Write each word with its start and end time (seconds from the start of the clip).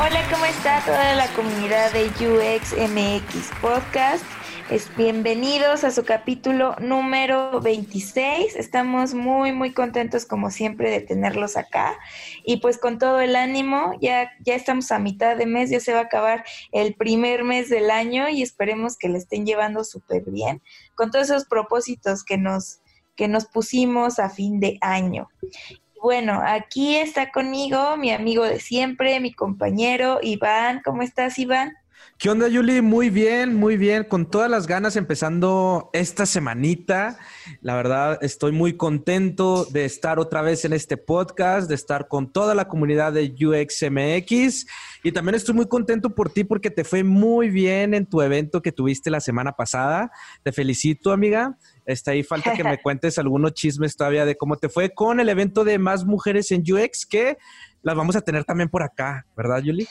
Hola, 0.00 0.24
¿cómo 0.30 0.44
está 0.44 0.80
toda 0.84 1.16
la 1.16 1.26
comunidad 1.34 1.92
de 1.92 2.04
UXMX 2.06 3.50
Podcast? 3.60 4.24
Es, 4.70 4.94
bienvenidos 4.96 5.82
a 5.82 5.90
su 5.90 6.04
capítulo 6.04 6.76
número 6.78 7.60
26. 7.60 8.54
Estamos 8.54 9.14
muy, 9.14 9.50
muy 9.50 9.72
contentos 9.72 10.24
como 10.24 10.52
siempre 10.52 10.88
de 10.88 11.00
tenerlos 11.00 11.56
acá 11.56 11.98
y 12.44 12.58
pues 12.58 12.78
con 12.78 13.00
todo 13.00 13.18
el 13.18 13.34
ánimo, 13.34 13.92
ya, 14.00 14.30
ya 14.44 14.54
estamos 14.54 14.92
a 14.92 15.00
mitad 15.00 15.36
de 15.36 15.46
mes, 15.46 15.68
ya 15.68 15.80
se 15.80 15.92
va 15.92 15.98
a 15.98 16.04
acabar 16.04 16.44
el 16.70 16.94
primer 16.94 17.42
mes 17.42 17.68
del 17.68 17.90
año 17.90 18.28
y 18.28 18.42
esperemos 18.42 18.96
que 18.96 19.08
le 19.08 19.18
estén 19.18 19.46
llevando 19.46 19.82
súper 19.82 20.22
bien 20.30 20.62
con 20.94 21.10
todos 21.10 21.28
esos 21.28 21.46
propósitos 21.46 22.22
que 22.22 22.38
nos, 22.38 22.82
que 23.16 23.26
nos 23.26 23.46
pusimos 23.46 24.20
a 24.20 24.30
fin 24.30 24.60
de 24.60 24.78
año. 24.80 25.28
Bueno, 26.00 26.40
aquí 26.44 26.96
está 26.96 27.32
conmigo 27.32 27.96
mi 27.96 28.12
amigo 28.12 28.44
de 28.44 28.60
siempre, 28.60 29.18
mi 29.20 29.32
compañero 29.32 30.20
Iván. 30.22 30.80
¿Cómo 30.84 31.02
estás, 31.02 31.38
Iván? 31.38 31.72
¿Qué 32.18 32.30
onda, 32.30 32.48
Yuli? 32.48 32.82
Muy 32.82 33.10
bien, 33.10 33.54
muy 33.54 33.76
bien. 33.76 34.02
Con 34.02 34.26
todas 34.26 34.50
las 34.50 34.66
ganas 34.66 34.96
empezando 34.96 35.90
esta 35.92 36.26
semanita. 36.26 37.16
La 37.60 37.76
verdad, 37.76 38.18
estoy 38.22 38.50
muy 38.50 38.76
contento 38.76 39.64
de 39.66 39.84
estar 39.84 40.18
otra 40.18 40.42
vez 40.42 40.64
en 40.64 40.72
este 40.72 40.96
podcast, 40.96 41.68
de 41.68 41.76
estar 41.76 42.08
con 42.08 42.32
toda 42.32 42.56
la 42.56 42.66
comunidad 42.66 43.12
de 43.12 43.32
UXMX. 43.40 44.66
Y 45.04 45.12
también 45.12 45.36
estoy 45.36 45.54
muy 45.54 45.66
contento 45.66 46.14
por 46.14 46.30
ti 46.30 46.42
porque 46.42 46.70
te 46.70 46.82
fue 46.82 47.04
muy 47.04 47.50
bien 47.50 47.94
en 47.94 48.04
tu 48.04 48.20
evento 48.20 48.62
que 48.62 48.72
tuviste 48.72 49.10
la 49.10 49.20
semana 49.20 49.52
pasada. 49.52 50.10
Te 50.42 50.50
felicito, 50.50 51.12
amiga. 51.12 51.56
Está 51.88 52.10
ahí, 52.10 52.22
falta 52.22 52.52
que 52.52 52.62
me 52.62 52.76
cuentes 52.82 53.18
algunos 53.18 53.54
chismes 53.54 53.96
todavía 53.96 54.26
de 54.26 54.36
cómo 54.36 54.56
te 54.56 54.68
fue 54.68 54.90
con 54.90 55.20
el 55.20 55.28
evento 55.30 55.64
de 55.64 55.78
más 55.78 56.04
mujeres 56.04 56.52
en 56.52 56.60
UX, 56.60 57.06
que 57.06 57.38
las 57.80 57.96
vamos 57.96 58.14
a 58.14 58.20
tener 58.20 58.44
también 58.44 58.68
por 58.68 58.82
acá, 58.82 59.26
¿verdad, 59.34 59.62
Yuli? 59.62 59.88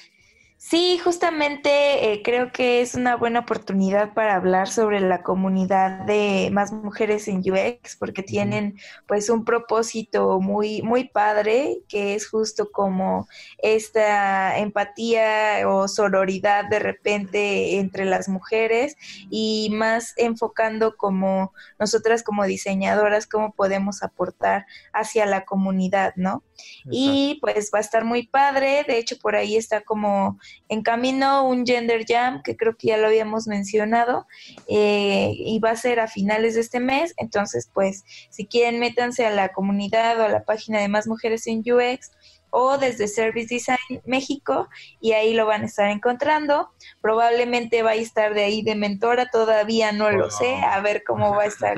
Sí, 0.59 0.97
justamente 0.97 2.11
eh, 2.11 2.23
creo 2.23 2.51
que 2.51 2.81
es 2.81 2.95
una 2.95 3.15
buena 3.15 3.41
oportunidad 3.41 4.15
para 4.15 4.35
hablar 4.35 4.67
sobre 4.67 4.99
la 4.99 5.21
comunidad 5.21 6.03
de 6.05 6.49
más 6.51 6.71
mujeres 6.73 7.27
en 7.27 7.39
UX, 7.39 7.95
porque 7.95 8.23
tienen 8.23 8.75
pues 9.07 9.29
un 9.29 9.45
propósito 9.45 10.39
muy, 10.41 10.81
muy 10.81 11.09
padre, 11.09 11.77
que 11.87 12.15
es 12.15 12.27
justo 12.27 12.71
como 12.71 13.27
esta 13.59 14.57
empatía 14.57 15.61
o 15.67 15.87
sororidad 15.87 16.65
de 16.65 16.79
repente 16.79 17.77
entre 17.77 18.05
las 18.05 18.27
mujeres 18.27 18.97
y 19.29 19.69
más 19.73 20.15
enfocando 20.17 20.97
como 20.97 21.53
nosotras 21.77 22.23
como 22.23 22.45
diseñadoras, 22.45 23.27
cómo 23.27 23.53
podemos 23.53 24.01
aportar 24.01 24.65
hacia 24.91 25.27
la 25.27 25.45
comunidad, 25.45 26.13
¿no? 26.15 26.43
Y 26.89 27.37
pues 27.41 27.69
va 27.71 27.77
a 27.77 27.81
estar 27.81 28.03
muy 28.03 28.25
padre, 28.25 28.83
de 28.87 28.97
hecho 28.97 29.17
por 29.19 29.35
ahí 29.35 29.55
está 29.55 29.81
como 29.81 30.39
en 30.69 30.81
camino 30.81 31.47
un 31.47 31.65
Gender 31.65 32.05
Jam, 32.07 32.41
que 32.43 32.55
creo 32.55 32.75
que 32.75 32.87
ya 32.87 32.97
lo 32.97 33.07
habíamos 33.07 33.47
mencionado, 33.47 34.27
eh, 34.67 35.31
y 35.33 35.59
va 35.59 35.71
a 35.71 35.75
ser 35.75 35.99
a 35.99 36.07
finales 36.07 36.55
de 36.55 36.61
este 36.61 36.79
mes. 36.79 37.13
Entonces, 37.17 37.69
pues, 37.73 38.03
si 38.29 38.45
quieren, 38.45 38.79
métanse 38.79 39.25
a 39.25 39.31
la 39.31 39.49
comunidad 39.49 40.19
o 40.19 40.23
a 40.23 40.29
la 40.29 40.43
página 40.43 40.79
de 40.79 40.87
Más 40.87 41.07
Mujeres 41.07 41.47
en 41.47 41.59
UX 41.59 42.11
o 42.49 42.77
desde 42.77 43.07
Service 43.07 43.53
Design 43.53 44.01
México 44.05 44.69
y 44.99 45.11
ahí 45.11 45.33
lo 45.33 45.45
van 45.45 45.63
a 45.63 45.65
estar 45.65 45.89
encontrando. 45.89 46.69
Probablemente 47.01 47.83
va 47.83 47.91
a 47.91 47.95
estar 47.95 48.33
de 48.33 48.43
ahí 48.43 48.61
de 48.61 48.75
mentora, 48.75 49.29
todavía 49.31 49.91
no 49.91 50.11
lo 50.11 50.31
sé, 50.31 50.55
a 50.55 50.79
ver 50.81 51.03
cómo 51.05 51.35
va 51.35 51.43
a 51.43 51.47
estar 51.47 51.77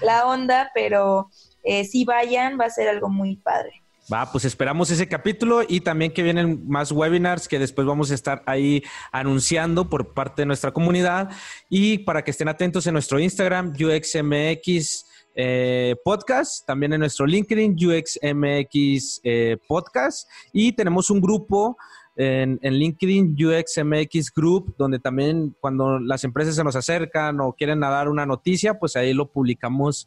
la 0.00 0.26
onda, 0.26 0.70
pero 0.74 1.30
eh, 1.64 1.84
si 1.84 2.04
vayan, 2.04 2.58
va 2.58 2.66
a 2.66 2.70
ser 2.70 2.88
algo 2.88 3.08
muy 3.08 3.36
padre. 3.36 3.81
Va, 4.12 4.30
pues 4.30 4.44
esperamos 4.44 4.90
ese 4.90 5.08
capítulo 5.08 5.62
y 5.66 5.80
también 5.80 6.12
que 6.12 6.22
vienen 6.22 6.68
más 6.68 6.92
webinars 6.92 7.48
que 7.48 7.58
después 7.58 7.86
vamos 7.86 8.10
a 8.10 8.14
estar 8.14 8.42
ahí 8.44 8.82
anunciando 9.10 9.88
por 9.88 10.12
parte 10.12 10.42
de 10.42 10.46
nuestra 10.46 10.72
comunidad. 10.72 11.30
Y 11.70 11.98
para 11.98 12.22
que 12.22 12.32
estén 12.32 12.48
atentos 12.48 12.86
en 12.86 12.92
nuestro 12.92 13.18
Instagram, 13.18 13.72
UXMX 13.72 15.06
eh, 15.34 15.96
Podcast, 16.04 16.66
también 16.66 16.92
en 16.92 17.00
nuestro 17.00 17.24
LinkedIn, 17.24 17.74
UXMX 17.74 19.20
eh, 19.24 19.56
Podcast. 19.66 20.28
Y 20.52 20.72
tenemos 20.72 21.08
un 21.08 21.22
grupo 21.22 21.78
en, 22.14 22.58
en, 22.60 22.74
LinkedIn 22.74 23.34
UXMX 23.42 24.30
Group, 24.34 24.74
donde 24.76 24.98
también 24.98 25.56
cuando 25.58 25.98
las 25.98 26.22
empresas 26.24 26.54
se 26.54 26.64
nos 26.64 26.76
acercan 26.76 27.40
o 27.40 27.54
quieren 27.54 27.80
dar 27.80 28.10
una 28.10 28.26
noticia, 28.26 28.78
pues 28.78 28.94
ahí 28.94 29.14
lo 29.14 29.32
publicamos 29.32 30.06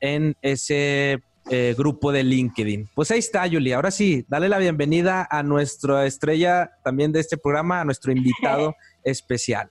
en 0.00 0.36
ese 0.40 1.22
eh, 1.50 1.74
grupo 1.76 2.12
de 2.12 2.22
LinkedIn. 2.22 2.88
Pues 2.94 3.10
ahí 3.10 3.18
está, 3.18 3.48
Julia. 3.48 3.76
Ahora 3.76 3.90
sí, 3.90 4.24
dale 4.28 4.48
la 4.48 4.58
bienvenida 4.58 5.26
a 5.30 5.42
nuestra 5.42 6.06
estrella 6.06 6.70
también 6.84 7.12
de 7.12 7.20
este 7.20 7.36
programa, 7.36 7.80
a 7.80 7.84
nuestro 7.84 8.12
invitado 8.12 8.76
especial. 9.04 9.70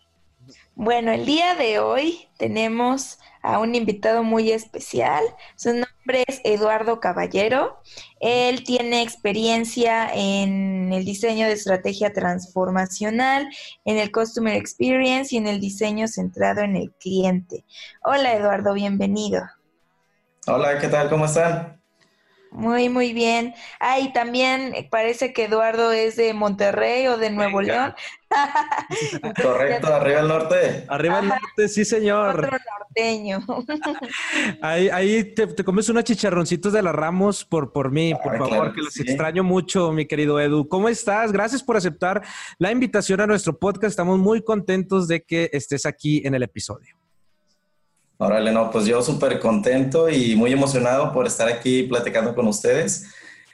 Bueno, 0.76 1.12
el 1.12 1.26
día 1.26 1.56
de 1.56 1.80
hoy 1.80 2.28
tenemos 2.38 3.20
a 3.42 3.60
un 3.60 3.76
invitado 3.76 4.24
muy 4.24 4.52
especial. 4.52 5.24
Su 5.56 5.70
nombre 5.70 6.24
es 6.28 6.42
Eduardo 6.44 7.00
Caballero. 7.00 7.80
Él 8.20 8.64
tiene 8.64 9.02
experiencia 9.02 10.10
en 10.14 10.94
el 10.94 11.06
diseño 11.06 11.48
de 11.48 11.54
estrategia 11.54 12.14
transformacional, 12.14 13.48
en 13.86 13.98
el 13.98 14.12
Customer 14.12 14.56
Experience 14.56 15.36
y 15.36 15.38
en 15.38 15.48
el 15.48 15.60
diseño 15.60 16.08
centrado 16.08 16.62
en 16.62 16.76
el 16.76 16.92
cliente. 16.94 17.66
Hola 18.04 18.34
Eduardo, 18.34 18.74
bienvenido. 18.74 19.42
Hola, 20.48 20.80
¿qué 20.80 20.88
tal? 20.88 21.08
¿Cómo 21.08 21.26
están? 21.26 21.80
Muy, 22.50 22.90
muy 22.90 23.14
bien. 23.14 23.54
Ah, 23.80 24.00
y 24.00 24.12
también 24.12 24.88
parece 24.90 25.34
que 25.34 25.46
Eduardo 25.46 25.92
es 25.92 26.16
de 26.16 26.34
Monterrey 26.34 27.08
o 27.08 27.18
de 27.18 27.30
Nuevo 27.30 27.62
León. 27.62 27.94
Correcto, 29.42 29.94
arriba 29.94 30.20
el 30.20 30.28
norte. 30.28 30.86
Arriba 30.90 31.20
el 31.20 31.28
norte, 31.28 31.70
sí, 31.70 31.86
señor. 31.86 32.40
Otro 32.40 32.58
norteño. 32.80 33.46
ahí 34.64 34.90
ahí 34.90 35.24
te, 35.36 35.64
comes 35.64 35.88
unos 35.90 36.04
chicharroncitos 36.06 36.74
de 36.74 36.82
la 36.82 36.92
Ramos 36.92 37.46
por, 37.46 37.72
por 37.72 37.92
mí, 37.92 38.14
por 38.22 38.38
favor, 38.38 38.74
que 38.74 38.82
los 38.82 39.00
extraño 39.00 39.44
mucho, 39.44 39.92
mi 39.92 40.08
querido 40.08 40.40
Edu. 40.40 40.68
¿Cómo 40.68 40.90
estás? 40.90 41.32
Gracias 41.32 41.62
por 41.62 41.78
aceptar 41.78 42.24
la 42.58 42.72
invitación 42.72 43.22
a 43.22 43.28
nuestro 43.28 43.58
podcast. 43.60 43.92
Estamos 43.92 44.18
muy 44.18 44.44
contentos 44.44 45.08
de 45.08 45.24
que 45.24 45.52
estés 45.54 45.86
aquí 45.86 46.24
en 46.26 46.34
el 46.34 46.44
episodio. 46.44 47.01
Órale, 48.22 48.52
no, 48.52 48.70
pues 48.70 48.86
yo 48.86 49.02
súper 49.02 49.40
contento 49.40 50.08
y 50.08 50.36
muy 50.36 50.52
emocionado 50.52 51.12
por 51.12 51.26
estar 51.26 51.48
aquí 51.48 51.82
platicando 51.84 52.36
con 52.36 52.48
ustedes. 52.48 53.08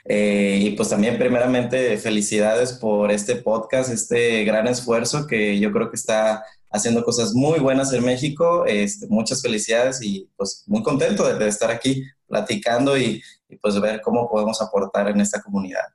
Eh, 0.03 0.59
y 0.61 0.69
pues 0.72 0.89
también 0.89 1.17
primeramente 1.17 1.97
felicidades 1.97 2.73
por 2.73 3.09
este 3.09 3.38
podcast, 3.38 3.89
este 3.89 4.44
gran 4.44 4.67
esfuerzo 4.67 5.25
que 5.25 5.57
yo 5.57 5.72
creo 5.72 5.89
que 5.89 5.95
está 5.95 6.44
haciendo 6.69 7.06
cosas 7.06 7.33
muy 7.33 7.59
buenas 7.59 7.94
en 7.94 8.03
México. 8.03 8.66
Este, 8.66 9.07
muchas 9.07 9.41
felicidades 9.41 10.01
y 10.01 10.29
pues 10.35 10.66
muy 10.67 10.83
contento 10.83 11.33
de, 11.33 11.47
estar 11.47 11.71
aquí 11.71 12.03
platicando 12.27 12.97
y, 12.97 13.24
pues 13.62 13.80
ver 13.80 14.01
cómo 14.01 14.30
podemos 14.30 14.62
aportar 14.62 15.07
en 15.07 15.21
esta 15.21 15.42
comunidad. 15.42 15.86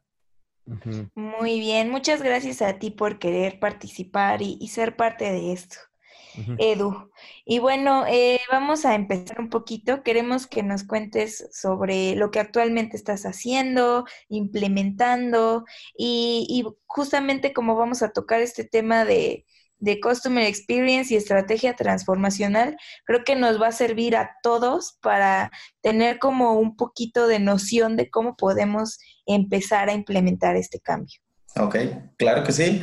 Muy 1.15 1.61
bien, 1.61 1.91
muchas 1.91 2.23
gracias 2.23 2.63
a 2.63 2.79
ti 2.79 2.91
por 2.91 3.19
querer 3.19 3.61
participar 3.61 4.41
y 4.41 4.67
ser 4.69 4.97
parte 4.97 5.31
de 5.31 5.53
esto. 5.53 5.77
Edu. 6.59 7.11
Y 7.45 7.59
bueno, 7.59 8.05
eh, 8.07 8.41
vamos 8.51 8.85
a 8.85 8.95
empezar 8.95 9.41
un 9.41 9.49
poquito. 9.49 10.03
Queremos 10.03 10.47
que 10.47 10.63
nos 10.63 10.85
cuentes 10.85 11.49
sobre 11.53 12.15
lo 12.17 12.31
que 12.31 12.41
actualmente 12.41 12.97
estás 12.97 13.25
haciendo, 13.25 14.05
implementando 14.29 15.65
y, 15.97 16.65
justamente 16.87 17.53
como 17.53 17.77
vamos 17.77 18.03
a 18.03 18.11
tocar 18.11 18.41
este 18.41 18.65
tema 18.65 19.05
de, 19.05 19.47
de 19.79 20.01
Customer 20.01 20.47
Experience 20.47 21.13
y 21.13 21.17
estrategia 21.17 21.75
transformacional, 21.75 22.77
creo 23.05 23.25
que 23.25 23.35
nos 23.35 23.61
va 23.61 23.69
a 23.69 23.73
servir 23.73 24.17
a 24.17 24.37
todos 24.43 24.99
para 25.01 25.51
tener 25.81 26.19
como 26.19 26.55
un 26.55 26.77
poquito 26.77 27.27
de 27.27 27.39
noción 27.39 27.97
de 27.97 28.11
cómo 28.11 28.37
podemos 28.37 28.99
empezar 29.27 29.89
a 29.89 29.95
implementar 29.95 30.57
este 30.57 30.81
cambio. 30.81 31.21
Ok, 31.57 31.77
claro 32.17 32.45
que 32.45 32.53
sí. 32.53 32.83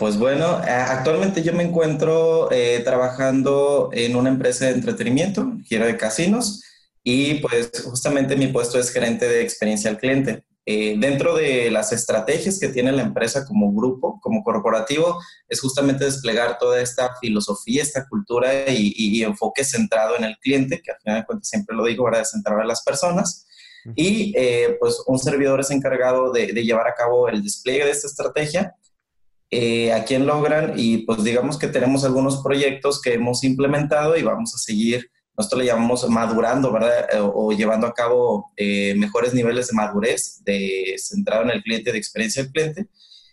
Pues 0.00 0.16
bueno, 0.16 0.62
actualmente 0.66 1.42
yo 1.42 1.52
me 1.52 1.62
encuentro 1.62 2.50
eh, 2.50 2.80
trabajando 2.82 3.90
en 3.92 4.16
una 4.16 4.30
empresa 4.30 4.64
de 4.64 4.72
entretenimiento, 4.72 5.58
giro 5.66 5.84
de 5.84 5.98
casinos, 5.98 6.64
y 7.04 7.34
pues 7.34 7.70
justamente 7.84 8.34
mi 8.34 8.46
puesto 8.46 8.78
es 8.78 8.90
gerente 8.90 9.28
de 9.28 9.42
experiencia 9.42 9.90
al 9.90 9.98
cliente. 9.98 10.46
Eh, 10.64 10.94
dentro 10.98 11.36
de 11.36 11.70
las 11.70 11.92
estrategias 11.92 12.58
que 12.58 12.68
tiene 12.68 12.92
la 12.92 13.02
empresa 13.02 13.44
como 13.44 13.74
grupo, 13.74 14.18
como 14.22 14.42
corporativo, 14.42 15.20
es 15.46 15.60
justamente 15.60 16.06
desplegar 16.06 16.56
toda 16.56 16.80
esta 16.80 17.16
filosofía, 17.20 17.82
esta 17.82 18.08
cultura 18.08 18.70
y, 18.70 19.22
enfoque 19.22 19.64
centrado 19.64 20.16
en 20.16 20.24
el 20.24 20.38
cliente, 20.38 20.80
que 20.80 20.92
al 20.92 20.98
final 21.02 21.20
de 21.20 21.26
cuentas 21.26 21.48
siempre 21.50 21.76
lo 21.76 21.84
digo, 21.84 22.04
para 22.04 22.24
centrar 22.24 22.58
a 22.58 22.64
las 22.64 22.82
personas. 22.82 23.46
Y 23.94 24.32
eh, 24.34 24.78
pues 24.80 25.02
un 25.06 25.18
servidor 25.18 25.60
es 25.60 25.70
encargado 25.70 26.32
de, 26.32 26.54
de 26.54 26.64
llevar 26.64 26.88
a 26.88 26.94
cabo 26.94 27.28
el 27.28 27.42
despliegue 27.42 27.84
de 27.84 27.90
esta 27.90 28.06
estrategia 28.06 28.74
eh, 29.52 29.92
a 29.92 30.04
quién 30.04 30.26
logran 30.26 30.74
y 30.76 30.98
pues 30.98 31.24
digamos 31.24 31.58
que 31.58 31.66
tenemos 31.66 32.04
algunos 32.04 32.40
proyectos 32.40 33.02
que 33.02 33.14
hemos 33.14 33.42
implementado 33.42 34.16
y 34.16 34.22
vamos 34.22 34.54
a 34.54 34.58
seguir, 34.58 35.10
nosotros 35.36 35.62
le 35.62 35.66
llamamos 35.66 36.08
madurando, 36.08 36.70
¿verdad? 36.70 37.08
Eh, 37.12 37.18
o, 37.20 37.50
llevando 37.50 37.88
a 37.88 37.92
cabo 37.92 38.52
eh, 38.56 38.94
mejores 38.96 39.34
niveles 39.34 39.66
de 39.66 39.74
madurez, 39.74 40.40
de 40.44 40.94
centrado 40.98 41.42
en 41.42 41.50
el 41.50 41.64
cliente, 41.64 41.90
de 41.90 41.98
experiencia 41.98 42.44
del 42.44 42.52
cliente 42.52 42.86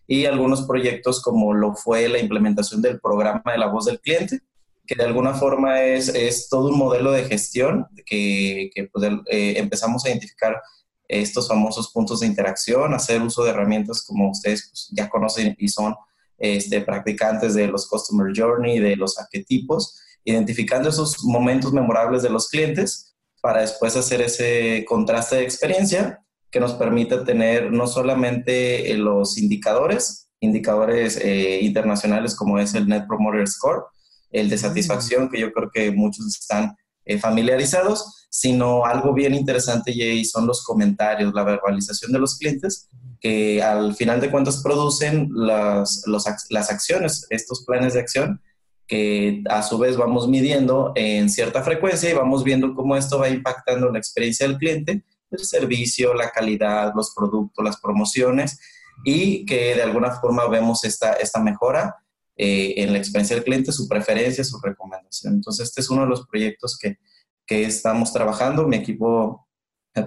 y 0.07 0.25
algunos 0.25 0.63
proyectos 0.63 1.21
como 1.21 1.53
lo 1.53 1.75
fue 1.75 2.09
la 2.09 2.17
implementación 2.17 2.81
del 2.81 2.99
programa 2.99 3.43
de 3.51 3.59
la 3.59 3.67
voz 3.67 3.85
del 3.85 3.99
cliente, 3.99 4.39
que 4.87 4.95
de 4.95 5.03
alguna 5.03 5.35
forma 5.35 5.83
es, 5.83 6.09
es 6.09 6.49
todo 6.49 6.69
un 6.69 6.79
modelo 6.79 7.11
de 7.11 7.25
gestión 7.25 7.85
que, 8.07 8.71
que 8.73 8.85
pues, 8.85 9.07
empezamos 9.29 10.03
a 10.03 10.09
identificar 10.09 10.61
estos 11.07 11.47
famosos 11.47 11.91
puntos 11.91 12.21
de 12.21 12.27
interacción, 12.27 12.95
hacer 12.95 13.21
uso 13.21 13.43
de 13.43 13.51
herramientas 13.51 14.03
como 14.03 14.31
ustedes 14.31 14.67
pues, 14.69 14.89
ya 14.91 15.09
conocen 15.09 15.55
y 15.59 15.67
son 15.67 15.93
este, 16.37 16.81
practicantes 16.81 17.53
de 17.53 17.67
los 17.67 17.87
Customer 17.87 18.31
Journey, 18.35 18.79
de 18.79 18.95
los 18.95 19.17
arquetipos, 19.19 19.99
identificando 20.23 20.89
esos 20.89 21.23
momentos 21.23 21.73
memorables 21.73 22.21
de 22.21 22.29
los 22.29 22.49
clientes 22.49 23.15
para 23.41 23.61
después 23.61 23.95
hacer 23.95 24.21
ese 24.21 24.83
contraste 24.87 25.37
de 25.37 25.43
experiencia 25.43 26.21
que 26.51 26.59
nos 26.59 26.73
permita 26.73 27.23
tener 27.23 27.71
no 27.71 27.87
solamente 27.87 28.91
eh, 28.91 28.97
los 28.97 29.37
indicadores, 29.37 30.29
indicadores 30.39 31.17
eh, 31.17 31.59
internacionales 31.61 32.35
como 32.35 32.59
es 32.59 32.73
el 32.73 32.87
Net 32.87 33.05
Promoter 33.07 33.47
Score, 33.47 33.85
el 34.31 34.49
de 34.49 34.57
satisfacción, 34.57 35.29
que 35.29 35.39
yo 35.39 35.51
creo 35.51 35.69
que 35.73 35.91
muchos 35.91 36.25
están 36.27 36.75
eh, 37.07 37.17
familiarizados, 37.17 38.27
sino 38.29 38.85
algo 38.85 39.13
bien 39.13 39.33
interesante, 39.33 39.91
y 39.91 40.25
son 40.25 40.45
los 40.45 40.63
comentarios, 40.63 41.33
la 41.33 41.43
verbalización 41.43 42.11
de 42.11 42.19
los 42.19 42.37
clientes, 42.37 42.89
que 43.19 43.63
al 43.63 43.95
final 43.95 44.21
de 44.21 44.29
cuentas 44.29 44.61
producen 44.61 45.29
las, 45.31 46.03
las 46.05 46.69
acciones, 46.69 47.25
estos 47.29 47.63
planes 47.65 47.93
de 47.93 48.01
acción, 48.01 48.41
que 48.87 49.43
a 49.49 49.63
su 49.63 49.77
vez 49.77 49.97
vamos 49.97 50.27
midiendo 50.27 50.93
en 50.95 51.29
cierta 51.29 51.61
frecuencia 51.61 52.09
y 52.09 52.13
vamos 52.13 52.43
viendo 52.43 52.73
cómo 52.73 52.95
esto 52.95 53.19
va 53.19 53.29
impactando 53.29 53.91
la 53.91 53.99
experiencia 53.99 54.47
del 54.47 54.57
cliente, 54.57 55.03
el 55.31 55.39
servicio, 55.39 56.13
la 56.13 56.29
calidad, 56.29 56.93
los 56.95 57.13
productos, 57.13 57.63
las 57.63 57.79
promociones 57.81 58.59
y 59.03 59.45
que 59.45 59.75
de 59.75 59.83
alguna 59.83 60.11
forma 60.11 60.47
vemos 60.47 60.83
esta, 60.85 61.13
esta 61.13 61.41
mejora 61.41 61.95
eh, 62.37 62.75
en 62.77 62.91
la 62.91 62.99
experiencia 62.99 63.35
del 63.35 63.45
cliente, 63.45 63.71
su 63.71 63.87
preferencia, 63.87 64.43
su 64.43 64.59
recomendación. 64.59 65.33
Entonces, 65.33 65.69
este 65.69 65.81
es 65.81 65.89
uno 65.89 66.03
de 66.03 66.09
los 66.09 66.27
proyectos 66.27 66.77
que, 66.77 66.97
que 67.45 67.63
estamos 67.63 68.13
trabajando. 68.13 68.67
Mi 68.67 68.77
equipo 68.77 69.47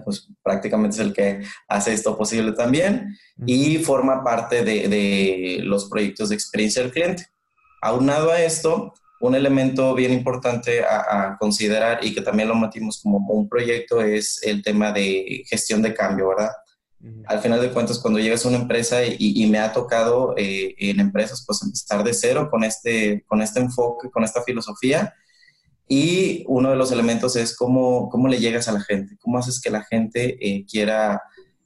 pues 0.05 0.29
prácticamente 0.43 0.95
es 0.95 1.01
el 1.01 1.13
que 1.13 1.41
hace 1.67 1.93
esto 1.93 2.17
posible 2.17 2.53
también 2.53 3.17
y 3.45 3.79
forma 3.79 4.23
parte 4.23 4.65
de, 4.65 4.87
de, 4.87 5.59
los 5.65 5.89
proyectos 5.89 6.29
de 6.29 6.37
experiencia 6.37 6.81
del 6.83 6.93
cliente. 6.93 7.27
Aunado 7.83 8.31
a 8.31 8.41
esto, 8.41 8.93
un 9.21 9.35
elemento 9.35 9.95
bien 9.95 10.13
importante 10.13 10.83
a, 10.83 11.37
considerar 11.39 12.05
y 12.05 12.15
que 12.15 12.23
también 12.23 12.49
lo 12.49 12.55
metimos 12.55 13.01
como 13.03 13.19
un 13.35 13.49
proyecto 13.49 14.01
es 14.01 14.41
el 14.43 14.63
tema 14.63 14.93
de 14.93 15.45
gestión 15.47 15.83
de 15.83 15.95
cambio, 15.95 16.29
¿verdad? 16.29 16.51
Al 17.27 17.41
final 17.41 17.61
de 17.61 17.71
cuentas, 17.71 17.99
cuando 17.99 18.19
llegas 18.19 18.45
a 18.45 18.49
una 18.49 18.59
empresa 18.59 19.01
y, 19.05 19.47
me 19.47 19.59
ha 19.59 19.73
tocado 19.73 20.35
eh, 20.37 20.75
en 20.79 21.01
empresas, 21.01 21.45
pues 21.47 21.63
empezar 21.63 22.05
de 22.05 22.13
cero 22.13 22.49
con 22.51 22.63
este, 22.63 23.25
con 23.27 23.41
este 23.41 23.61
enfoque, 23.61 24.11
con 24.11 24.23
esta 24.23 24.43
filosofía, 24.43 25.15
y 25.89 26.45
uno 26.47 26.71
de 26.71 26.77
los 26.77 26.93
elementos 26.93 27.35
es 27.37 27.57
cómo, 27.57 28.09
cómo 28.11 28.29
le 28.29 28.39
llegas 28.39 28.69
a 28.69 28.73
la 28.73 28.81
gente, 28.81 29.17
cómo 29.21 29.39
haces 29.39 29.61
que 29.61 29.71
la 29.71 29.83
gente 29.83 30.39
eh, 30.41 30.65
quiera 30.65 31.21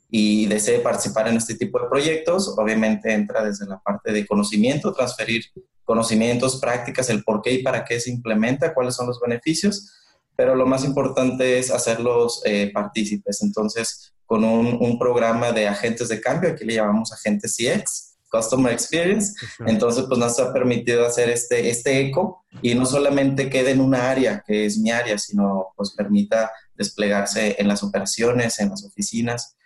y 0.09 0.47
desee 0.47 0.79
participar 0.79 1.29
en 1.29 1.37
este 1.37 1.57
tipo 1.57 1.79
de 1.79 1.89
proyectos. 1.89 2.55
Obviamente 2.57 3.13
entra 3.13 3.45
desde 3.45 3.67
la 3.67 3.81
parte 3.81 4.13
de 4.13 4.27
conocimiento, 4.27 4.95
transferir 4.95 5.45
conocimientos, 5.85 6.61
prácticas, 6.61 7.11
el 7.11 7.23
por 7.23 7.43
qué 7.43 7.53
y 7.53 7.63
para 7.63 7.85
qué 7.85 8.01
se 8.01 8.11
implementa, 8.11 8.73
cuáles 8.73 8.95
son 8.95 9.09
los 9.09 9.21
beneficios, 9.21 9.91
pero 10.37 10.55
lo 10.55 10.67
más 10.67 10.85
importante 10.85 11.59
es 11.59 11.71
hacerlos 11.71 12.43
eh, 12.45 12.71
partícipes. 12.73 13.43
Entonces, 13.43 14.13
con 14.27 14.45
un, 14.45 14.79
un, 14.81 14.99
programa 14.99 15.53
de 15.53 15.69
agentes 15.69 16.09
de 16.09 16.21
cambio, 16.21 16.51
aquí 16.51 16.65
le 16.65 16.75
llamamos 16.75 17.13
agentes 17.13 17.57
CX, 17.57 18.15
Customer 18.35 18.73
Experience. 18.73 19.35
Entonces, 19.67 20.05
pues 20.09 20.19
nos 20.19 20.39
ha 20.41 20.53
permitido 20.53 21.07
hacer 21.07 21.31
este, 21.31 21.71
este 21.71 22.01
eco 22.01 22.45
y 22.63 22.75
no 22.75 22.85
solamente 22.85 23.49
quede 23.49 23.71
en 23.71 23.81
una 23.81 24.11
área, 24.11 24.43
que 24.45 24.67
es 24.67 24.79
mi 24.79 24.91
área, 24.91 25.19
sino 25.19 25.69
pues 25.77 25.93
permita 25.93 26.51
desplegarse 26.75 27.57
en 27.59 27.69
las 27.69 27.83
operaciones, 27.85 28.59
en 28.59 28.71
las 28.71 28.85
oficinas, 28.85 29.57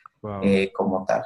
eh, 0.42 0.70
como 0.74 1.04
tal. 1.06 1.22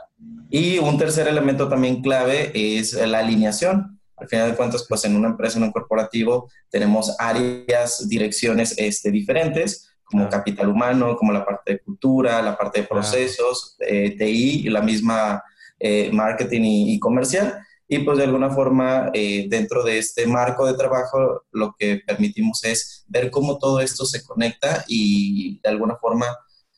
Y 0.50 0.78
un 0.78 0.98
tercer 0.98 1.26
elemento 1.26 1.68
también 1.68 2.02
clave 2.02 2.52
es 2.54 2.92
la 2.92 3.20
alineación. 3.20 4.00
Al 4.22 4.28
final 4.28 4.50
de 4.50 4.56
cuentas, 4.56 4.86
pues 4.88 5.04
en 5.04 5.16
una 5.16 5.28
empresa, 5.28 5.58
en 5.58 5.64
un 5.64 5.72
corporativo, 5.72 6.48
tenemos 6.70 7.14
áreas, 7.18 8.08
direcciones 8.08 8.74
este, 8.78 9.10
diferentes, 9.10 9.88
como 10.04 10.28
capital 10.28 10.68
humano, 10.68 11.16
como 11.16 11.32
la 11.32 11.44
parte 11.44 11.72
de 11.72 11.78
cultura, 11.80 12.40
la 12.42 12.56
parte 12.56 12.82
de 12.82 12.86
procesos, 12.86 13.76
eh, 13.80 14.14
TI 14.16 14.68
la 14.68 14.82
misma 14.82 15.42
eh, 15.80 16.10
marketing 16.12 16.60
y, 16.64 16.98
comercial. 17.00 17.58
Y 17.88 17.98
pues 18.00 18.18
de 18.18 18.24
alguna 18.24 18.50
forma, 18.50 19.10
eh, 19.12 19.46
dentro 19.48 19.82
de 19.82 19.98
este 19.98 20.26
marco 20.26 20.66
de 20.66 20.74
trabajo, 20.74 21.44
lo 21.50 21.74
que 21.78 22.00
permitimos 22.06 22.62
es 22.64 23.04
ver 23.08 23.30
cómo 23.30 23.58
todo 23.58 23.80
esto 23.80 24.04
se 24.04 24.22
conecta 24.22 24.84
y 24.86 25.60
de 25.62 25.68
alguna 25.68 25.96
forma 25.96 26.26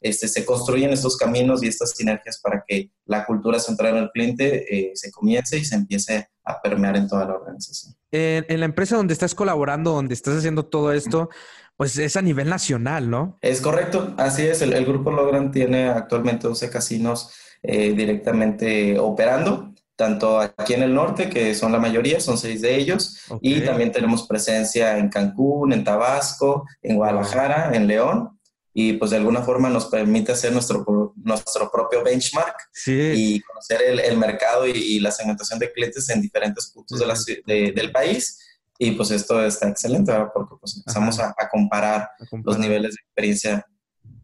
este, 0.04 0.28
se 0.28 0.44
construyen 0.44 0.90
estos 0.90 1.16
caminos 1.16 1.62
y 1.62 1.68
estas 1.68 1.92
sinergias 1.92 2.38
para 2.38 2.62
que 2.68 2.90
la 3.06 3.24
cultura 3.24 3.58
central 3.58 3.96
en 3.96 4.02
el 4.04 4.10
cliente 4.10 4.66
eh, 4.68 4.92
se 4.94 5.10
comience 5.10 5.56
y 5.56 5.64
se 5.64 5.76
empiece 5.76 6.28
a 6.44 6.60
permear 6.60 6.96
en 6.98 7.08
toda 7.08 7.24
la 7.24 7.34
organización. 7.34 7.94
En, 8.12 8.60
la 8.60 8.66
empresa 8.66 8.96
donde 8.96 9.14
estás 9.14 9.34
colaborando, 9.34 9.92
donde 9.92 10.12
estás 10.12 10.36
haciendo 10.36 10.66
todo 10.66 10.92
esto, 10.92 11.30
pues 11.76 11.96
es 11.96 12.16
a 12.16 12.22
nivel 12.22 12.50
nacional, 12.50 13.08
¿no? 13.08 13.38
Es 13.40 13.62
correcto, 13.62 14.14
así 14.18 14.42
es. 14.42 14.60
El, 14.60 14.74
el 14.74 14.84
Grupo 14.84 15.10
Logran 15.10 15.50
tiene 15.50 15.88
actualmente 15.88 16.48
12 16.48 16.68
casinos 16.68 17.30
eh, 17.62 17.94
directamente 17.94 18.98
operando, 18.98 19.72
tanto 19.96 20.38
aquí 20.38 20.74
en 20.74 20.82
el 20.82 20.92
norte, 20.92 21.30
que 21.30 21.54
son 21.54 21.72
la 21.72 21.78
mayoría, 21.78 22.20
son 22.20 22.36
seis 22.36 22.60
de 22.60 22.76
ellos, 22.76 23.24
y 23.40 23.62
también 23.62 23.90
tenemos 23.90 24.26
presencia 24.26 24.98
en 24.98 25.08
Cancún, 25.08 25.72
en 25.72 25.82
Tabasco, 25.82 26.66
en 26.82 26.96
Guadalajara, 26.96 27.70
en 27.72 27.86
León, 27.86 28.33
y 28.76 28.94
pues 28.94 29.12
de 29.12 29.18
alguna 29.18 29.40
forma 29.42 29.70
nos 29.70 29.86
permite 29.86 30.32
hacer 30.32 30.52
nuestro, 30.52 31.14
nuestro 31.16 31.70
propio 31.70 32.02
benchmark 32.02 32.56
y 32.86 33.40
conocer 33.40 33.80
el, 33.82 34.18
mercado 34.18 34.66
y, 34.66 34.98
la 34.98 35.12
segmentación 35.12 35.60
de 35.60 35.72
clientes 35.72 36.10
en 36.10 36.20
diferentes 36.20 36.72
puntos 36.72 36.98
de 36.98 37.06
la, 37.06 37.14
del 37.46 37.92
país. 37.92 38.40
Y 38.76 38.90
pues 38.90 39.12
esto 39.12 39.42
está 39.44 39.68
excelente, 39.68 40.12
porque 40.34 40.56
pues 40.60 40.76
empezamos 40.76 41.20
a, 41.20 41.32
comparar 41.52 42.10
los 42.42 42.58
niveles 42.58 42.94
de 42.94 43.00
experiencia 43.00 43.64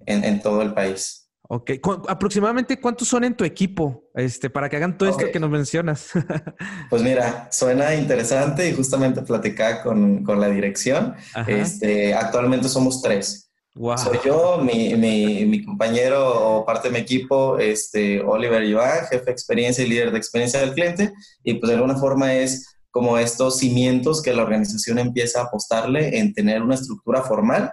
en, 0.05 0.25
en 0.25 0.43
todo 0.43 0.63
el 0.63 0.75
país. 0.75 1.31
Ok, 1.53 1.73
aproximadamente 2.09 2.81
cuántos 2.81 3.09
son 3.09 3.25
en 3.25 3.35
tu 3.35 3.45
equipo, 3.45 4.05
este, 4.15 4.51
para 4.51 4.69
que 4.69 4.77
hagan 4.77 4.99
todo 4.99 5.09
esto 5.09 5.27
que 5.33 5.41
nos 5.41 5.51
mencionas. 5.51 6.11
pues 6.91 7.03
mira, 7.03 7.49
suena 7.53 7.95
interesante 7.95 8.69
y 8.69 8.75
justamente 8.75 9.23
platicaba 9.23 9.83
con, 9.83 10.25
con 10.25 10.41
la 10.41 10.49
dirección. 10.49 11.15
Este, 11.47 12.15
actualmente 12.15 12.69
somos 12.69 13.03
tres. 13.03 13.50
Soy 13.75 14.19
yo, 14.25 14.59
mi, 14.59 14.95
mi, 14.97 15.45
mi, 15.47 15.65
compañero 15.65 16.59
o 16.59 16.67
parte 16.67 16.89
de 16.89 16.95
mi 16.95 17.01
equipo, 17.01 17.57
este, 17.59 18.21
Oliver 18.21 18.65
Iván, 18.65 19.07
jefe 19.09 19.27
de 19.27 19.31
experiencia 19.31 19.85
y 19.85 19.89
líder 19.89 20.11
de 20.11 20.19
experiencia 20.19 20.61
del 20.61 20.75
cliente. 20.75 21.13
Y 21.45 21.55
pues 21.55 21.69
de 21.71 21.77
alguna 21.77 21.97
forma 21.97 22.35
es 22.35 22.71
como 22.91 23.17
estos 23.17 23.59
cimientos 23.59 24.21
que 24.23 24.35
la 24.35 24.43
organización 24.43 24.99
empieza 24.99 25.41
a 25.41 25.45
apostarle 25.45 26.19
en 26.19 26.35
tener 26.35 26.63
una 26.63 26.75
estructura 26.75 27.23
formal, 27.23 27.73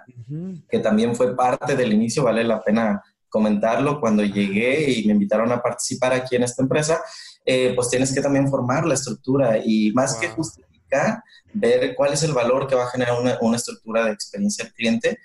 que 0.69 0.79
también 0.79 1.15
fue 1.15 1.35
parte 1.35 1.75
del 1.75 1.91
inicio, 1.91 2.23
vale 2.23 2.43
la 2.43 2.61
pena 2.61 3.01
comentarlo. 3.27 3.99
Cuando 3.99 4.23
llegué 4.23 4.91
y 4.91 5.05
me 5.05 5.13
invitaron 5.13 5.51
a 5.51 5.61
participar 5.61 6.13
aquí 6.13 6.35
en 6.35 6.43
esta 6.43 6.61
empresa, 6.61 7.01
eh, 7.43 7.73
pues 7.75 7.89
tienes 7.89 8.13
que 8.13 8.21
también 8.21 8.47
formar 8.47 8.85
la 8.85 8.93
estructura 8.93 9.57
y 9.57 9.91
más 9.93 10.15
que 10.15 10.29
justificar, 10.29 11.23
ver 11.53 11.95
cuál 11.95 12.13
es 12.13 12.21
el 12.21 12.33
valor 12.33 12.67
que 12.67 12.75
va 12.75 12.83
a 12.83 12.91
generar 12.91 13.19
una, 13.19 13.37
una 13.41 13.57
estructura 13.57 14.05
de 14.05 14.11
experiencia 14.11 14.65
al 14.65 14.73
cliente, 14.73 15.17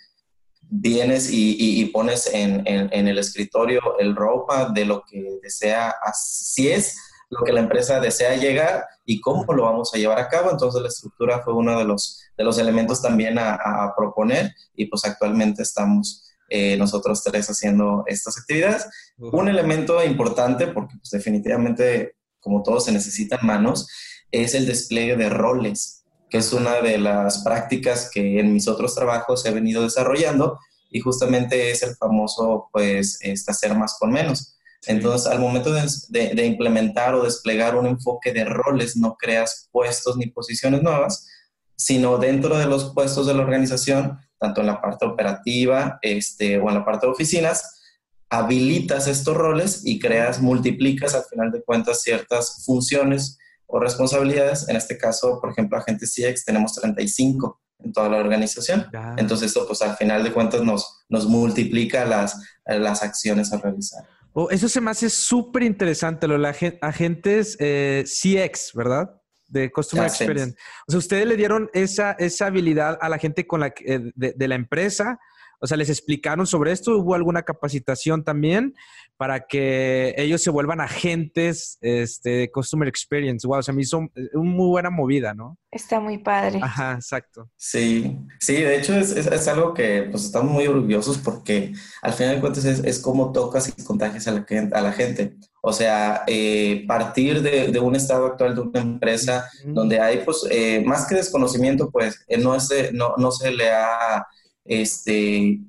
vienes 0.75 1.31
y, 1.31 1.81
y, 1.83 1.85
pones 1.87 2.33
en, 2.33 2.63
en, 2.67 3.07
el 3.07 3.19
escritorio 3.19 3.99
el 3.99 4.17
ropa 4.17 4.71
de 4.71 4.87
lo 4.87 5.03
que 5.05 5.39
desea, 5.43 5.95
si 6.15 6.69
es 6.69 6.97
lo 7.29 7.45
que 7.45 7.53
la 7.53 7.61
empresa 7.61 8.01
desea 8.01 8.37
llegar 8.37 8.87
y 9.05 9.21
cómo 9.21 9.53
lo 9.53 9.65
vamos 9.65 9.93
a 9.93 9.99
llevar 9.99 10.19
a 10.19 10.29
cabo. 10.29 10.51
Entonces 10.51 10.81
la 10.81 10.89
estructura 10.89 11.43
fue 11.43 11.53
uno 11.53 11.79
de 11.79 11.85
los, 11.85 12.23
de 12.39 12.45
los 12.45 12.57
elementos 12.57 13.03
también 13.03 13.39
a, 13.39 13.93
proponer 13.95 14.55
y 14.75 14.87
pues 14.87 15.05
actualmente 15.05 15.63
estamos 15.63 16.25
eh, 16.49 16.77
nosotros 16.79 17.23
tres 17.23 17.49
haciendo 17.51 18.05
estas 18.07 18.39
actividades. 18.39 18.87
Un 19.19 19.49
elemento 19.49 20.03
importante, 20.03 20.69
porque 20.69 20.97
pues, 20.97 21.11
definitivamente 21.11 22.17
como 22.41 22.63
todos 22.63 22.87
se 22.87 22.93
necesitan 22.93 23.41
manos, 23.43 23.89
es 24.31 24.55
el 24.55 24.67
despliegue 24.67 25.17
de 25.17 25.29
roles, 25.29 26.02
que 26.33 26.39
es 26.39 26.51
una 26.55 26.81
de 26.81 26.97
las 26.97 27.45
prácticas 27.45 28.11
que 28.11 28.41
en 28.41 28.55
mis 28.55 28.67
otros 28.67 28.95
trabajos 28.95 29.45
he 29.45 29.51
venido 29.51 29.83
desarrollando 29.83 30.59
y 30.91 31.01
justamente 31.01 31.71
es 31.71 31.83
el 31.83 31.95
famoso, 31.95 32.71
pues, 32.73 33.19
este, 33.21 33.51
hacer 33.51 33.75
más 33.75 33.99
con 34.01 34.11
menos. 34.11 34.57
Entonces, 34.87 35.31
al 35.31 35.41
momento 35.41 35.71
de, 35.75 36.47
implementar 36.47 37.15
o 37.15 37.23
desplegar 37.23 37.77
un 37.77 37.87
enfoque 37.87 38.33
de 38.33 38.47
roles, 38.47 38.97
no 38.97 39.15
creas 39.17 39.69
puestos 39.71 40.17
ni 40.17 40.27
posiciones 40.29 40.83
nuevas, 40.83 41.29
sino 41.77 42.17
dentro 42.17 42.57
de 42.57 42.65
los 42.65 42.95
puestos 42.95 43.27
de 43.27 43.35
la 43.35 43.43
organización, 43.43 44.19
tanto 44.39 44.63
en 44.63 44.69
la 44.69 44.81
parte 44.81 45.05
operativa 45.05 45.99
este, 46.01 46.59
o 46.59 46.69
en 46.71 46.77
la 46.77 46.85
parte 46.85 47.07
de 47.07 47.13
oficinas, 47.13 47.83
habilitas 48.31 49.07
estos 49.07 49.37
roles 49.37 49.83
y 49.85 49.99
creas, 49.99 50.41
multiplicas 50.41 51.15
al 51.15 51.25
final 51.25 51.53
de 51.53 51.63
cuentas 51.63 52.01
ciertas 52.01 52.65
funciones 52.65 53.39
o 53.73 53.81
responsabilidades. 53.81 54.69
En 54.69 54.77
este 54.77 54.99
caso, 54.99 55.41
por 55.41 55.51
ejemplo, 55.51 55.79
agentes 55.79 56.15
CX 56.15 56.45
tenemos 56.45 56.75
35 56.75 57.61
en 57.79 57.93
toda 57.93 58.11
la 58.11 58.19
organización. 58.19 58.87
Entonces, 59.17 59.49
esto 59.49 59.67
pues 59.67 59.81
al 59.81 59.97
final 59.97 60.23
de 60.23 60.33
cuentas 60.33 60.63
nos, 60.63 61.05
nos 61.09 61.27
multiplica 61.27 62.05
las, 62.05 62.39
las 62.67 63.03
acciones 63.03 63.51
a 63.53 63.59
realizar. 63.59 64.05
Oh, 64.35 64.51
eso 64.51 64.69
se 64.69 64.81
me 64.81 64.91
hace 64.91 65.09
súper 65.09 65.63
interesante, 65.63 66.29
lo 66.29 66.39
de 66.39 66.79
agentes 66.83 67.57
eh, 67.61 68.05
CX, 68.05 68.73
¿verdad? 68.75 69.11
De 69.47 69.73
Customer 69.73 70.07
Experience. 70.07 70.55
O 70.87 70.93
sea, 70.93 70.99
ustedes 70.99 71.27
le 71.27 71.37
dieron 71.37 71.71
esa, 71.73 72.13
esa 72.13 72.47
habilidad 72.47 72.99
a 73.01 73.09
la 73.09 73.19
gente 73.19 73.47
con 73.47 73.61
la, 73.61 73.73
eh, 73.85 74.13
de, 74.15 74.49
la 74.49 74.55
empresa. 74.55 75.19
O 75.63 75.67
sea, 75.69 75.77
les 75.77 75.89
explicaron 75.89 76.45
sobre 76.45 76.73
esto. 76.73 76.99
¿Hubo 76.99 77.15
alguna 77.15 77.43
capacitación 77.43 78.25
también 78.25 78.75
para 79.17 79.47
que 79.47 80.13
ellos 80.19 80.43
se 80.43 80.51
vuelvan 80.51 80.81
agentes 80.81 81.79
este, 81.81 82.31
de 82.31 82.51
Customer 82.51 82.89
Experience? 82.89 83.47
Wow, 83.47 83.61
o 83.61 83.63
sea, 83.63 83.73
me 83.73 83.83
hizo 83.83 83.99
una 83.99 84.11
muy 84.35 84.69
buena 84.69 84.91
movida, 84.91 85.35
¿no? 85.35 85.57
Está 85.71 86.01
muy 86.01 86.19
padre. 86.19 86.59
Ajá, 86.61 86.95
exacto. 86.95 87.49
Sí, 87.57 88.19
sí, 88.41 88.55
de 88.55 88.77
hecho 88.77 88.97
es, 88.97 89.13
es, 89.17 89.47
algo 89.47 89.73
que 89.73 90.09
pues 90.11 90.25
estamos 90.25 90.51
muy 90.51 90.67
orgullosos 90.67 91.19
porque 91.19 91.73
al 92.03 92.13
final 92.13 92.35
de 92.35 92.41
cuentas 92.41 92.65
es, 92.65 92.81
es 92.81 92.99
cómo 92.99 93.31
tocas 93.31 93.69
y 93.69 93.85
contagias 93.85 94.27
a 94.27 94.33
la, 94.33 94.47
a 94.73 94.81
la 94.81 94.93
gente. 94.93 95.37
O 95.61 95.73
sea, 95.73 96.25
eh, 96.27 96.85
partir 96.89 97.41
de, 97.41 97.69
de, 97.69 97.79
un 97.79 97.95
estado 97.95 98.27
actual 98.27 98.57
de 98.57 98.63
una 98.63 98.81
empresa 98.81 99.49
donde 99.65 100.01
hay, 100.01 100.25
pues, 100.25 100.45
eh, 100.51 100.83
más 100.85 101.07
que 101.07 101.15
desconocimiento, 101.15 101.89
pues, 101.89 102.25
eh, 102.27 102.37
no, 102.37 102.59
se, 102.59 102.93
no, 102.93 103.15
no 103.17 103.31
se 103.31 103.53
le 103.53 103.71
ha 103.71 104.27
este, 104.65 105.61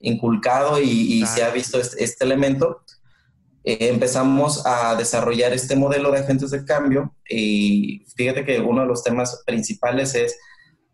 inculcado 0.00 0.80
y, 0.80 1.24
se 1.26 1.42
ha 1.42 1.50
visto 1.50 1.80
este, 1.80 2.02
este 2.04 2.24
elemento, 2.24 2.82
empezamos 3.64 4.64
a 4.64 4.94
desarrollar 4.94 5.52
este 5.52 5.74
modelo 5.74 6.12
de 6.12 6.20
agentes 6.20 6.50
de 6.50 6.64
cambio 6.64 7.14
y 7.28 8.04
fíjate 8.14 8.44
que 8.44 8.60
uno 8.60 8.82
de 8.82 8.86
los 8.86 9.02
temas 9.02 9.42
principales 9.44 10.14
es 10.14 10.36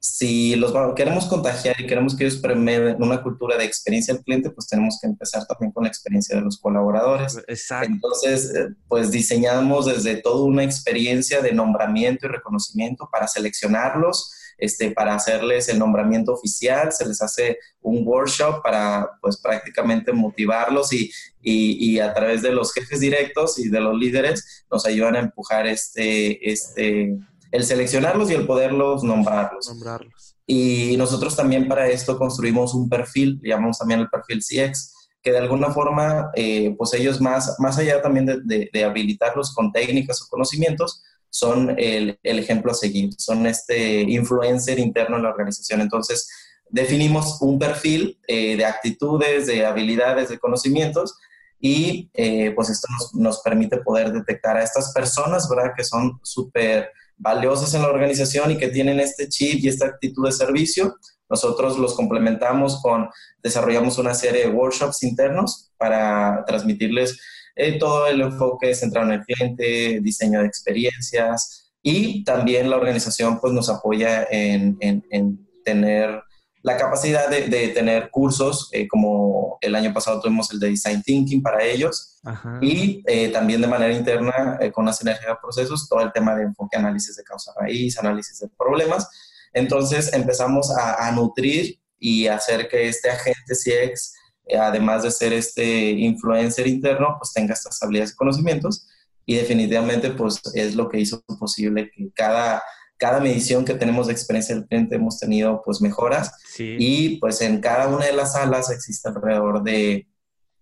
si 0.02 0.56
los 0.56 0.74
queremos 0.96 1.26
contagiar 1.26 1.80
y 1.80 1.86
queremos 1.86 2.16
que 2.16 2.24
ellos 2.24 2.40
permeen 2.40 3.00
una 3.00 3.22
cultura 3.22 3.56
de 3.56 3.64
experiencia 3.64 4.12
del 4.12 4.24
cliente, 4.24 4.50
pues 4.50 4.66
tenemos 4.66 4.98
que 5.00 5.06
empezar 5.06 5.46
también 5.46 5.70
con 5.70 5.84
la 5.84 5.90
experiencia 5.90 6.34
de 6.34 6.42
los 6.42 6.58
colaboradores. 6.58 7.38
Exacto. 7.46 7.86
Entonces, 7.86 8.52
eh, 8.52 8.70
pues 8.88 9.12
diseñamos 9.12 9.86
desde 9.86 10.16
toda 10.16 10.44
una 10.44 10.64
experiencia 10.64 11.40
de 11.40 11.52
nombramiento 11.52 12.26
y 12.26 12.30
reconocimiento 12.30 13.08
para 13.12 13.28
seleccionarlos, 13.28 14.32
este, 14.62 14.92
para 14.92 15.16
hacerles 15.16 15.68
el 15.68 15.80
nombramiento 15.80 16.32
oficial, 16.32 16.92
se 16.92 17.04
les 17.04 17.20
hace 17.20 17.58
un 17.80 18.06
workshop 18.06 18.62
para, 18.62 19.10
pues 19.20 19.36
prácticamente 19.38 20.12
motivarlos 20.12 20.92
y, 20.92 21.10
y, 21.40 21.94
y 21.94 21.98
a 21.98 22.14
través 22.14 22.42
de 22.42 22.52
los 22.52 22.72
jefes 22.72 23.00
directos 23.00 23.58
y 23.58 23.68
de 23.68 23.80
los 23.80 23.98
líderes 23.98 24.64
nos 24.70 24.86
ayudan 24.86 25.16
a 25.16 25.18
empujar 25.18 25.66
este, 25.66 26.48
este, 26.48 27.18
el 27.50 27.64
seleccionarlos 27.64 28.30
y 28.30 28.34
el 28.34 28.46
poderlos 28.46 29.02
nombrarlos. 29.02 29.68
nombrarlos. 29.68 30.36
Y 30.46 30.96
nosotros 30.96 31.34
también 31.34 31.66
para 31.66 31.88
esto 31.88 32.16
construimos 32.16 32.72
un 32.72 32.88
perfil, 32.88 33.40
llamamos 33.42 33.78
también 33.78 33.98
el 33.98 34.10
perfil 34.10 34.42
CX, 34.42 34.94
que 35.24 35.32
de 35.32 35.38
alguna 35.38 35.70
forma, 35.70 36.30
eh, 36.36 36.72
pues 36.78 36.94
ellos 36.94 37.20
más, 37.20 37.56
más 37.58 37.78
allá 37.78 38.00
también 38.00 38.26
de, 38.26 38.70
de, 38.72 38.84
habilitarlos 38.84 39.52
con 39.54 39.72
técnicas 39.72 40.22
o 40.22 40.28
conocimientos, 40.28 41.02
son 41.32 41.74
el, 41.78 42.18
el, 42.22 42.38
ejemplo 42.38 42.72
a 42.72 42.74
seguir, 42.74 43.10
son 43.16 43.46
este 43.46 44.02
influencer 44.02 44.78
interno 44.78 45.16
en 45.16 45.22
la 45.22 45.30
organización. 45.30 45.80
Entonces, 45.80 46.28
definimos 46.68 47.40
un 47.40 47.58
perfil 47.58 48.18
eh, 48.28 48.54
de 48.56 48.64
actitudes, 48.66 49.46
de 49.46 49.64
habilidades, 49.64 50.28
de 50.28 50.38
conocimientos, 50.38 51.16
y 51.58 52.10
eh, 52.12 52.52
pues 52.54 52.68
esto 52.68 52.88
nos, 52.90 53.14
nos, 53.14 53.40
permite 53.40 53.78
poder 53.78 54.12
detectar 54.12 54.56
a 54.56 54.62
estas 54.62 54.92
personas, 54.92 55.48
¿verdad? 55.48 55.72
Que 55.74 55.84
son 55.84 56.20
súper 56.22 56.90
valiosas 57.16 57.72
en 57.74 57.82
la 57.82 57.88
organización 57.88 58.50
y 58.50 58.58
que 58.58 58.68
tienen 58.68 59.00
este 59.00 59.28
chip 59.28 59.60
y 59.62 59.68
esta 59.68 59.86
actitud 59.86 60.26
de 60.26 60.32
servicio. 60.32 60.96
Nosotros 61.30 61.78
los 61.78 61.94
complementamos 61.94 62.82
con, 62.82 63.08
desarrollamos 63.42 63.96
una 63.96 64.12
serie 64.12 64.42
de 64.42 64.50
workshops 64.50 65.02
internos 65.02 65.70
para 65.78 66.44
transmitirles 66.46 67.18
eh, 67.56 67.78
todo 67.78 68.06
el 68.06 68.20
enfoque 68.20 68.74
centrado 68.74 69.08
en 69.08 69.20
el 69.20 69.24
cliente, 69.24 70.00
diseño 70.00 70.40
de 70.40 70.46
experiencias 70.46 71.72
y 71.82 72.24
también 72.24 72.70
la 72.70 72.76
organización 72.76 73.40
pues 73.40 73.52
nos 73.52 73.68
apoya 73.68 74.26
en, 74.30 74.76
en, 74.80 75.04
en 75.10 75.48
tener 75.64 76.22
la 76.62 76.76
capacidad 76.76 77.28
de, 77.28 77.68
tener 77.68 78.10
cursos, 78.10 78.68
eh, 78.72 78.86
como 78.86 79.58
el 79.60 79.74
año 79.74 79.92
pasado 79.92 80.20
tuvimos 80.20 80.52
el 80.52 80.60
de 80.60 80.68
Design 80.68 81.02
Thinking 81.02 81.42
para 81.42 81.64
ellos, 81.64 82.20
y 82.60 83.02
eh, 83.06 83.30
también 83.30 83.60
de 83.60 83.66
manera 83.66 83.92
interna, 83.92 84.58
eh, 84.60 84.70
con 84.70 84.86
la 84.86 84.92
sinergia 84.92 85.30
de 85.30 85.36
procesos, 85.42 85.88
todo 85.88 86.00
el 86.00 86.12
tema 86.12 86.36
de 86.36 86.44
enfoque, 86.44 86.76
análisis 86.76 87.16
de 87.16 87.24
causa 87.24 87.52
raíz, 87.58 87.98
análisis 87.98 88.38
de 88.38 88.48
problemas. 88.56 89.08
Entonces 89.52 90.12
empezamos 90.12 90.70
a, 90.70 91.10
nutrir 91.10 91.80
y 91.98 92.28
hacer 92.28 92.68
que 92.68 92.88
este 92.88 93.10
agente 93.10 93.54
CX, 93.54 94.14
además 94.58 95.02
de 95.02 95.10
ser 95.10 95.32
este 95.32 95.90
influencer 95.90 96.66
interno, 96.66 97.16
pues 97.18 97.32
tenga 97.32 97.54
estas 97.54 97.82
habilidades 97.82 98.12
y 98.12 98.16
conocimientos. 98.16 98.88
Y 99.24 99.36
definitivamente, 99.36 100.10
pues 100.10 100.40
es 100.54 100.74
lo 100.74 100.88
que 100.88 101.00
hizo 101.00 101.22
posible 101.38 101.90
que 101.90 102.10
cada 102.14 102.62
cada 103.02 103.18
medición 103.18 103.64
que 103.64 103.74
tenemos 103.74 104.06
de 104.06 104.12
experiencia 104.12 104.54
del 104.54 104.64
cliente 104.64 104.94
hemos 104.94 105.18
tenido 105.18 105.60
pues 105.64 105.80
mejoras 105.80 106.30
y 106.56 107.18
pues 107.18 107.40
en 107.40 107.60
cada 107.60 107.88
una 107.88 108.06
de 108.06 108.12
las 108.12 108.34
salas 108.34 108.70
existe 108.70 109.08
alrededor 109.08 109.64
de 109.64 110.06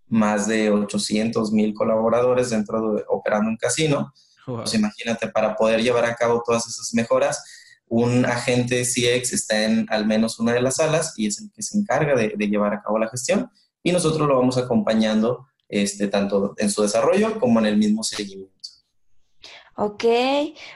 más 0.08 0.48
de 0.48 0.70
800 0.70 1.52
mil 1.52 1.74
colaboradores 1.74 2.48
dentro 2.48 2.94
de 2.94 3.04
operando 3.10 3.50
un 3.50 3.58
casino. 3.58 4.14
Pues 4.46 4.72
imagínate, 4.72 5.28
para 5.28 5.54
poder 5.54 5.82
llevar 5.82 6.06
a 6.06 6.14
cabo 6.14 6.42
todas 6.44 6.66
esas 6.66 6.94
mejoras, 6.94 7.44
un 7.86 8.24
agente 8.24 8.84
CX 8.84 9.34
está 9.34 9.62
en 9.64 9.86
al 9.90 10.06
menos 10.06 10.40
una 10.40 10.54
de 10.54 10.62
las 10.62 10.76
salas 10.76 11.12
y 11.18 11.26
es 11.26 11.42
el 11.42 11.50
que 11.54 11.62
se 11.62 11.76
encarga 11.76 12.14
de, 12.14 12.32
de 12.34 12.48
llevar 12.48 12.72
a 12.72 12.80
cabo 12.80 12.98
la 12.98 13.10
gestión 13.10 13.50
y 13.82 13.92
nosotros 13.92 14.26
lo 14.28 14.36
vamos 14.36 14.58
acompañando 14.58 15.46
este, 15.68 16.08
tanto 16.08 16.54
en 16.58 16.70
su 16.70 16.82
desarrollo 16.82 17.38
como 17.38 17.60
en 17.60 17.66
el 17.66 17.76
mismo 17.76 18.02
seguimiento. 18.02 18.50
Ok, 19.76 20.04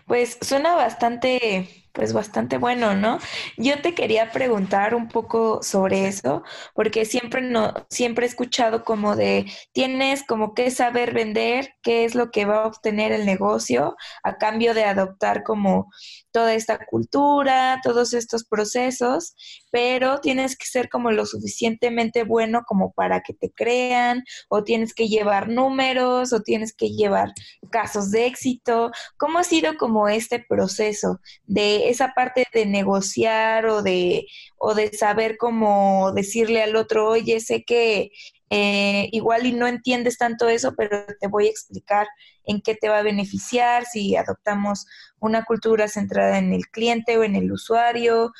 pues 0.06 0.38
suena 0.40 0.75
bastante, 0.76 1.68
pues 1.92 2.14
bastante 2.14 2.56
bueno, 2.56 2.94
¿no? 2.94 3.18
Yo 3.58 3.82
te 3.82 3.94
quería 3.94 4.30
preguntar 4.32 4.94
un 4.94 5.08
poco 5.08 5.62
sobre 5.62 6.06
eso, 6.06 6.42
porque 6.75 7.04
siempre 7.04 7.42
no, 7.42 7.75
siempre 7.90 8.25
he 8.25 8.28
escuchado 8.28 8.82
como 8.82 9.14
de 9.14 9.44
tienes 9.73 10.23
como 10.26 10.54
que 10.54 10.70
saber 10.70 11.12
vender, 11.12 11.75
qué 11.82 12.06
es 12.06 12.14
lo 12.14 12.30
que 12.30 12.46
va 12.46 12.62
a 12.62 12.66
obtener 12.66 13.12
el 13.12 13.26
negocio 13.26 13.94
a 14.23 14.38
cambio 14.38 14.73
de 14.73 14.84
adoptar 14.84 15.42
como 15.42 15.90
toda 16.35 16.55
esta 16.55 16.85
cultura, 16.85 17.81
todos 17.85 18.12
estos 18.12 18.45
procesos, 18.45 19.37
pero 19.71 20.19
tienes 20.21 20.57
que 20.57 20.67
ser 20.67 20.88
como 20.88 21.12
lo 21.12 21.26
suficientemente 21.26 22.25
bueno 22.25 22.64
como 22.67 22.93
para 22.93 23.21
que 23.21 23.35
te 23.35 23.53
crean, 23.53 24.25
o 24.49 24.64
tienes 24.64 24.95
que 24.95 25.07
llevar 25.07 25.49
números, 25.49 26.33
o 26.33 26.41
tienes 26.41 26.75
que 26.75 26.88
llevar 26.88 27.33
casos 27.71 28.11
de 28.11 28.26
éxito. 28.26 28.91
¿Cómo 29.17 29.38
ha 29.38 29.45
sido 29.45 29.76
como 29.76 30.09
este 30.09 30.45
proceso 30.47 31.21
de 31.47 31.88
esa 31.88 32.14
parte 32.14 32.45
de 32.53 32.67
negociar 32.67 33.67
o 33.67 33.83
de, 33.83 34.26
o 34.59 34.75
de 34.75 34.93
saber 34.93 35.37
cómo 35.38 36.11
decirle 36.17 36.64
al 36.64 36.75
otro, 36.75 37.11
oye, 37.11 37.38
sé 37.38 37.62
que 37.62 38.11
eh, 38.50 39.09
igual 39.12 39.47
y 39.47 39.53
no 39.53 39.69
entiendes 39.69 40.19
tanto 40.19 40.49
eso, 40.49 40.75
pero 40.76 41.05
te 41.21 41.29
voy 41.29 41.47
a 41.47 41.50
explicar 41.50 42.09
en 42.44 42.60
qué 42.60 42.74
te 42.74 42.88
va 42.88 42.98
a 42.98 43.02
beneficiar 43.02 43.86
si 43.86 44.16
adoptamos 44.16 44.86
una 45.18 45.44
cultura 45.44 45.88
centrada 45.88 46.38
en 46.38 46.52
el 46.52 46.68
cliente 46.68 47.16
o 47.16 47.24
en 47.24 47.36
el 47.36 47.50
usuario. 47.50 48.32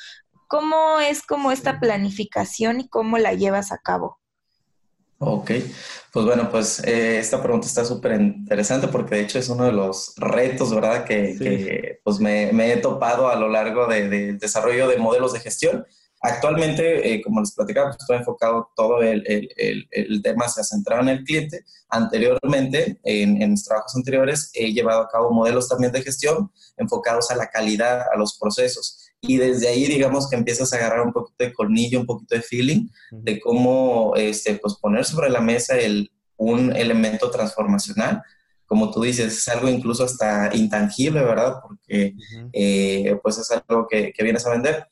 ¿Cómo 0.47 0.99
es 0.99 1.23
como 1.23 1.51
esta 1.51 1.79
planificación 1.79 2.79
y 2.81 2.87
cómo 2.87 3.17
la 3.17 3.33
llevas 3.33 3.71
a 3.71 3.77
cabo? 3.77 4.19
Ok, 5.17 5.51
pues 6.11 6.25
bueno, 6.25 6.51
pues 6.51 6.83
eh, 6.83 7.19
esta 7.19 7.41
pregunta 7.41 7.67
está 7.67 7.85
súper 7.85 8.19
interesante 8.19 8.89
porque 8.89 9.15
de 9.15 9.21
hecho 9.21 9.39
es 9.39 9.47
uno 9.47 9.63
de 9.63 9.71
los 9.71 10.13
retos, 10.17 10.75
¿verdad? 10.75 11.05
Que, 11.05 11.99
pues 12.03 12.19
me, 12.19 12.49
he 12.49 12.77
topado 12.77 13.29
a 13.29 13.35
lo 13.35 13.47
largo 13.47 13.87
del 13.87 14.09
de 14.09 14.33
desarrollo 14.33 14.89
de 14.89 14.97
modelos 14.97 15.31
de 15.31 15.39
gestión. 15.39 15.85
Actualmente, 16.25 17.13
eh, 17.13 17.21
como 17.21 17.39
les 17.39 17.53
platicaba, 17.53 17.87
pues, 17.89 17.97
estoy 18.01 18.17
enfocado 18.17 18.69
todo 18.75 19.01
el, 19.01 19.23
el, 19.27 19.87
el, 19.91 20.21
tema 20.21 20.47
se 20.47 20.61
ha 20.61 20.63
centrado 20.63 21.01
en 21.01 21.09
el 21.09 21.23
cliente. 21.23 21.63
Anteriormente, 21.89 22.99
en, 23.03 23.41
en 23.41 23.51
mis 23.51 23.63
trabajos 23.63 23.95
anteriores, 23.95 24.51
he 24.53 24.73
llevado 24.73 25.01
a 25.01 25.09
cabo 25.09 25.31
modelos 25.31 25.69
también 25.69 25.91
de 25.91 26.01
gestión 26.01 26.51
enfocados 26.77 27.31
a 27.31 27.35
la 27.35 27.47
calidad, 27.47 28.01
a 28.13 28.17
los 28.17 28.37
procesos 28.37 29.05
y 29.27 29.37
desde 29.37 29.67
ahí 29.67 29.85
digamos 29.85 30.29
que 30.29 30.35
empiezas 30.35 30.71
a 30.71 30.77
agarrar 30.77 31.01
un 31.01 31.13
poquito 31.13 31.43
de 31.43 31.53
colmillo, 31.53 31.99
un 31.99 32.05
poquito 32.05 32.35
de 32.35 32.41
feeling 32.41 32.87
de 33.11 33.39
cómo 33.39 34.13
este, 34.15 34.55
pues 34.55 34.75
poner 34.75 35.05
sobre 35.05 35.29
la 35.29 35.41
mesa 35.41 35.75
un 36.37 36.75
elemento 36.75 37.29
transformacional. 37.31 38.21
Como 38.65 38.91
tú 38.91 39.03
dices, 39.03 39.37
es 39.37 39.47
algo 39.47 39.69
incluso 39.69 40.03
hasta 40.03 40.55
intangible, 40.55 41.23
¿verdad? 41.23 41.55
Porque 41.61 42.15
eh, 42.51 43.17
pues 43.21 43.37
es 43.37 43.51
algo 43.51 43.87
que, 43.87 44.11
que, 44.11 44.23
vienes 44.23 44.45
a 44.45 44.51
vender. 44.51 44.87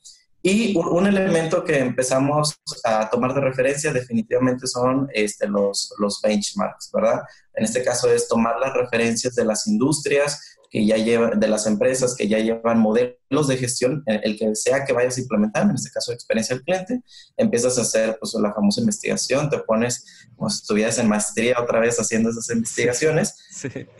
Y 0.46 0.76
un, 0.76 1.06
elemento 1.06 1.64
que 1.64 1.78
empezamos 1.78 2.60
a 2.84 3.08
tomar 3.08 3.32
de 3.32 3.40
referencia 3.40 3.94
definitivamente 3.94 4.66
son 4.66 5.08
este, 5.14 5.48
los, 5.48 5.94
los 5.98 6.20
benchmarks, 6.20 6.90
¿verdad? 6.92 7.22
En 7.54 7.64
este 7.64 7.82
caso 7.82 8.12
es 8.12 8.28
tomar 8.28 8.60
las 8.60 8.74
referencias 8.74 9.34
de 9.34 9.46
las 9.46 9.66
industrias, 9.66 10.53
que 10.74 10.84
ya 10.84 10.96
llevan, 10.96 11.38
de 11.38 11.46
las 11.46 11.68
empresas 11.68 12.16
que 12.16 12.26
ya 12.26 12.40
llevan 12.40 12.80
modelos 12.80 13.46
de 13.46 13.56
gestión, 13.56 14.02
el 14.06 14.36
que 14.36 14.56
sea 14.56 14.84
que 14.84 14.92
vayas 14.92 15.16
a 15.16 15.20
implementar, 15.20 15.62
en 15.62 15.76
este 15.76 15.88
caso 15.88 16.12
experiencia 16.12 16.56
del 16.56 16.64
cliente, 16.64 17.00
empiezas 17.36 17.78
a 17.78 17.82
hacer 17.82 18.18
pues 18.18 18.34
la 18.34 18.52
famosa 18.52 18.80
investigación, 18.80 19.48
te 19.48 19.58
pones 19.60 20.26
como 20.34 20.50
si 20.50 20.62
estuvieras 20.62 20.98
en 20.98 21.08
maestría 21.08 21.60
otra 21.60 21.78
vez 21.78 22.00
haciendo 22.00 22.30
esas 22.30 22.50
investigaciones, 22.50 23.36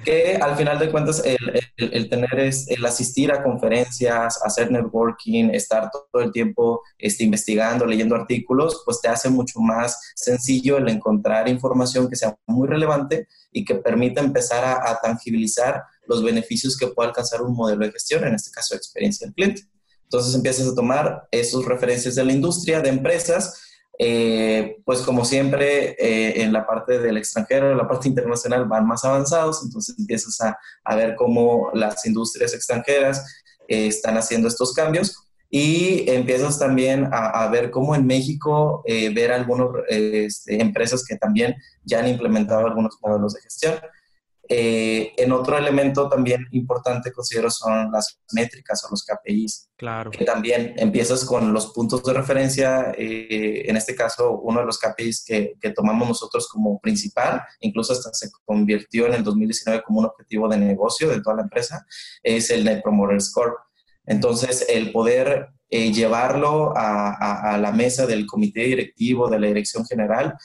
que 0.05 0.37
al 0.43 0.57
final 0.57 0.81
de 0.81 0.91
cuentas 0.91 1.23
el, 1.25 1.39
el, 1.77 2.09
tener 2.09 2.41
es 2.41 2.69
el 2.69 2.85
asistir 2.85 3.31
a 3.31 3.45
conferencias, 3.45 4.41
hacer 4.43 4.73
networking, 4.73 5.51
estar 5.51 5.93
todo 5.93 6.23
el 6.23 6.33
tiempo 6.33 6.83
este, 6.99 7.23
investigando, 7.23 7.87
leyendo 7.87 8.17
artículos, 8.17 8.83
pues 8.85 9.01
te 9.01 9.07
hace 9.07 9.31
mucho 9.31 9.61
más 9.61 10.13
sencillo 10.17 10.79
el 10.79 10.89
encontrar 10.89 11.49
información 11.49 12.09
que 12.11 12.17
sea 12.17 12.37
muy 12.49 12.67
relevante 12.67 13.29
y 13.53 13.65
que 13.65 13.77
permita 13.77 14.21
empezar 14.21 14.65
a, 14.65 14.91
a 14.91 15.01
tangibilizar 15.01 15.85
los 16.07 16.23
beneficios 16.23 16.77
que 16.77 16.89
puede 16.89 17.09
alcanzar 17.09 17.43
un 17.43 17.55
modelo 17.55 17.85
de 17.85 17.93
gestión, 17.93 18.25
en 18.25 18.35
este 18.35 18.51
caso 18.51 18.75
experiencia 18.75 19.27
del 19.27 19.35
cliente. 19.35 19.63
Entonces 20.05 20.35
empiezas 20.35 20.69
a 20.69 20.75
tomar 20.75 21.27
esas 21.31 21.65
referencias 21.65 22.15
de 22.15 22.25
la 22.25 22.33
industria, 22.33 22.81
de 22.81 22.89
empresas, 22.89 23.61
eh, 23.99 24.77
pues 24.85 25.01
como 25.01 25.25
siempre 25.25 25.91
eh, 25.99 26.43
en 26.43 26.53
la 26.53 26.67
parte 26.67 26.99
del 26.99 27.17
extranjero, 27.17 27.71
en 27.71 27.79
la 27.79 27.87
parte 27.87 28.09
internacional 28.09 28.65
van 28.65 28.87
más 28.87 29.05
avanzados, 29.05 29.63
entonces 29.65 29.97
empiezas 29.99 30.41
a, 30.41 30.59
a 30.85 30.97
ver 30.97 31.15
cómo 31.15 31.71
las 31.75 32.05
industrias 32.05 32.55
extranjeras 32.55 33.25
eh, 33.69 33.87
están 33.87 34.17
haciendo 34.17 34.49
estos 34.49 34.73
cambios 34.73 35.17
y 35.49 36.11
empiezas 36.11 36.59
también 36.59 37.09
a, 37.13 37.45
a 37.45 37.49
ver 37.49 37.71
cómo 37.71 37.95
en 37.95 38.05
México 38.05 38.83
ver 38.87 39.31
algunas 39.31 39.69
este, 39.89 40.61
empresas 40.61 41.05
que 41.05 41.17
también 41.17 41.55
ya 41.85 42.01
han 42.01 42.09
implementado 42.09 42.67
algunos 42.67 42.99
modelos 43.01 43.35
de 43.35 43.43
gestión. 43.43 43.75
Eh, 44.49 45.13
en 45.17 45.33
otro 45.33 45.57
elemento 45.57 46.09
también 46.09 46.47
importante 46.51 47.13
considero 47.13 47.51
son 47.51 47.91
las 47.91 48.21
métricas 48.33 48.85
o 48.85 48.89
los 48.91 49.05
KPIs. 49.05 49.71
Claro. 49.77 50.11
Que 50.11 50.25
también 50.25 50.75
empiezas 50.77 51.25
con 51.25 51.53
los 51.53 51.73
puntos 51.73 52.03
de 52.03 52.13
referencia. 52.13 52.93
Eh, 52.97 53.65
en 53.69 53.77
este 53.77 53.95
caso, 53.95 54.39
uno 54.41 54.61
de 54.61 54.67
los 54.67 54.79
KPIs 54.79 55.25
que, 55.25 55.55
que, 55.61 55.71
tomamos 55.71 56.09
nosotros 56.09 56.49
como 56.49 56.79
principal, 56.81 57.43
incluso 57.61 57.93
hasta 57.93 58.13
se 58.13 58.31
convirtió 58.45 59.07
en 59.07 59.15
el 59.15 59.25
2019 59.25 59.83
como 59.83 60.01
un 60.01 60.07
objetivo 60.07 60.49
de 60.49 60.59
negocio 60.59 61.09
de 61.09 61.21
toda 61.23 61.37
la 61.37 61.43
empresa, 61.43 61.87
es 62.23 62.51
el 62.51 62.65
Net 62.65 62.83
Promoter 62.83 63.21
Score. 63.21 63.55
Entonces, 64.07 64.67
el 64.69 64.93
poder 64.93 65.49
eh, 65.71 65.93
llevarlo 65.93 66.77
a, 66.77 67.09
a, 67.15 67.55
a, 67.55 67.59
la 67.59 67.73
mesa 67.73 68.07
del 68.07 68.27
comité 68.27 68.65
directivo, 68.65 69.29
de 69.29 69.41
la 69.41 69.47
dirección 69.47 69.85
general, 69.87 70.37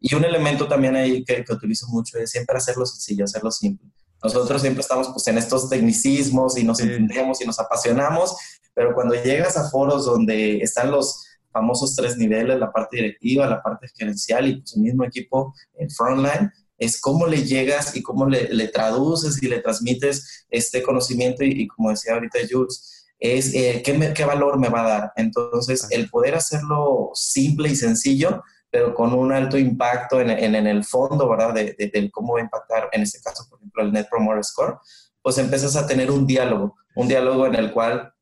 y 0.00 0.14
un 0.14 0.24
elemento 0.24 0.68
también 0.68 0.96
ahí 0.96 1.24
que, 1.24 1.44
que, 1.44 1.52
utilizo 1.52 1.86
mucho 1.88 2.18
es 2.18 2.30
siempre 2.30 2.56
hacerlo 2.56 2.86
sencillo, 2.86 3.24
hacerlo 3.24 3.50
simple. 3.50 3.90
Nosotros 4.22 4.60
siempre 4.60 4.80
estamos 4.80 5.08
pues 5.08 5.26
en 5.28 5.38
estos 5.38 5.68
tecnicismos 5.68 6.58
y 6.58 6.64
nos 6.64 6.80
entendemos 6.80 7.40
y 7.40 7.46
nos 7.46 7.58
apasionamos, 7.58 8.36
pero 8.74 8.94
cuando 8.94 9.14
llegas 9.14 9.56
a 9.56 9.70
foros 9.70 10.04
donde 10.04 10.58
están 10.58 10.90
los 10.90 11.24
famosos 11.52 11.94
tres 11.94 12.16
niveles, 12.16 12.58
la 12.58 12.72
parte 12.72 12.96
directiva, 12.96 13.46
la 13.46 13.62
parte 13.62 13.88
gerencial 13.94 14.46
y 14.48 14.56
pues 14.60 14.76
el 14.76 14.82
mismo 14.82 15.04
equipo 15.04 15.54
en 15.78 15.90
frontline, 15.90 16.50
es 16.78 17.00
cómo 17.00 17.26
le 17.26 17.42
llegas 17.42 17.96
y 17.96 18.02
cómo 18.02 18.28
le, 18.28 18.52
le 18.52 18.68
traduces 18.68 19.42
y 19.42 19.48
le 19.48 19.60
transmites 19.60 20.46
este 20.50 20.82
conocimiento 20.82 21.42
y, 21.42 21.62
y 21.62 21.66
como 21.68 21.90
decía 21.90 22.14
ahorita 22.14 22.40
Jules, 22.50 22.96
es 23.18 23.54
eh, 23.54 23.82
¿qué, 23.84 24.12
qué 24.14 24.24
valor 24.24 24.58
me 24.58 24.68
va 24.68 24.84
a 24.84 24.88
dar. 24.88 25.12
Entonces, 25.16 25.86
el 25.90 26.10
poder 26.10 26.34
hacerlo 26.34 27.10
simple 27.14 27.70
y 27.70 27.76
sencillo 27.76 28.42
pero 28.70 28.94
con 28.94 29.12
un 29.12 29.32
alto 29.32 29.56
impacto 29.56 30.20
en, 30.20 30.30
en, 30.30 30.54
en 30.54 30.66
el 30.66 30.84
fondo, 30.84 31.28
¿verdad? 31.28 31.54
De, 31.54 31.74
de, 31.78 32.10
cómo 32.10 32.34
va 32.34 32.40
a 32.40 32.42
impactar, 32.42 32.88
en 32.92 33.02
este 33.02 33.20
caso, 33.20 33.46
por 33.48 33.58
ejemplo, 33.58 33.82
el 33.82 33.92
Net 33.92 34.08
Promoter 34.10 34.44
Score, 34.44 34.78
pues 35.22 35.38
empiezas 35.38 35.76
a 35.76 35.86
tener 35.86 36.10
un 36.10 36.26
diálogo, 36.26 36.76
un 36.94 37.08
diálogo 37.08 37.46
en 37.46 37.54
el 37.54 37.72
cual, 37.72 38.12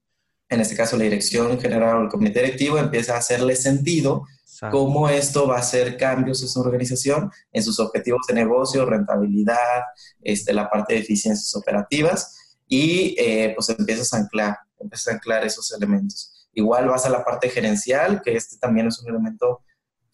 en 0.48 0.60
este 0.60 0.76
caso, 0.76 0.96
la 0.96 1.04
dirección 1.04 1.58
general 1.60 1.96
o 1.96 2.02
el 2.02 2.08
comité 2.08 2.40
directivo 2.40 2.78
empieza 2.78 3.14
a 3.14 3.18
hacerle 3.18 3.56
sentido 3.56 4.24
cómo 4.70 5.08
esto 5.08 5.48
va 5.48 5.56
a 5.56 5.60
hacer 5.60 5.96
cambios 5.96 6.40
en 6.42 6.48
su 6.48 6.60
organización, 6.60 7.30
en 7.52 7.62
sus 7.62 7.80
objetivos 7.80 8.26
de 8.28 8.34
negocio, 8.34 8.86
rentabilidad, 8.86 9.82
este, 10.22 10.52
la 10.52 10.70
parte 10.70 10.94
de 10.94 11.00
eficiencias 11.00 11.54
operativas, 11.56 12.56
y 12.68 13.14
eh, 13.18 13.52
pues 13.54 13.68
empiezas 13.70 14.12
a 14.14 14.18
anclar, 14.18 14.56
empiezas 14.78 15.08
a 15.08 15.16
anclar 15.16 15.44
esos 15.44 15.72
elementos. 15.72 16.48
Igual 16.52 16.88
vas 16.88 17.04
a 17.04 17.10
la 17.10 17.24
parte 17.24 17.48
gerencial, 17.48 18.22
que 18.22 18.36
este 18.36 18.56
también 18.58 18.86
es 18.86 19.00
un 19.00 19.10
elemento 19.10 19.62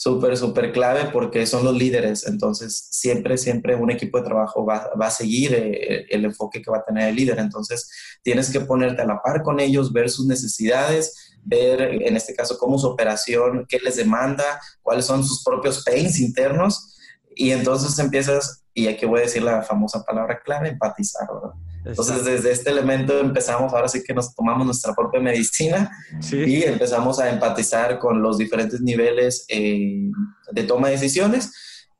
súper, 0.01 0.35
súper 0.39 0.73
clave 0.73 1.11
porque 1.13 1.45
son 1.47 1.63
los 1.63 1.77
líderes. 1.77 2.27
Entonces, 2.27 2.89
siempre, 2.91 3.37
siempre 3.37 3.75
un 3.75 3.91
equipo 3.91 4.17
de 4.17 4.25
trabajo 4.25 4.65
va, 4.65 4.91
va, 4.99 5.09
a 5.09 5.11
seguir 5.11 5.53
eh, 5.53 6.07
el 6.09 6.25
enfoque 6.25 6.63
que 6.63 6.71
va 6.71 6.79
a 6.79 6.85
tener 6.85 7.11
el 7.11 7.17
líder. 7.17 7.39
Entonces, 7.39 7.91
tienes 8.23 8.51
que 8.51 8.61
ponerte 8.61 9.03
a 9.03 9.05
la 9.05 9.21
par 9.21 9.43
con 9.43 9.61
ellos, 9.61 9.93
ver 9.93 10.09
sus 10.09 10.25
necesidades, 10.25 11.35
ver, 11.45 11.83
en 11.83 12.17
este 12.17 12.35
caso, 12.35 12.57
cómo 12.57 12.79
su 12.79 12.87
operación, 12.87 13.67
qué 13.69 13.79
les 13.79 13.97
demanda, 13.97 14.59
cuáles 14.81 15.05
son 15.05 15.23
sus 15.23 15.45
propios 15.45 15.85
pains 15.85 16.19
internos. 16.19 16.97
Y 17.37 17.51
entonces 17.51 17.99
empiezas, 17.99 18.65
y 18.73 18.89
aquí 18.89 19.05
voy 19.05 19.21
a 19.21 19.25
decir 19.25 19.43
la 19.43 19.61
famosa 19.61 20.03
palabra 20.03 20.41
clave, 20.43 20.71
empatizar, 20.71 21.29
¿verdad? 21.31 21.60
Entonces, 21.85 22.25
desde 22.25 22.53
este 22.53 22.71
elemento 22.71 23.19
empezamos, 23.19 23.73
ahora 23.73 23.89
sí 23.89 24.03
que 24.05 24.13
nos 24.13 24.35
tomamos 24.35 24.67
nuestra 24.67 24.95
propia 24.95 25.21
medicina 25.21 25.91
y 26.31 26.63
empezamos 26.63 27.19
a 27.19 27.31
empatizar 27.31 27.99
con 27.99 28.21
los 28.21 28.37
diferentes 28.37 28.81
niveles 28.81 29.47
eh, 29.49 30.11
de 30.53 30.63
toma 30.65 30.89
de 30.89 30.95
decisiones 30.95 31.53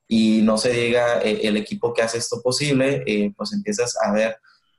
y 0.07 0.43
no 0.43 0.59
se 0.59 0.71
diga 0.73 1.23
eh, 1.23 1.41
el 1.45 1.57
equipo 1.57 1.95
que 1.95 2.03
hace 2.03 2.19
esto 2.19 2.43
posible, 2.43 3.03
eh, 3.07 3.33
pues 3.37 3.53
empiezas 3.53 3.97
a 4.03 4.13
ver 4.13 4.37